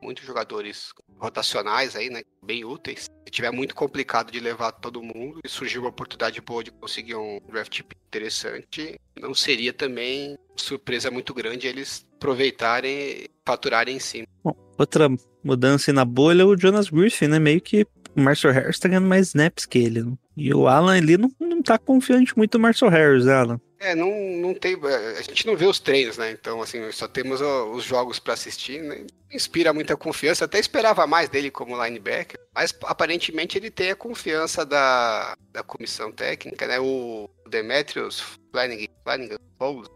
Muitos 0.01 0.25
jogadores 0.25 0.93
rotacionais 1.19 1.97
aí, 1.97 2.09
né? 2.11 2.23
Bem 2.45 2.65
úteis. 2.65 3.05
Se 3.25 3.31
tiver 3.31 3.51
muito 3.51 3.75
complicado 3.75 4.31
de 4.31 4.41
levar 4.41 4.73
todo 4.73 5.03
mundo 5.03 5.41
e 5.45 5.49
surgir 5.49 5.79
uma 5.79 5.89
oportunidade 5.89 6.41
boa 6.41 6.65
de 6.65 6.71
conseguir 6.71 7.17
um 7.17 7.41
draft 7.51 7.81
interessante, 8.09 8.99
não 9.21 9.35
seria 9.35 9.73
também 9.73 10.37
surpresa 10.57 11.11
muito 11.11 11.35
grande 11.35 11.67
eles 11.67 12.07
aproveitarem 12.17 13.27
faturarem 13.45 13.97
em 13.97 14.01
cima. 14.01 14.27
Bom, 14.43 14.55
outra 14.79 15.09
mudança 15.43 15.93
na 15.93 16.05
bolha, 16.05 16.47
o 16.47 16.57
Jonas 16.57 16.91
Griffin, 16.91 17.29
né? 17.29 17.39
Meio 17.39 17.61
que 17.61 17.87
o 18.17 18.21
Marcel 18.21 18.53
Harris 18.53 18.79
tá 18.79 18.89
ganhando 18.89 19.07
mais 19.07 19.29
snaps 19.29 19.67
que 19.67 19.79
ele. 19.79 20.03
né? 20.03 20.13
E 20.37 20.53
o 20.53 20.67
Alan 20.67 20.97
ali 20.97 21.17
não, 21.17 21.31
não 21.41 21.63
tá 21.63 21.79
confiante 21.79 22.37
muito 22.37 22.59
no 22.59 22.63
Marcel 22.63 22.89
Harris, 22.89 23.25
né, 23.25 23.35
Alan. 23.35 23.61
É, 23.81 23.95
não, 23.95 24.11
não 24.41 24.55
tem. 24.55 24.77
A 25.17 25.23
gente 25.23 25.47
não 25.47 25.57
vê 25.57 25.65
os 25.65 25.79
treinos, 25.79 26.19
né? 26.19 26.33
Então, 26.33 26.61
assim, 26.61 26.91
só 26.91 27.07
temos 27.07 27.41
os 27.41 27.85
jogos 27.85 28.19
pra 28.19 28.35
assistir, 28.35 28.83
né? 28.83 29.07
Inspira 29.33 29.73
muita 29.73 29.97
confiança. 29.97 30.45
Até 30.45 30.59
esperava 30.59 31.07
mais 31.07 31.29
dele 31.29 31.49
como 31.51 31.81
linebacker, 31.83 32.41
mas 32.53 32.75
aparentemente 32.83 33.57
ele 33.57 33.71
tem 33.71 33.91
a 33.91 33.97
confiança 33.97 34.67
da, 34.67 35.37
da 35.53 35.63
comissão 35.63 36.11
técnica, 36.11 36.67
né? 36.67 36.81
O 36.81 37.31
Demetrius 37.49 38.21
Flanagan, 38.53 38.87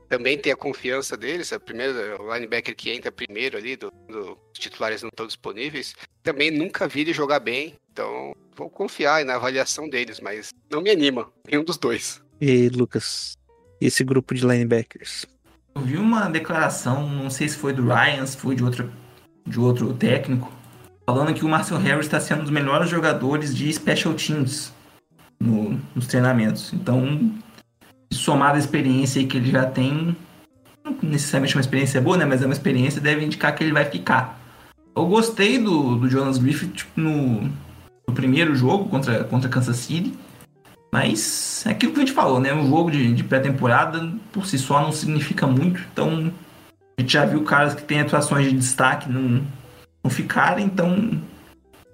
também 0.08 0.38
tem 0.38 0.52
a 0.52 0.56
confiança 0.56 1.16
deles. 1.16 1.50
É 1.50 1.56
o 1.56 1.60
primeiro 1.60 2.32
linebacker 2.32 2.76
que 2.76 2.90
entra 2.90 3.10
primeiro 3.10 3.56
ali, 3.56 3.74
do, 3.74 3.90
do- 4.08 4.38
os 4.52 4.58
titulares 4.60 5.02
não 5.02 5.08
estão 5.08 5.26
disponíveis. 5.26 5.94
Também 6.22 6.50
nunca 6.52 6.86
vi 6.86 7.00
ele 7.00 7.12
jogar 7.12 7.40
bem, 7.40 7.74
então 7.90 8.32
vou 8.54 8.70
confiar 8.70 9.24
na 9.24 9.34
avaliação 9.34 9.88
deles, 9.88 10.20
mas 10.20 10.50
não 10.70 10.80
me 10.80 10.90
anima, 10.90 11.32
nenhum 11.50 11.64
dos 11.64 11.78
dois. 11.78 12.22
E 12.40 12.68
Lucas? 12.68 13.36
Esse 13.84 14.04
grupo 14.04 14.34
de 14.34 14.46
linebackers. 14.46 15.26
Eu 15.74 15.82
vi 15.82 15.96
uma 15.96 16.28
declaração, 16.28 17.08
não 17.08 17.30
sei 17.30 17.48
se 17.48 17.56
foi 17.56 17.72
do 17.72 17.82
Ryan, 17.86 18.24
se 18.26 18.36
foi 18.36 18.54
de, 18.54 18.62
outra, 18.62 18.88
de 19.46 19.58
outro 19.58 19.92
técnico, 19.94 20.52
falando 21.06 21.34
que 21.34 21.44
o 21.44 21.48
Marcel 21.48 21.78
Harris 21.78 22.06
está 22.06 22.20
sendo 22.20 22.40
um 22.40 22.44
dos 22.44 22.52
melhores 22.52 22.88
jogadores 22.88 23.54
de 23.56 23.72
special 23.72 24.14
teams 24.14 24.72
no- 25.40 25.80
nos 25.94 26.06
treinamentos. 26.06 26.72
Então, 26.72 27.32
somado 28.12 28.56
à 28.56 28.58
experiência 28.58 29.26
que 29.26 29.36
ele 29.36 29.50
já 29.50 29.64
tem, 29.64 30.14
não 30.84 30.96
necessariamente 31.02 31.56
uma 31.56 31.60
experiência 31.62 32.00
boa, 32.00 32.16
né? 32.16 32.24
Mas 32.24 32.42
é 32.42 32.44
uma 32.44 32.52
experiência 32.52 33.00
deve 33.00 33.24
indicar 33.24 33.54
que 33.54 33.64
ele 33.64 33.72
vai 33.72 33.84
ficar. 33.86 34.38
Eu 34.94 35.06
gostei 35.06 35.58
do, 35.58 35.96
do 35.96 36.08
Jonas 36.08 36.38
Griffith 36.38 36.68
tipo, 36.72 37.00
no, 37.00 37.42
no 38.06 38.14
primeiro 38.14 38.54
jogo 38.54 38.88
contra, 38.90 39.24
contra 39.24 39.48
Kansas 39.48 39.76
City. 39.78 40.12
Mas 40.93 41.64
é 41.66 41.70
aquilo 41.70 41.93
que 41.93 42.01
a 42.01 42.05
gente 42.05 42.14
falou, 42.14 42.38
né? 42.38 42.53
Um 42.53 42.68
jogo 42.68 42.90
de, 42.90 43.14
de 43.14 43.24
pré-temporada 43.24 44.12
por 44.30 44.45
si 44.47 44.59
só 44.59 44.80
não 44.82 44.93
significa 44.93 45.47
muito. 45.47 45.80
Então, 45.93 46.32
a 46.99 47.01
gente 47.01 47.12
já 47.12 47.24
viu 47.24 47.43
caras 47.45 47.74
que 47.74 47.82
têm 47.82 48.01
atuações 48.01 48.47
de 48.51 48.53
destaque 48.57 49.09
não, 49.09 49.43
não 50.05 50.11
ficaram, 50.11 50.61
então 50.61 50.90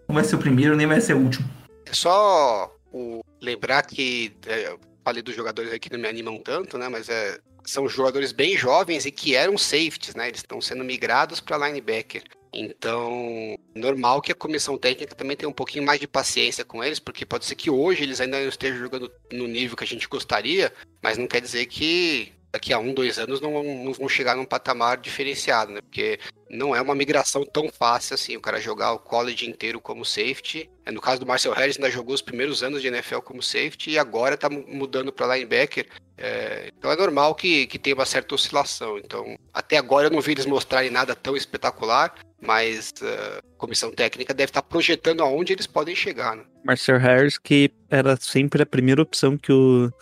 não 0.08 0.14
vai 0.14 0.24
ser 0.24 0.34
o 0.34 0.38
primeiro 0.38 0.74
nem 0.76 0.86
vai 0.86 1.00
ser 1.00 1.14
o 1.14 1.20
último. 1.20 1.48
É 1.86 1.92
só 1.92 2.74
o- 2.92 3.20
lembrar 3.40 3.82
que 3.82 4.32
é, 4.46 4.76
falei 5.04 5.22
dos 5.22 5.36
jogadores 5.36 5.72
aqui 5.72 5.88
que 5.88 5.96
não 5.96 6.02
me 6.02 6.08
animam 6.08 6.38
tanto, 6.38 6.76
né? 6.76 6.88
Mas 6.88 7.08
é 7.08 7.38
são 7.64 7.86
jogadores 7.86 8.32
bem 8.32 8.56
jovens 8.56 9.04
e 9.04 9.10
que 9.10 9.36
eram 9.36 9.58
safeties, 9.58 10.14
né? 10.14 10.28
Eles 10.28 10.40
estão 10.40 10.58
sendo 10.58 10.82
migrados 10.82 11.38
para 11.38 11.68
linebacker. 11.68 12.22
Então, 12.52 13.58
normal 13.74 14.22
que 14.22 14.32
a 14.32 14.34
comissão 14.34 14.78
técnica 14.78 15.14
também 15.14 15.36
tenha 15.36 15.48
um 15.48 15.52
pouquinho 15.52 15.84
mais 15.84 16.00
de 16.00 16.06
paciência 16.06 16.64
com 16.64 16.82
eles, 16.82 16.98
porque 16.98 17.26
pode 17.26 17.44
ser 17.44 17.54
que 17.54 17.70
hoje 17.70 18.02
eles 18.02 18.20
ainda 18.20 18.40
não 18.40 18.48
estejam 18.48 18.78
jogando 18.78 19.10
no 19.32 19.46
nível 19.46 19.76
que 19.76 19.84
a 19.84 19.86
gente 19.86 20.08
gostaria, 20.08 20.72
mas 21.02 21.18
não 21.18 21.26
quer 21.26 21.40
dizer 21.40 21.66
que 21.66 22.32
daqui 22.50 22.72
a 22.72 22.78
um, 22.78 22.94
dois 22.94 23.18
anos 23.18 23.40
não, 23.40 23.62
não 23.62 23.92
vão 23.92 24.08
chegar 24.08 24.36
num 24.36 24.44
patamar 24.44 24.98
diferenciado, 24.98 25.72
né? 25.72 25.80
Porque 25.80 26.18
não 26.50 26.74
é 26.74 26.80
uma 26.80 26.94
migração 26.94 27.44
tão 27.44 27.68
fácil 27.68 28.14
assim, 28.14 28.36
o 28.36 28.40
cara 28.40 28.60
jogar 28.60 28.92
o 28.92 28.98
college 28.98 29.48
inteiro 29.48 29.80
como 29.80 30.04
safety. 30.04 30.70
É, 30.84 30.90
no 30.90 31.00
caso 31.00 31.20
do 31.20 31.26
Marcel 31.26 31.52
Harris, 31.52 31.76
ainda 31.76 31.90
jogou 31.90 32.14
os 32.14 32.22
primeiros 32.22 32.62
anos 32.62 32.80
de 32.80 32.88
NFL 32.88 33.18
como 33.18 33.42
safety 33.42 33.90
e 33.90 33.98
agora 33.98 34.36
tá 34.36 34.48
mudando 34.48 35.12
para 35.12 35.34
linebacker. 35.34 35.86
É, 36.16 36.72
então 36.76 36.90
é 36.90 36.96
normal 36.96 37.34
que, 37.34 37.66
que 37.66 37.78
tenha 37.78 37.94
uma 37.94 38.06
certa 38.06 38.34
oscilação. 38.34 38.98
Então, 38.98 39.38
até 39.52 39.76
agora 39.76 40.06
eu 40.06 40.10
não 40.10 40.20
vi 40.20 40.32
eles 40.32 40.46
mostrarem 40.46 40.90
nada 40.90 41.14
tão 41.14 41.36
espetacular, 41.36 42.14
mas 42.40 42.92
uh, 43.02 43.38
a 43.38 43.58
comissão 43.58 43.90
técnica 43.90 44.32
deve 44.32 44.50
estar 44.50 44.62
tá 44.62 44.68
projetando 44.68 45.22
aonde 45.22 45.52
eles 45.52 45.66
podem 45.66 45.94
chegar. 45.94 46.36
Né? 46.36 46.44
Marcel 46.64 46.98
Harris, 46.98 47.38
que 47.38 47.70
era 47.90 48.16
sempre 48.16 48.62
a 48.62 48.66
primeira 48.66 49.02
opção 49.02 49.36
que 49.36 49.52
o, 49.52 49.92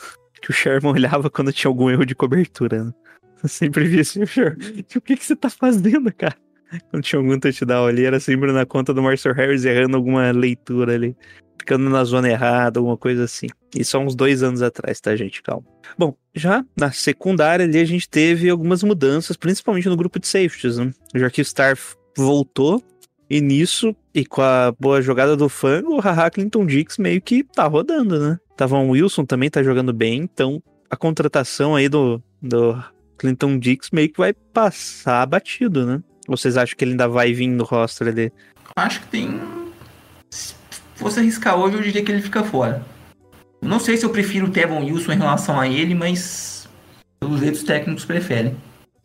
que 0.40 0.50
o 0.50 0.52
Sherman 0.52 0.92
olhava 0.92 1.30
quando 1.30 1.52
tinha 1.52 1.68
algum 1.68 1.90
erro 1.90 2.04
de 2.04 2.14
cobertura. 2.14 2.84
Né? 2.84 2.92
Eu 3.42 3.48
sempre 3.48 3.84
via 3.84 4.00
assim, 4.00 4.22
o 4.22 4.26
Sherman, 4.26 4.80
o 4.80 5.00
que, 5.00 5.16
que 5.16 5.24
você 5.24 5.36
tá 5.36 5.50
fazendo, 5.50 6.12
cara? 6.12 6.36
Quando 6.90 7.02
tinha 7.02 7.20
algum 7.20 7.38
touchdown 7.38 7.86
ali, 7.86 8.04
era 8.04 8.18
sempre 8.18 8.52
na 8.52 8.66
conta 8.66 8.92
do 8.92 9.02
Marcel 9.02 9.32
Harris 9.34 9.64
errando 9.64 9.96
alguma 9.96 10.30
leitura 10.32 10.94
ali. 10.94 11.16
Ficando 11.58 11.88
na 11.88 12.04
zona 12.04 12.28
errada, 12.28 12.78
alguma 12.78 12.96
coisa 12.96 13.24
assim. 13.24 13.46
Isso 13.74 13.96
há 13.96 14.00
uns 14.00 14.14
dois 14.14 14.42
anos 14.42 14.62
atrás, 14.62 15.00
tá, 15.00 15.16
gente? 15.16 15.42
Calma. 15.42 15.64
Bom, 15.96 16.14
já 16.34 16.64
na 16.76 16.92
secundária 16.92 17.64
ali 17.64 17.78
a 17.78 17.84
gente 17.84 18.08
teve 18.08 18.50
algumas 18.50 18.82
mudanças, 18.82 19.36
principalmente 19.36 19.88
no 19.88 19.96
grupo 19.96 20.18
de 20.18 20.26
safeties, 20.26 20.78
né? 20.78 20.90
Já 21.14 21.30
que 21.30 21.40
o 21.40 21.44
Star 21.44 21.76
voltou, 22.16 22.82
e 23.28 23.40
nisso, 23.40 23.94
e 24.16 24.24
com 24.24 24.40
a 24.40 24.72
boa 24.80 25.02
jogada 25.02 25.36
do 25.36 25.46
fã, 25.46 25.82
o 25.84 26.00
Haha 26.00 26.30
Clinton 26.30 26.64
Dix 26.64 26.96
meio 26.96 27.20
que 27.20 27.44
tá 27.44 27.66
rodando, 27.66 28.18
né? 28.18 28.38
Tavon 28.56 28.88
Wilson 28.88 29.26
também 29.26 29.50
tá 29.50 29.62
jogando 29.62 29.92
bem, 29.92 30.20
então 30.20 30.62
a 30.88 30.96
contratação 30.96 31.76
aí 31.76 31.86
do, 31.86 32.22
do 32.40 32.82
Clinton 33.18 33.58
Dix 33.58 33.90
meio 33.90 34.08
que 34.08 34.18
vai 34.18 34.32
passar 34.32 35.26
batido, 35.26 35.84
né? 35.84 36.02
Vocês 36.26 36.56
acham 36.56 36.74
que 36.74 36.82
ele 36.82 36.92
ainda 36.92 37.06
vai 37.06 37.34
vir 37.34 37.46
no 37.46 37.62
roster 37.62 38.08
ali? 38.08 38.32
Acho 38.74 39.02
que 39.02 39.08
tem. 39.08 39.38
Se 40.30 40.54
fosse 40.94 41.20
arriscar 41.20 41.54
hoje, 41.56 41.76
eu 41.76 41.82
diria 41.82 42.02
que 42.02 42.10
ele 42.10 42.22
fica 42.22 42.42
fora. 42.42 42.82
Não 43.60 43.78
sei 43.78 43.98
se 43.98 44.06
eu 44.06 44.10
prefiro 44.10 44.46
o 44.46 44.50
Tevon 44.50 44.82
Wilson 44.82 45.12
em 45.12 45.18
relação 45.18 45.60
a 45.60 45.68
ele, 45.68 45.94
mas 45.94 46.66
pelos 47.20 47.40
jeitos 47.40 47.62
técnicos 47.62 48.06
preferem 48.06 48.56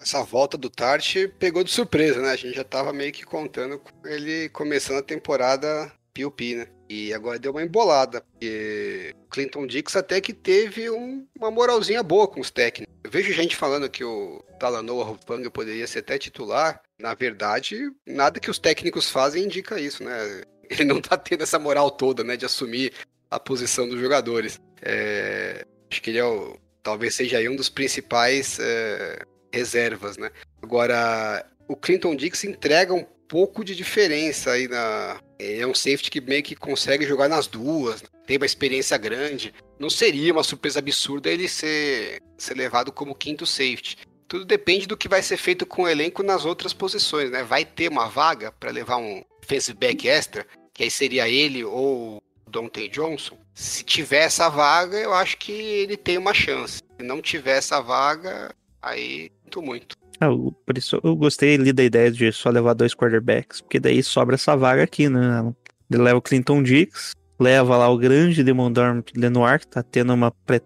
essa 0.02 0.24
volta 0.24 0.58
do 0.58 0.70
Tart 0.70 1.16
pegou 1.38 1.64
de 1.64 1.72
surpresa, 1.72 2.20
né? 2.22 2.32
A 2.32 2.36
gente 2.36 2.56
já 2.56 2.64
tava 2.64 2.92
meio 2.92 3.12
que 3.12 3.24
contando 3.24 3.80
com 3.80 4.08
ele 4.08 4.50
começando 4.50 4.98
a 4.98 5.04
temporada 5.04 5.92
PUP, 6.14 6.56
né? 6.56 6.68
E 6.90 7.14
agora 7.14 7.40
deu 7.40 7.52
uma 7.52 7.64
embolada, 7.64 8.22
porque 8.22 9.16
Clinton 9.30 9.66
Dix 9.66 9.96
até 9.96 10.20
que 10.20 10.34
teve 10.34 10.90
um, 10.90 11.26
uma 11.38 11.50
moralzinha 11.50 12.04
boa 12.04 12.28
com 12.28 12.42
os 12.42 12.52
técnicos. 12.52 12.94
Eu 13.04 13.10
vejo 13.10 13.32
gente 13.32 13.56
falando 13.56 13.90
que 13.90 14.04
o 14.04 14.44
Talanoa 14.60 15.06
Rupanga 15.06 15.50
poderia 15.50 15.88
ser 15.88 16.00
até 16.00 16.18
titular. 16.18 16.82
Na 17.00 17.14
verdade, 17.14 17.90
nada 18.06 18.40
que 18.40 18.52
os 18.52 18.60
técnicos 18.60 19.10
fazem 19.10 19.46
indica 19.46 19.80
isso, 19.80 20.04
né? 20.04 20.44
Ele 20.70 20.86
não 20.86 21.02
tá 21.02 21.18
tendo 21.18 21.44
essa 21.44 21.60
moral 21.60 21.92
toda, 21.92 22.24
né? 22.24 22.36
De 22.36 22.46
assumir 22.46 22.92
a 23.30 23.40
posição 23.40 23.88
dos 23.88 24.00
jogadores. 24.00 24.60
É, 24.82 25.66
acho 25.90 26.02
que 26.02 26.10
ele 26.10 26.18
é 26.18 26.26
o, 26.26 26.58
talvez 26.82 27.16
seja 27.16 27.38
aí 27.38 27.48
um 27.48 27.56
dos 27.56 27.70
principais 27.70 28.58
é, 28.60 29.24
reservas, 29.54 30.18
né? 30.18 30.32
Agora, 30.62 31.46
o 31.68 31.76
Clinton 31.76 32.16
Dix 32.16 32.44
entrega 32.44 32.94
um 32.94 33.06
pouco 33.28 33.64
de 33.64 33.76
diferença 33.76 34.52
aí 34.52 34.68
na. 34.68 35.20
É 35.40 35.66
um 35.66 35.74
safety 35.74 36.12
que 36.12 36.22
meio 36.22 36.44
que 36.44 36.56
consegue 36.56 37.06
jogar 37.06 37.28
nas 37.28 37.48
duas, 37.48 38.02
né? 38.02 38.10
tem 38.28 38.38
uma 38.38 38.46
experiência 38.46 38.98
grande. 38.98 39.54
Não 39.80 39.90
seria 39.90 40.34
uma 40.34 40.44
surpresa 40.44 40.80
absurda 40.80 41.30
ele 41.30 41.48
ser, 41.48 42.22
ser 42.38 42.56
levado 42.56 42.92
como 42.92 43.16
quinto 43.16 43.46
safety. 43.46 43.98
Tudo 44.28 44.46
depende 44.46 44.86
do 44.86 44.96
que 44.96 45.10
vai 45.10 45.22
ser 45.22 45.38
feito 45.38 45.66
com 45.66 45.84
o 45.84 45.88
elenco 45.88 46.24
nas 46.24 46.46
outras 46.46 46.74
posições, 46.74 47.32
né? 47.32 47.44
Vai 47.44 47.66
ter 47.66 47.90
uma 47.90 48.08
vaga 48.08 48.52
para 48.52 48.72
levar 48.72 48.98
um 48.98 49.24
defensive 49.42 49.78
back 49.78 50.08
extra, 50.08 50.46
que 50.74 50.84
aí 50.84 50.92
seria 50.92 51.28
ele 51.28 51.64
ou 51.64 52.22
Dante 52.48 52.88
Johnson. 52.88 53.38
Se 53.54 53.84
tiver 53.84 54.24
essa 54.24 54.50
vaga, 54.50 54.98
eu 54.98 55.14
acho 55.14 55.38
que 55.38 55.52
ele 55.52 55.98
tem 55.98 56.18
uma 56.18 56.34
chance. 56.34 56.82
Se 56.98 57.06
não 57.06 57.22
tiver 57.22 57.58
essa 57.58 57.82
vaga, 57.82 58.54
aí 58.82 59.30
muito, 59.44 59.62
muito. 59.62 59.96
Ah, 60.20 60.28
por 60.66 60.78
isso 60.78 61.00
eu 61.04 61.16
gostei 61.16 61.56
ali 61.56 61.74
da 61.74 61.84
ideia 61.84 62.12
de 62.12 62.32
só 62.32 62.50
levar 62.50 62.74
dois 62.74 62.94
quarterbacks, 62.94 63.62
porque 63.62 63.80
daí 63.80 64.04
sobra 64.04 64.36
essa 64.36 64.56
vaga 64.56 64.84
aqui, 64.84 65.10
né? 65.10 65.54
Ele 65.90 66.02
leva 66.02 66.20
o 66.20 66.22
Clinton 66.22 66.64
Dix, 66.64 67.14
leva 67.40 67.78
lá 67.78 67.90
o 67.90 67.98
grande 67.98 68.44
Demondorm 68.44 69.02
Lenoir, 69.16 69.60
que 69.60 69.68
tá 69.68 69.84
tendo 69.84 70.14
uma 70.14 70.32
pré, 70.32 70.62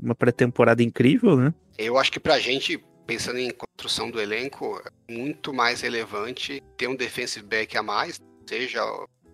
uma 0.00 0.14
pré-temporada 0.14 0.82
incrível, 0.82 1.36
né? 1.36 1.52
Eu 1.76 1.98
acho 1.98 2.12
que 2.12 2.20
pra 2.20 2.38
gente, 2.38 2.82
pensando 3.06 3.38
em 3.38 3.50
construção 3.50 4.10
do 4.10 4.20
elenco, 4.20 4.80
é 5.08 5.12
muito 5.12 5.52
mais 5.52 5.80
relevante 5.80 6.62
ter 6.76 6.86
um 6.86 6.94
defensive 6.94 7.44
back 7.44 7.76
a 7.76 7.82
mais, 7.82 8.20
seja 8.48 8.82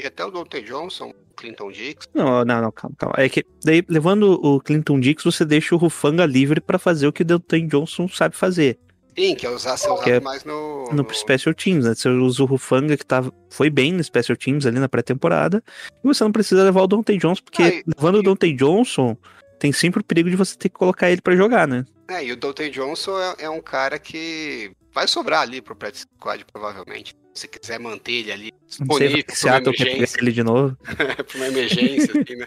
até 0.07 0.25
o 0.25 0.31
Dante 0.31 0.63
Johnson, 0.63 1.13
Clinton 1.37 1.71
Dix. 1.71 2.09
Não, 2.15 2.45
não, 2.45 2.63
não, 2.63 2.73
calma, 2.73 2.97
calma. 2.99 3.15
É 3.19 3.29
que 3.29 3.45
daí, 3.65 3.85
levando 3.89 4.41
o 4.45 4.61
Clinton 4.61 5.01
Dix, 5.01 5.25
você 5.25 5.45
deixa 5.45 5.75
o 5.75 5.79
Rufanga 5.79 6.27
livre 6.27 6.61
para 6.61 6.79
fazer 6.79 7.07
o 7.07 7.13
que 7.13 7.23
o 7.23 7.25
Dante 7.25 7.63
Johnson 7.63 8.09
sabe 8.09 8.37
fazer. 8.37 8.79
Sim, 9.19 9.35
que 9.35 9.45
é 9.45 9.51
usar, 9.51 9.77
ser 9.77 9.91
usado 9.91 10.09
é 10.09 10.21
mais 10.21 10.45
no, 10.45 10.85
no, 10.93 11.03
no... 11.03 11.15
Special 11.15 11.53
Teams, 11.53 11.85
né? 11.85 11.95
Você 11.95 12.09
usa 12.09 12.41
o 12.41 12.47
Rufanga, 12.47 12.97
que 12.97 13.05
tá, 13.05 13.25
foi 13.51 13.69
bem 13.69 13.93
no 13.93 14.05
Special 14.05 14.37
Teams 14.37 14.65
ali 14.65 14.79
na 14.79 14.89
pré-temporada, 14.89 15.63
e 16.05 16.07
você 16.07 16.23
não 16.23 16.31
precisa 16.31 16.63
levar 16.63 16.83
o 16.83 16.87
Dante 16.87 17.17
Johnson, 17.17 17.43
porque 17.43 17.63
ah, 17.63 17.69
e, 17.69 17.85
levando 17.85 18.17
e... 18.17 18.19
o 18.21 18.23
Dante 18.23 18.53
Johnson, 18.53 19.17
tem 19.59 19.73
sempre 19.73 20.01
o 20.01 20.05
perigo 20.05 20.31
de 20.31 20.37
você 20.37 20.57
ter 20.57 20.69
que 20.69 20.77
colocar 20.77 21.11
ele 21.11 21.21
para 21.21 21.35
jogar, 21.35 21.67
né? 21.67 21.85
É, 22.09 22.25
e 22.25 22.33
o 22.33 22.37
Dante 22.37 22.71
Johnson 22.71 23.19
é, 23.19 23.45
é, 23.45 23.51
um 23.51 23.61
cara 23.61 23.99
que 23.99 24.71
vai 24.95 25.09
sobrar 25.09 25.43
ali 25.43 25.61
pro 25.61 25.75
practice 25.75 26.07
squad, 26.17 26.45
provavelmente. 26.53 27.13
Se 27.35 27.47
quiser 27.47 27.79
manter 27.79 28.13
ele 28.13 28.33
ali 28.33 28.53
disponível 28.67 29.25
para 29.25 29.51
uma 29.51 29.59
emergência. 29.59 30.19
ele 30.21 30.33
de 30.33 30.43
novo. 30.43 30.77
para 30.85 31.37
uma 31.37 31.47
emergência, 31.47 32.21
assim, 32.21 32.37
né? 32.37 32.47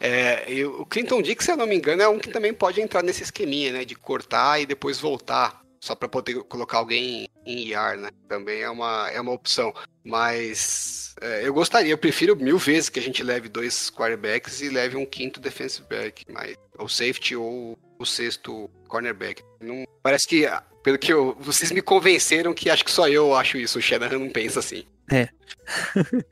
É, 0.00 0.52
e 0.52 0.64
o 0.64 0.84
Clinton 0.84 1.22
Dick, 1.22 1.42
se 1.42 1.52
eu 1.52 1.56
não 1.56 1.66
me 1.66 1.76
engano, 1.76 2.02
é 2.02 2.08
um 2.08 2.18
que 2.18 2.30
também 2.30 2.52
pode 2.52 2.80
entrar 2.80 3.02
nesse 3.02 3.22
esqueminha, 3.22 3.72
né? 3.72 3.84
De 3.84 3.94
cortar 3.94 4.60
e 4.60 4.66
depois 4.66 4.98
voltar 4.98 5.62
só 5.80 5.96
para 5.96 6.08
poder 6.08 6.42
colocar 6.44 6.78
alguém 6.78 7.28
em 7.44 7.68
IR, 7.68 7.98
né? 7.98 8.10
Também 8.28 8.62
é 8.62 8.70
uma, 8.70 9.10
é 9.10 9.20
uma 9.20 9.32
opção. 9.32 9.74
Mas 10.04 11.14
é, 11.20 11.46
eu 11.46 11.52
gostaria, 11.52 11.92
eu 11.92 11.98
prefiro 11.98 12.36
mil 12.36 12.56
vezes 12.56 12.88
que 12.88 13.00
a 13.00 13.02
gente 13.02 13.22
leve 13.22 13.48
dois 13.48 13.90
quarterbacks 13.90 14.60
e 14.60 14.68
leve 14.68 14.96
um 14.96 15.04
quinto 15.04 15.40
defensive 15.40 15.86
back, 15.88 16.24
mas, 16.30 16.56
ou 16.78 16.88
safety 16.88 17.34
ou 17.34 17.76
o 17.98 18.06
sexto 18.06 18.70
cornerback. 18.88 19.42
Não, 19.60 19.84
parece 20.02 20.26
que, 20.26 20.46
pelo 20.82 20.98
que 20.98 21.12
eu, 21.12 21.36
vocês 21.40 21.70
me 21.70 21.80
convenceram 21.80 22.52
que 22.52 22.68
acho 22.70 22.84
que 22.84 22.90
só 22.90 23.08
eu 23.08 23.34
acho 23.34 23.56
isso, 23.56 23.78
o 23.78 23.82
Shanahan 23.82 24.18
não 24.18 24.30
pensa 24.30 24.58
assim. 24.60 24.84
É. 25.10 25.28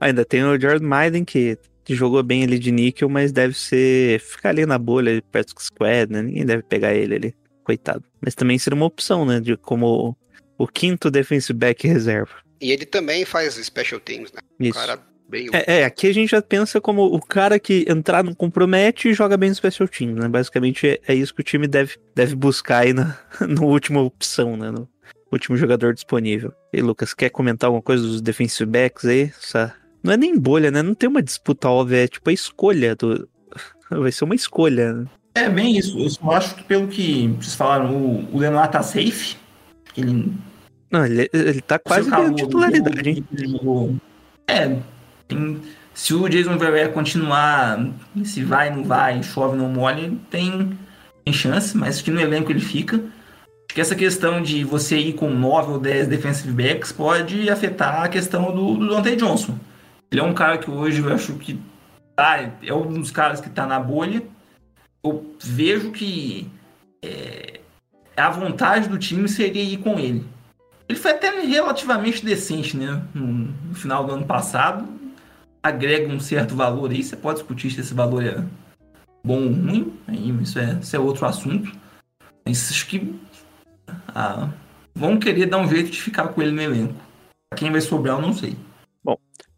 Ainda 0.00 0.24
tem 0.24 0.42
o 0.44 0.60
Jordan 0.60 0.86
Maiden 0.86 1.24
que 1.24 1.58
jogou 1.88 2.22
bem 2.22 2.42
ali 2.42 2.58
de 2.58 2.70
níquel, 2.70 3.08
mas 3.08 3.32
deve 3.32 3.54
ser 3.54 4.20
ficar 4.20 4.50
ali 4.50 4.66
na 4.66 4.78
bolha 4.78 5.22
perto 5.30 5.54
do 5.54 5.62
squad, 5.62 6.12
né? 6.12 6.22
Ninguém 6.22 6.46
deve 6.46 6.62
pegar 6.62 6.94
ele 6.94 7.14
ali 7.14 7.34
coitado. 7.62 8.04
Mas 8.20 8.34
também 8.34 8.58
seria 8.58 8.76
uma 8.76 8.86
opção, 8.86 9.24
né? 9.24 9.40
De 9.40 9.56
como 9.56 10.16
o 10.56 10.66
quinto 10.66 11.10
defensive 11.10 11.58
back 11.58 11.86
reserva. 11.86 12.32
E 12.60 12.72
ele 12.72 12.86
também 12.86 13.24
faz 13.24 13.54
special 13.54 14.00
teams, 14.00 14.32
né? 14.32 14.40
Isso. 14.58 14.78
cara 14.78 14.98
bem. 15.28 15.48
É, 15.52 15.80
é, 15.80 15.84
aqui 15.84 16.06
a 16.06 16.14
gente 16.14 16.30
já 16.30 16.42
pensa 16.42 16.80
como 16.80 17.04
o 17.04 17.20
cara 17.20 17.58
que 17.58 17.84
entrar 17.88 18.22
não 18.22 18.34
compromete 18.34 19.08
e 19.08 19.14
joga 19.14 19.36
bem 19.36 19.48
no 19.48 19.54
special 19.54 19.88
teams, 19.88 20.16
né? 20.16 20.28
Basicamente 20.28 20.86
é, 20.86 21.00
é 21.08 21.14
isso 21.14 21.34
que 21.34 21.40
o 21.40 21.44
time 21.44 21.66
deve, 21.66 21.96
deve 22.14 22.34
buscar 22.34 22.80
aí 22.80 22.92
na, 22.92 23.16
no 23.46 23.64
última 23.66 24.00
opção, 24.00 24.56
né? 24.56 24.70
No 24.70 24.88
último 25.32 25.56
jogador 25.56 25.94
disponível. 25.94 26.52
E 26.72 26.80
Lucas, 26.80 27.14
quer 27.14 27.30
comentar 27.30 27.68
alguma 27.68 27.82
coisa 27.82 28.02
dos 28.02 28.20
defensive 28.20 28.70
backs 28.70 29.04
aí? 29.04 29.32
Essa... 29.42 29.74
Não 30.02 30.12
é 30.12 30.16
nem 30.16 30.38
bolha, 30.38 30.70
né? 30.70 30.82
Não 30.82 30.94
tem 30.94 31.08
uma 31.08 31.22
disputa 31.22 31.68
óbvia, 31.68 32.04
é 32.04 32.08
tipo 32.08 32.28
a 32.30 32.32
escolha 32.32 32.94
do. 32.94 33.28
Vai 33.90 34.12
ser 34.12 34.24
uma 34.24 34.34
escolha, 34.34 34.92
né? 34.92 35.06
É 35.34 35.48
bem 35.48 35.76
isso. 35.76 35.98
Eu 35.98 36.10
só 36.10 36.30
acho 36.30 36.54
que 36.54 36.62
pelo 36.62 36.86
que 36.86 37.28
vocês 37.38 37.54
falaram, 37.54 37.96
o, 37.96 38.28
o 38.32 38.38
Lenoir 38.38 38.70
tá 38.70 38.82
safe. 38.82 39.36
Ele. 39.96 40.32
Não, 40.90 41.04
ele, 41.04 41.28
ele 41.32 41.60
tá 41.60 41.78
quase 41.78 42.08
ganhando 42.08 42.36
titularidade, 42.36 43.10
hein? 43.10 43.24
É. 44.46 44.78
Se 45.94 46.14
o 46.14 46.28
Jason 46.28 46.58
Verrett 46.58 46.92
continuar, 46.92 47.78
se 48.24 48.42
vai, 48.42 48.70
não 48.70 48.84
vai, 48.84 49.22
chove, 49.22 49.56
não 49.56 49.68
molha, 49.68 50.12
tem, 50.30 50.76
tem 51.24 51.34
chance, 51.34 51.76
mas 51.76 52.02
que 52.02 52.10
no 52.10 52.20
elenco 52.20 52.50
ele 52.50 52.60
fica. 52.60 52.96
Acho 52.96 53.74
que 53.74 53.80
essa 53.80 53.94
questão 53.94 54.42
de 54.42 54.64
você 54.64 54.96
ir 54.96 55.14
com 55.14 55.30
9 55.30 55.72
ou 55.72 55.78
10 55.78 56.08
defensive 56.08 56.52
backs 56.52 56.92
pode 56.92 57.48
afetar 57.48 58.02
a 58.02 58.08
questão 58.08 58.54
do, 58.54 58.76
do 58.76 58.88
Dante 58.88 59.16
Johnson. 59.16 59.58
Ele 60.10 60.20
é 60.20 60.24
um 60.24 60.34
cara 60.34 60.58
que 60.58 60.70
hoje 60.70 61.00
eu 61.00 61.12
acho 61.12 61.34
que 61.34 61.58
tá, 62.14 62.50
é 62.62 62.74
um 62.74 63.00
dos 63.00 63.10
caras 63.10 63.40
que 63.40 63.50
tá 63.50 63.66
na 63.66 63.80
bolha 63.80 64.22
eu 65.04 65.36
vejo 65.38 65.92
que 65.92 66.50
é, 67.04 67.60
a 68.16 68.30
vontade 68.30 68.88
do 68.88 68.98
time 68.98 69.28
seria 69.28 69.62
ir 69.62 69.76
com 69.76 69.98
ele. 69.98 70.26
Ele 70.88 70.98
foi 70.98 71.10
até 71.10 71.30
relativamente 71.40 72.24
decente, 72.24 72.76
né? 72.76 73.02
No, 73.12 73.26
no 73.26 73.74
final 73.74 74.04
do 74.04 74.12
ano 74.12 74.24
passado. 74.24 74.88
Agrega 75.64 76.12
um 76.12 76.20
certo 76.20 76.54
valor 76.54 76.90
aí. 76.90 77.02
Você 77.02 77.16
pode 77.16 77.38
discutir 77.38 77.70
se 77.70 77.80
esse 77.80 77.94
valor 77.94 78.22
é 78.22 78.44
bom 79.24 79.44
ou 79.44 79.52
ruim. 79.52 79.98
Isso, 80.42 80.58
é, 80.58 80.78
isso 80.80 80.94
é 80.94 80.98
outro 80.98 81.26
assunto. 81.26 81.72
Mas 82.46 82.70
acho 82.70 82.86
que 82.86 83.18
ah, 84.08 84.50
vão 84.94 85.18
querer 85.18 85.46
dar 85.46 85.58
um 85.58 85.68
jeito 85.68 85.90
de 85.90 86.00
ficar 86.00 86.28
com 86.28 86.42
ele 86.42 86.52
no 86.52 86.60
elenco. 86.60 86.94
Quem 87.56 87.72
vai 87.72 87.80
sobrar, 87.80 88.16
eu 88.18 88.22
não 88.22 88.34
sei. 88.34 88.56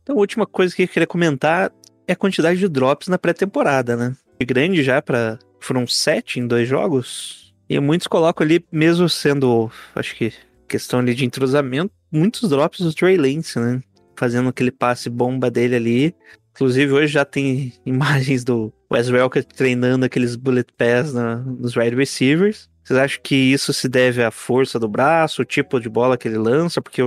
Então, 0.07 0.15
a 0.15 0.21
última 0.21 0.47
coisa 0.47 0.73
que 0.73 0.85
eu 0.85 0.89
queria 0.89 1.07
comentar 1.07 1.73
é 2.07 2.13
a 2.13 2.17
quantidade 2.17 2.61
de 2.61 2.69
drops 2.69 3.09
na 3.09 3.19
pré-temporada, 3.19 3.97
né? 3.97 4.17
É 4.39 4.45
grande 4.45 4.81
já 4.85 5.03
para 5.03 5.37
Foram 5.59 5.85
sete 5.85 6.39
em 6.39 6.47
dois 6.47 6.69
jogos. 6.69 7.53
E 7.69 7.81
muitos 7.81 8.07
colocam 8.07 8.45
ali, 8.45 8.65
mesmo 8.71 9.09
sendo, 9.09 9.69
acho 9.97 10.15
que, 10.15 10.33
questão 10.69 11.01
ali 11.01 11.13
de 11.13 11.25
entrosamento, 11.25 11.93
muitos 12.13 12.49
drops 12.49 12.79
do 12.79 12.95
Trey 12.95 13.17
Lance, 13.17 13.59
né? 13.59 13.83
Fazendo 14.17 14.49
aquele 14.49 14.71
passe 14.71 15.11
bomba 15.11 15.51
dele 15.51 15.77
ali. 15.77 16.15
Inclusive, 16.53 16.93
hoje 16.93 17.13
já 17.13 17.25
tem 17.25 17.73
imagens 17.85 18.43
do 18.43 18.73
Wes 18.93 19.11
Welker 19.11 19.45
treinando 19.45 20.07
aqueles 20.07 20.37
bullet 20.37 20.73
pass 20.77 21.13
na, 21.13 21.37
nos 21.37 21.77
wide 21.77 21.95
receivers. 21.95 22.69
Vocês 22.83 22.99
acham 23.01 23.21
que 23.21 23.35
isso 23.35 23.73
se 23.73 23.89
deve 23.89 24.23
à 24.23 24.31
força 24.31 24.79
do 24.79 24.89
braço, 24.89 25.43
o 25.43 25.45
tipo 25.45 25.81
de 25.81 25.89
bola 25.89 26.17
que 26.17 26.29
ele 26.29 26.39
lança? 26.39 26.81
Porque 26.81 27.03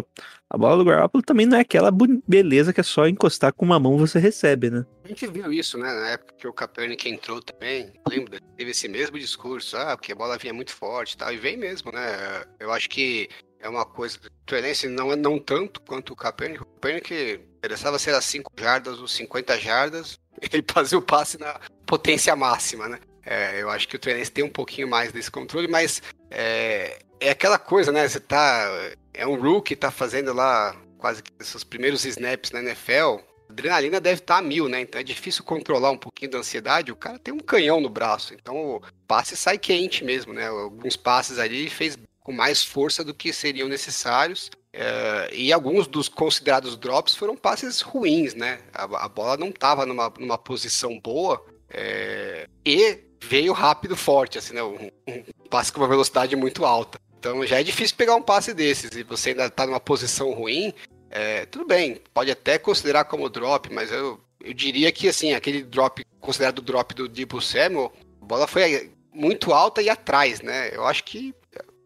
a 0.50 0.58
bola 0.58 0.76
do 0.76 0.84
Garoppolo 0.84 1.24
também 1.24 1.46
não 1.46 1.58
é 1.58 1.62
aquela 1.62 1.90
beleza 2.28 2.74
que 2.74 2.82
é 2.82 2.84
só 2.84 3.08
encostar 3.08 3.54
com 3.54 3.64
uma 3.64 3.80
mão 3.80 3.98
você 3.98 4.20
recebe, 4.20 4.70
né? 4.70 4.86
A 5.06 5.08
gente 5.08 5.26
viu 5.28 5.54
isso, 5.54 5.78
né? 5.78 5.88
Na 5.88 6.10
época 6.10 6.34
que 6.38 6.48
o 6.48 6.52
Kaepernick 6.52 7.08
entrou 7.08 7.42
também, 7.42 7.94
lembra? 8.10 8.42
Teve 8.58 8.72
esse 8.72 8.90
mesmo 8.90 9.18
discurso, 9.18 9.78
ah, 9.78 9.96
porque 9.96 10.12
a 10.12 10.16
bola 10.16 10.38
vinha 10.38 10.54
muito 10.54 10.74
forte 10.74 11.14
e 11.14 11.18
tal, 11.18 11.32
e 11.32 11.38
vem 11.38 11.56
mesmo, 11.56 11.92
né? 11.94 12.44
Eu 12.60 12.74
acho 12.74 12.90
que 12.90 13.30
é 13.60 13.70
uma 13.70 13.86
coisa. 13.86 14.18
O 14.18 14.46
Trellense 14.46 14.88
não 14.88 15.12
é 15.12 15.16
não 15.16 15.38
tanto 15.38 15.82
quanto 15.82 16.14
o 16.14 16.16
Kaepernick. 16.16 16.62
O 16.62 16.66
Kaepernick 16.66 17.42
interessava 17.58 18.00
ser 18.00 18.14
as 18.14 18.26
5 18.26 18.52
jardas 18.58 19.00
ou 19.00 19.08
50 19.08 19.60
jardas, 19.60 20.18
ele 20.42 20.64
fazia 20.70 20.98
o 20.98 21.02
passe 21.02 21.38
na 21.38 21.60
potência 21.86 22.36
máxima, 22.36 22.88
né? 22.88 23.00
É, 23.26 23.62
eu 23.62 23.70
acho 23.70 23.88
que 23.88 23.96
o 23.96 24.00
Trellense 24.00 24.32
tem 24.32 24.44
um 24.44 24.50
pouquinho 24.50 24.88
mais 24.88 25.12
desse 25.12 25.30
controle, 25.30 25.68
mas 25.68 26.02
é, 26.32 27.00
é 27.20 27.30
aquela 27.30 27.60
coisa, 27.60 27.92
né? 27.92 28.08
Você 28.08 28.20
tá. 28.20 28.68
É 29.14 29.28
um 29.28 29.40
rookie, 29.40 29.76
tá 29.76 29.92
fazendo 29.92 30.34
lá 30.34 30.76
quase 30.98 31.22
que 31.22 31.32
seus 31.44 31.64
primeiros 31.64 32.06
snaps 32.06 32.52
na 32.52 32.62
NFL. 32.62 33.20
A 33.50 33.52
adrenalina 33.52 34.00
deve 34.00 34.22
estar 34.22 34.36
tá 34.36 34.40
a 34.40 34.42
mil, 34.42 34.70
né? 34.70 34.82
Então 34.82 35.02
é 35.02 35.04
difícil 35.04 35.44
controlar 35.44 35.92
um 35.92 35.98
pouquinho 35.98 36.32
da 36.32 36.38
ansiedade. 36.38 36.92
O 36.92 36.96
cara 36.96 37.20
tem 37.20 37.34
um 37.34 37.40
canhão 37.40 37.82
no 37.82 37.90
braço, 37.90 38.34
então 38.34 38.76
o 38.76 38.82
passe 39.08 39.36
sai 39.36 39.58
quente 39.58 40.04
mesmo, 40.04 40.34
né? 40.34 40.48
Alguns 40.48 40.96
passes 40.96 41.40
ali 41.40 41.70
fez 41.70 41.98
com 42.22 42.32
mais 42.32 42.64
força 42.64 43.04
do 43.04 43.14
que 43.14 43.34
seriam 43.34 43.68
necessários. 43.68 44.50
É, 44.72 45.30
e 45.34 45.52
alguns 45.52 45.88
dos 45.88 46.08
considerados 46.08 46.78
drops 46.78 47.16
foram 47.16 47.36
passes 47.36 47.82
ruins, 47.82 48.36
né? 48.36 48.60
A, 48.74 49.06
a 49.06 49.10
bola 49.10 49.38
não 49.38 49.50
estava 49.50 49.86
numa, 49.86 50.12
numa 50.20 50.38
posição 50.38 51.00
boa. 51.00 51.44
É, 51.70 52.48
e 52.66 53.00
veio 53.22 53.54
rápido, 53.54 53.96
forte, 53.96 54.38
assim, 54.38 54.54
né? 54.54 54.64
Um, 54.64 54.90
um, 55.08 55.24
passe 55.50 55.72
com 55.72 55.82
uma 55.82 55.88
velocidade 55.88 56.36
muito 56.36 56.66
alta. 56.66 57.00
Então 57.18 57.46
já 57.46 57.60
é 57.60 57.64
difícil 57.64 57.98
pegar 57.98 58.16
um 58.16 58.22
passe 58.22 58.54
desses 58.54 58.92
e 58.92 59.04
você 59.04 59.32
ainda 59.32 59.50
tá 59.50 59.66
numa 59.66 59.80
posição 59.80 60.32
ruim. 60.32 60.74
É, 61.10 61.46
tudo 61.48 61.66
bem, 61.66 62.00
pode 62.14 62.32
até 62.32 62.58
considerar 62.58 63.06
como 63.06 63.30
drop, 63.30 63.74
mas 63.74 63.92
eu, 63.92 64.22
eu 64.42 64.54
diria 64.54 64.92
que 64.92 65.08
assim, 65.10 65.34
aquele 65.34 65.64
drop, 65.64 66.06
considerado 66.20 66.62
drop 66.62 66.94
do 66.94 67.10
Debo 67.10 67.42
Samuel, 67.42 67.92
a 68.22 68.26
bola 68.26 68.48
foi 68.48 68.92
muito 69.12 69.52
alta 69.52 69.82
e 69.82 69.90
atrás, 69.90 70.42
né? 70.42 70.70
Eu 70.74 70.86
acho 70.86 71.04
que 71.04 71.34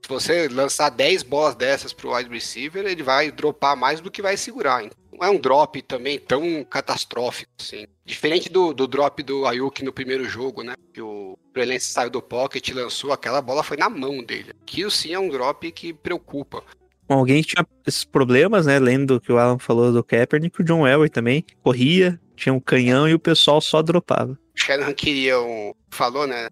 se 0.04 0.10
você 0.10 0.48
lançar 0.50 0.90
10 0.90 1.24
bolas 1.24 1.56
dessas 1.56 1.94
pro 1.94 2.14
wide 2.14 2.30
receiver, 2.30 2.86
ele 2.86 3.02
vai 3.02 3.32
dropar 3.32 3.76
mais 3.76 4.02
do 4.02 4.12
que 4.12 4.22
vai 4.22 4.36
segurar. 4.36 4.84
Não 5.12 5.26
é 5.26 5.30
um 5.30 5.40
drop 5.40 5.82
também 5.84 6.20
tão 6.20 6.64
catastrófico, 6.66 7.52
assim. 7.58 7.86
Diferente 8.06 8.50
do, 8.50 8.74
do 8.74 8.86
drop 8.86 9.24
do 9.24 9.46
Ayuk 9.46 9.84
no 9.84 9.94
primeiro 9.94 10.26
jogo, 10.26 10.62
né? 10.62 10.74
Que 10.94 11.02
o 11.02 11.38
Prelense 11.54 11.86
saiu 11.86 12.10
do 12.10 12.22
pocket 12.22 12.68
e 12.68 12.74
lançou, 12.74 13.14
aquela 13.14 13.42
bola 13.42 13.64
foi 13.64 13.78
na 13.78 13.90
mão 13.90 14.22
dele. 14.22 14.52
Aquilo 14.62 14.92
sim 14.92 15.14
é 15.14 15.20
um 15.20 15.30
drop 15.30 15.72
que 15.72 15.94
preocupa. 15.94 16.62
Alguém 17.08 17.42
tinha 17.42 17.66
esses 17.88 18.04
problemas, 18.04 18.66
né? 18.66 18.80
Lendo 18.80 19.22
que 19.22 19.32
o 19.32 19.38
Alan 19.38 19.60
falou 19.60 19.94
do 19.94 20.04
Kaepernick, 20.04 20.60
o 20.60 20.64
John 20.66 20.86
Elway 20.86 21.10
também 21.10 21.46
corria, 21.62 22.20
tinha 22.36 22.52
um 22.52 22.60
canhão 22.60 23.08
e 23.08 23.14
o 23.14 23.20
pessoal 23.20 23.62
só 23.62 23.82
dropava. 23.82 24.34
O 24.34 24.60
Shannon 24.60 24.94
queria 24.94 25.40
um... 25.40 25.74
Falou, 25.90 26.28
né? 26.28 26.50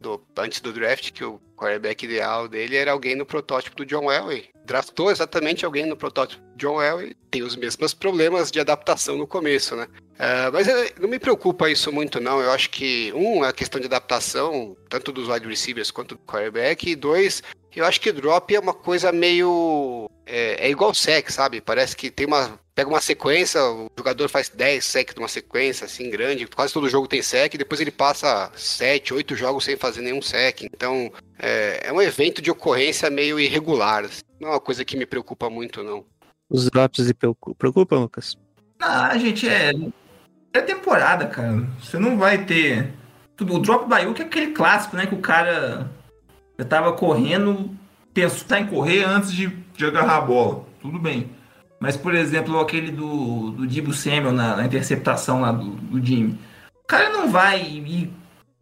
Do, 0.00 0.22
antes 0.38 0.60
do 0.60 0.72
draft 0.72 1.12
que 1.12 1.22
o 1.22 1.40
quarterback 1.56 2.04
ideal 2.04 2.48
dele 2.48 2.76
era 2.76 2.92
alguém 2.92 3.14
no 3.14 3.26
protótipo 3.26 3.76
do 3.76 3.84
John 3.84 4.10
Elway. 4.10 4.48
Draftou 4.64 5.10
exatamente 5.10 5.64
alguém 5.64 5.84
no 5.84 5.96
protótipo 5.96 6.42
do 6.42 6.56
John 6.56 6.82
Elway. 6.82 7.14
Tem 7.30 7.42
os 7.42 7.56
mesmos 7.56 7.92
problemas 7.92 8.50
de 8.50 8.58
adaptação 8.58 9.18
no 9.18 9.26
começo, 9.26 9.76
né? 9.76 9.86
Uh, 10.20 10.52
mas 10.52 10.66
não 10.98 11.08
me 11.08 11.18
preocupa 11.18 11.70
isso 11.70 11.92
muito, 11.92 12.20
não. 12.20 12.40
Eu 12.40 12.50
acho 12.50 12.70
que, 12.70 13.12
um, 13.14 13.42
a 13.42 13.52
questão 13.52 13.80
de 13.80 13.86
adaptação, 13.86 14.76
tanto 14.88 15.12
dos 15.12 15.28
wide 15.28 15.46
receivers 15.46 15.90
quanto 15.90 16.14
do 16.14 16.20
quarterback, 16.22 16.90
e 16.90 16.96
dois, 16.96 17.42
eu 17.74 17.84
acho 17.84 18.00
que 18.00 18.12
drop 18.12 18.54
é 18.54 18.60
uma 18.60 18.74
coisa 18.74 19.12
meio. 19.12 20.09
É, 20.32 20.66
é 20.66 20.70
igual 20.70 20.94
sec, 20.94 21.28
sabe? 21.28 21.60
Parece 21.60 21.96
que 21.96 22.08
tem 22.08 22.24
uma. 22.24 22.58
Pega 22.72 22.88
uma 22.88 23.00
sequência, 23.00 23.60
o 23.62 23.90
jogador 23.98 24.28
faz 24.28 24.48
10 24.48 24.82
sec 24.84 25.14
numa 25.16 25.28
sequência, 25.28 25.84
assim, 25.84 26.08
grande. 26.08 26.46
Quase 26.46 26.72
todo 26.72 26.88
jogo 26.88 27.08
tem 27.08 27.20
sec, 27.20 27.56
depois 27.58 27.80
ele 27.80 27.90
passa 27.90 28.50
7, 28.54 29.12
8 29.12 29.34
jogos 29.34 29.64
sem 29.64 29.76
fazer 29.76 30.00
nenhum 30.00 30.22
sec. 30.22 30.62
Então, 30.62 31.12
é, 31.38 31.88
é 31.88 31.92
um 31.92 32.00
evento 32.00 32.40
de 32.40 32.50
ocorrência 32.50 33.10
meio 33.10 33.40
irregular. 33.40 34.04
Assim. 34.04 34.22
Não 34.40 34.48
é 34.48 34.52
uma 34.52 34.60
coisa 34.60 34.84
que 34.84 34.96
me 34.96 35.04
preocupa 35.04 35.50
muito, 35.50 35.82
não. 35.82 36.04
Os 36.48 36.70
drops 36.70 37.04
se 37.04 37.12
preocupam, 37.12 37.98
Lucas? 37.98 38.36
Ah, 38.80 39.18
gente, 39.18 39.48
é. 39.48 39.72
É 40.52 40.60
temporada, 40.60 41.26
cara. 41.26 41.66
Você 41.80 41.98
não 41.98 42.16
vai 42.16 42.44
ter. 42.44 42.92
O 43.40 43.58
drop 43.58 43.86
by 43.88 44.12
que 44.14 44.22
é 44.22 44.24
aquele 44.24 44.52
clássico, 44.52 44.96
né? 44.96 45.06
Que 45.06 45.14
o 45.14 45.20
cara 45.20 45.90
já 46.58 46.64
tava 46.64 46.92
correndo, 46.92 47.70
pensou 48.12 48.46
tá 48.46 48.60
em 48.60 48.66
correr 48.66 49.02
antes 49.04 49.32
de, 49.32 49.48
de 49.80 49.86
agarrar 49.86 50.18
a 50.18 50.20
bola. 50.20 50.64
Tudo 50.80 50.98
bem. 50.98 51.30
Mas, 51.80 51.96
por 51.96 52.14
exemplo, 52.14 52.60
aquele 52.60 52.92
do, 52.92 53.52
do 53.52 53.66
Dibu 53.66 53.92
Samuel 53.92 54.32
na, 54.32 54.56
na 54.56 54.66
interceptação 54.66 55.40
lá 55.40 55.50
do, 55.50 55.70
do 55.70 56.04
Jimmy. 56.04 56.38
O 56.84 56.86
cara 56.86 57.08
não 57.08 57.30
vai 57.30 57.62
ir 57.62 58.10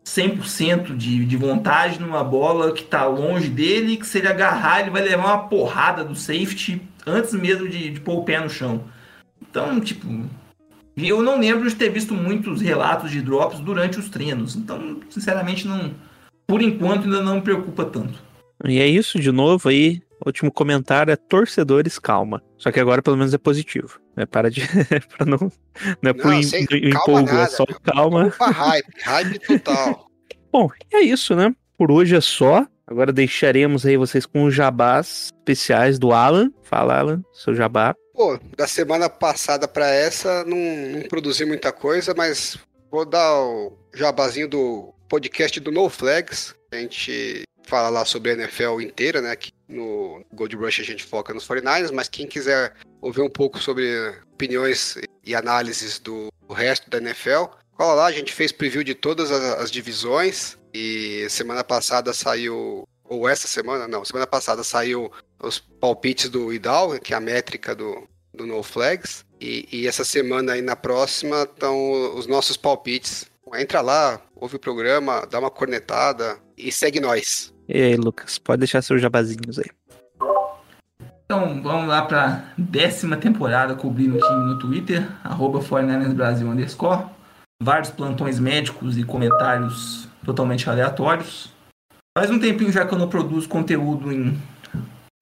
100% 0.06 0.96
de, 0.96 1.24
de 1.24 1.36
vontade 1.36 2.00
numa 2.00 2.22
bola 2.22 2.72
que 2.72 2.84
tá 2.84 3.04
longe 3.06 3.48
dele, 3.48 3.96
que 3.96 4.06
se 4.06 4.18
ele 4.18 4.28
agarrar, 4.28 4.80
ele 4.80 4.90
vai 4.90 5.02
levar 5.02 5.24
uma 5.24 5.48
porrada 5.48 6.04
do 6.04 6.14
safety 6.14 6.80
antes 7.04 7.32
mesmo 7.34 7.68
de, 7.68 7.90
de 7.90 8.00
pôr 8.00 8.18
o 8.18 8.24
pé 8.24 8.38
no 8.40 8.48
chão. 8.48 8.84
Então, 9.42 9.80
tipo, 9.80 10.06
eu 10.96 11.20
não 11.22 11.40
lembro 11.40 11.68
de 11.68 11.74
ter 11.74 11.90
visto 11.90 12.14
muitos 12.14 12.60
relatos 12.60 13.10
de 13.10 13.20
drops 13.20 13.58
durante 13.60 13.98
os 13.98 14.08
treinos. 14.08 14.54
Então, 14.54 15.00
sinceramente, 15.10 15.66
não. 15.66 15.92
Por 16.46 16.62
enquanto, 16.62 17.04
ainda 17.04 17.22
não 17.22 17.36
me 17.36 17.42
preocupa 17.42 17.84
tanto. 17.84 18.22
E 18.64 18.78
é 18.78 18.86
isso, 18.86 19.18
de 19.18 19.32
novo 19.32 19.68
aí. 19.68 20.02
Último 20.28 20.52
comentário 20.52 21.10
é 21.10 21.16
torcedores, 21.16 21.98
calma. 21.98 22.42
Só 22.58 22.70
que 22.70 22.78
agora 22.78 23.00
pelo 23.00 23.16
menos 23.16 23.32
é 23.32 23.38
positivo. 23.38 23.98
É 24.14 24.26
para 24.26 24.50
de. 24.50 24.60
para 25.16 25.24
não. 25.24 25.38
Não 26.02 26.10
é 26.10 26.12
pro 26.12 26.30
Não, 26.30 26.42
sem 26.42 26.66
calma 26.66 26.86
empolgo, 26.86 27.28
é 27.30 27.32
nada, 27.32 27.50
só 27.50 27.64
meu. 27.66 27.80
calma. 27.80 28.26
Opa, 28.26 28.50
hype, 28.50 28.86
hype 29.02 29.38
total. 29.38 30.06
Bom, 30.52 30.68
é 30.92 31.00
isso, 31.00 31.34
né? 31.34 31.54
Por 31.78 31.90
hoje 31.90 32.14
é 32.14 32.20
só. 32.20 32.66
Agora 32.86 33.10
deixaremos 33.10 33.86
aí 33.86 33.96
vocês 33.96 34.26
com 34.26 34.44
os 34.44 34.54
jabás 34.54 35.30
especiais 35.34 35.98
do 35.98 36.12
Alan. 36.12 36.50
Fala, 36.62 36.98
Alan, 36.98 37.22
seu 37.32 37.54
jabá. 37.54 37.94
Pô, 38.12 38.38
da 38.54 38.66
semana 38.66 39.08
passada 39.08 39.66
pra 39.66 39.88
essa, 39.88 40.44
não, 40.44 40.56
não 40.56 41.08
produzi 41.08 41.46
muita 41.46 41.72
coisa, 41.72 42.12
mas 42.14 42.58
vou 42.90 43.06
dar 43.06 43.34
o 43.34 43.78
jabazinho 43.94 44.48
do 44.48 44.94
podcast 45.08 45.58
do 45.60 45.72
No 45.72 45.88
Flags. 45.88 46.54
A 46.70 46.76
gente 46.76 47.44
fala 47.66 47.88
lá 47.88 48.04
sobre 48.04 48.32
a 48.32 48.34
NFL 48.34 48.80
inteira, 48.80 49.22
né? 49.22 49.30
Aqui 49.30 49.52
no 49.68 50.24
Gold 50.32 50.56
Rush 50.56 50.80
a 50.80 50.84
gente 50.84 51.04
foca 51.04 51.34
nos 51.34 51.46
49ers, 51.46 51.92
mas 51.92 52.08
quem 52.08 52.26
quiser 52.26 52.74
ouvir 53.00 53.20
um 53.20 53.28
pouco 53.28 53.58
sobre 53.58 54.08
opiniões 54.32 54.96
e 55.24 55.34
análises 55.34 55.98
do 55.98 56.32
resto 56.50 56.88
da 56.88 56.98
NFL, 56.98 57.44
cola 57.76 57.94
lá, 57.94 58.06
a 58.06 58.12
gente 58.12 58.32
fez 58.32 58.50
preview 58.50 58.82
de 58.82 58.94
todas 58.94 59.30
as, 59.30 59.70
divisões 59.70 60.56
e 60.72 61.26
semana 61.28 61.62
passada 61.62 62.12
saiu, 62.12 62.88
ou 63.04 63.28
essa 63.28 63.46
semana, 63.46 63.86
não, 63.86 64.04
semana 64.04 64.26
passada 64.26 64.64
saiu 64.64 65.12
os 65.40 65.58
palpites 65.58 66.28
do 66.28 66.52
Idal, 66.52 66.98
que 66.98 67.12
é 67.12 67.16
a 67.16 67.20
métrica 67.20 67.74
do, 67.74 68.08
do 68.32 68.46
No 68.46 68.62
Flags, 68.62 69.24
e, 69.40 69.68
e 69.70 69.86
essa 69.86 70.04
semana 70.04 70.52
aí 70.52 70.62
na 70.62 70.74
próxima 70.74 71.42
estão 71.42 72.16
os 72.16 72.26
nossos 72.26 72.56
palpites. 72.56 73.27
Entra 73.56 73.80
lá, 73.80 74.20
ouve 74.34 74.56
o 74.56 74.60
programa, 74.60 75.26
dá 75.30 75.38
uma 75.38 75.50
cornetada 75.50 76.38
e 76.56 76.70
segue 76.72 77.00
nós. 77.00 77.52
E 77.68 77.80
aí, 77.80 77.96
Lucas, 77.96 78.38
pode 78.38 78.60
deixar 78.60 78.82
seus 78.82 79.00
jabazinhos 79.00 79.58
aí. 79.58 79.70
Então, 81.24 81.62
vamos 81.62 81.88
lá 81.88 82.02
para 82.02 82.54
décima 82.56 83.16
temporada 83.16 83.74
cobrindo 83.74 84.16
o 84.16 84.20
time 84.20 84.46
no 84.46 84.58
Twitter, 84.58 85.06
arroba 85.22 85.62
49 85.62 86.14
Brasil 86.14 86.48
underscore. 86.48 87.04
Vários 87.62 87.90
plantões 87.90 88.38
médicos 88.38 88.96
e 88.96 89.04
comentários 89.04 90.08
totalmente 90.24 90.70
aleatórios. 90.70 91.52
Faz 92.16 92.30
um 92.30 92.38
tempinho 92.38 92.72
já 92.72 92.86
que 92.86 92.94
eu 92.94 92.98
não 92.98 93.10
produzo 93.10 93.48
conteúdo 93.48 94.10
em, 94.10 94.40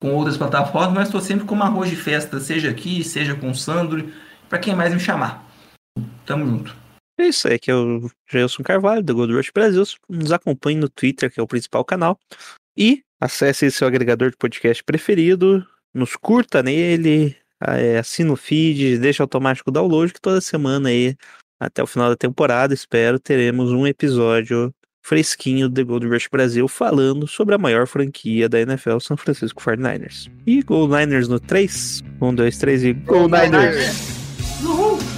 com 0.01 0.13
outras 0.13 0.37
plataformas, 0.37 0.93
mas 0.93 1.07
estou 1.09 1.19
sempre 1.19 1.45
com 1.45 1.61
arroz 1.61 1.89
de 1.89 1.97
festa, 1.97 2.39
seja 2.39 2.69
aqui, 2.69 3.03
seja 3.03 3.35
com 3.35 3.51
o 3.51 3.55
Sandro, 3.55 4.09
para 4.47 4.59
quem 4.59 4.73
mais 4.73 4.93
me 4.93 4.99
chamar. 4.99 5.45
Tamo 6.25 6.45
junto. 6.45 6.86
É 7.19 7.27
isso 7.27 7.47
aí, 7.47 7.57
que 7.57 7.71
é 7.71 7.75
o 7.75 8.09
Gelson 8.29 8.61
Carvalho, 8.61 9.03
do 9.03 9.15
Gold 9.15 9.33
Rush 9.33 9.51
Brasil. 9.51 9.83
Nos 10.07 10.31
acompanhe 10.31 10.77
no 10.77 10.87
Twitter, 10.87 11.31
que 11.31 11.39
é 11.39 11.43
o 11.43 11.47
principal 11.47 11.83
canal. 11.83 12.19
E 12.77 13.01
acesse 13.19 13.71
seu 13.71 13.87
agregador 13.87 14.29
de 14.29 14.37
podcast 14.37 14.83
preferido, 14.83 15.65
nos 15.93 16.15
curta 16.15 16.61
nele, 16.61 17.35
é, 17.59 17.97
assina 17.97 18.31
o 18.31 18.35
feed, 18.35 18.99
deixa 18.99 19.23
automático 19.23 19.71
o 19.71 19.73
download, 19.73 20.13
que 20.13 20.21
toda 20.21 20.39
semana 20.39 20.89
aí, 20.89 21.15
até 21.59 21.81
o 21.81 21.87
final 21.87 22.09
da 22.09 22.15
temporada, 22.15 22.73
espero, 22.73 23.19
teremos 23.19 23.71
um 23.71 23.87
episódio 23.87 24.71
fresquinho 25.01 25.69
do 25.69 25.73
The 25.73 25.83
Gold 25.83 26.07
Rush 26.07 26.27
Brasil 26.29 26.67
falando 26.67 27.25
sobre 27.25 27.55
a 27.55 27.57
maior 27.57 27.87
franquia 27.87 28.47
da 28.47 28.59
NFL, 28.59 28.99
São 28.99 29.17
Francisco 29.17 29.61
49ers. 29.63 30.29
E 30.45 30.61
Gold 30.61 30.93
Niners 30.93 31.27
no 31.27 31.39
3? 31.39 32.03
1, 32.21 32.35
2, 32.35 32.57
3 32.57 32.83
e 32.83 32.93
Gold 32.93 33.31
Niners! 33.31 34.17
The 34.61 35.16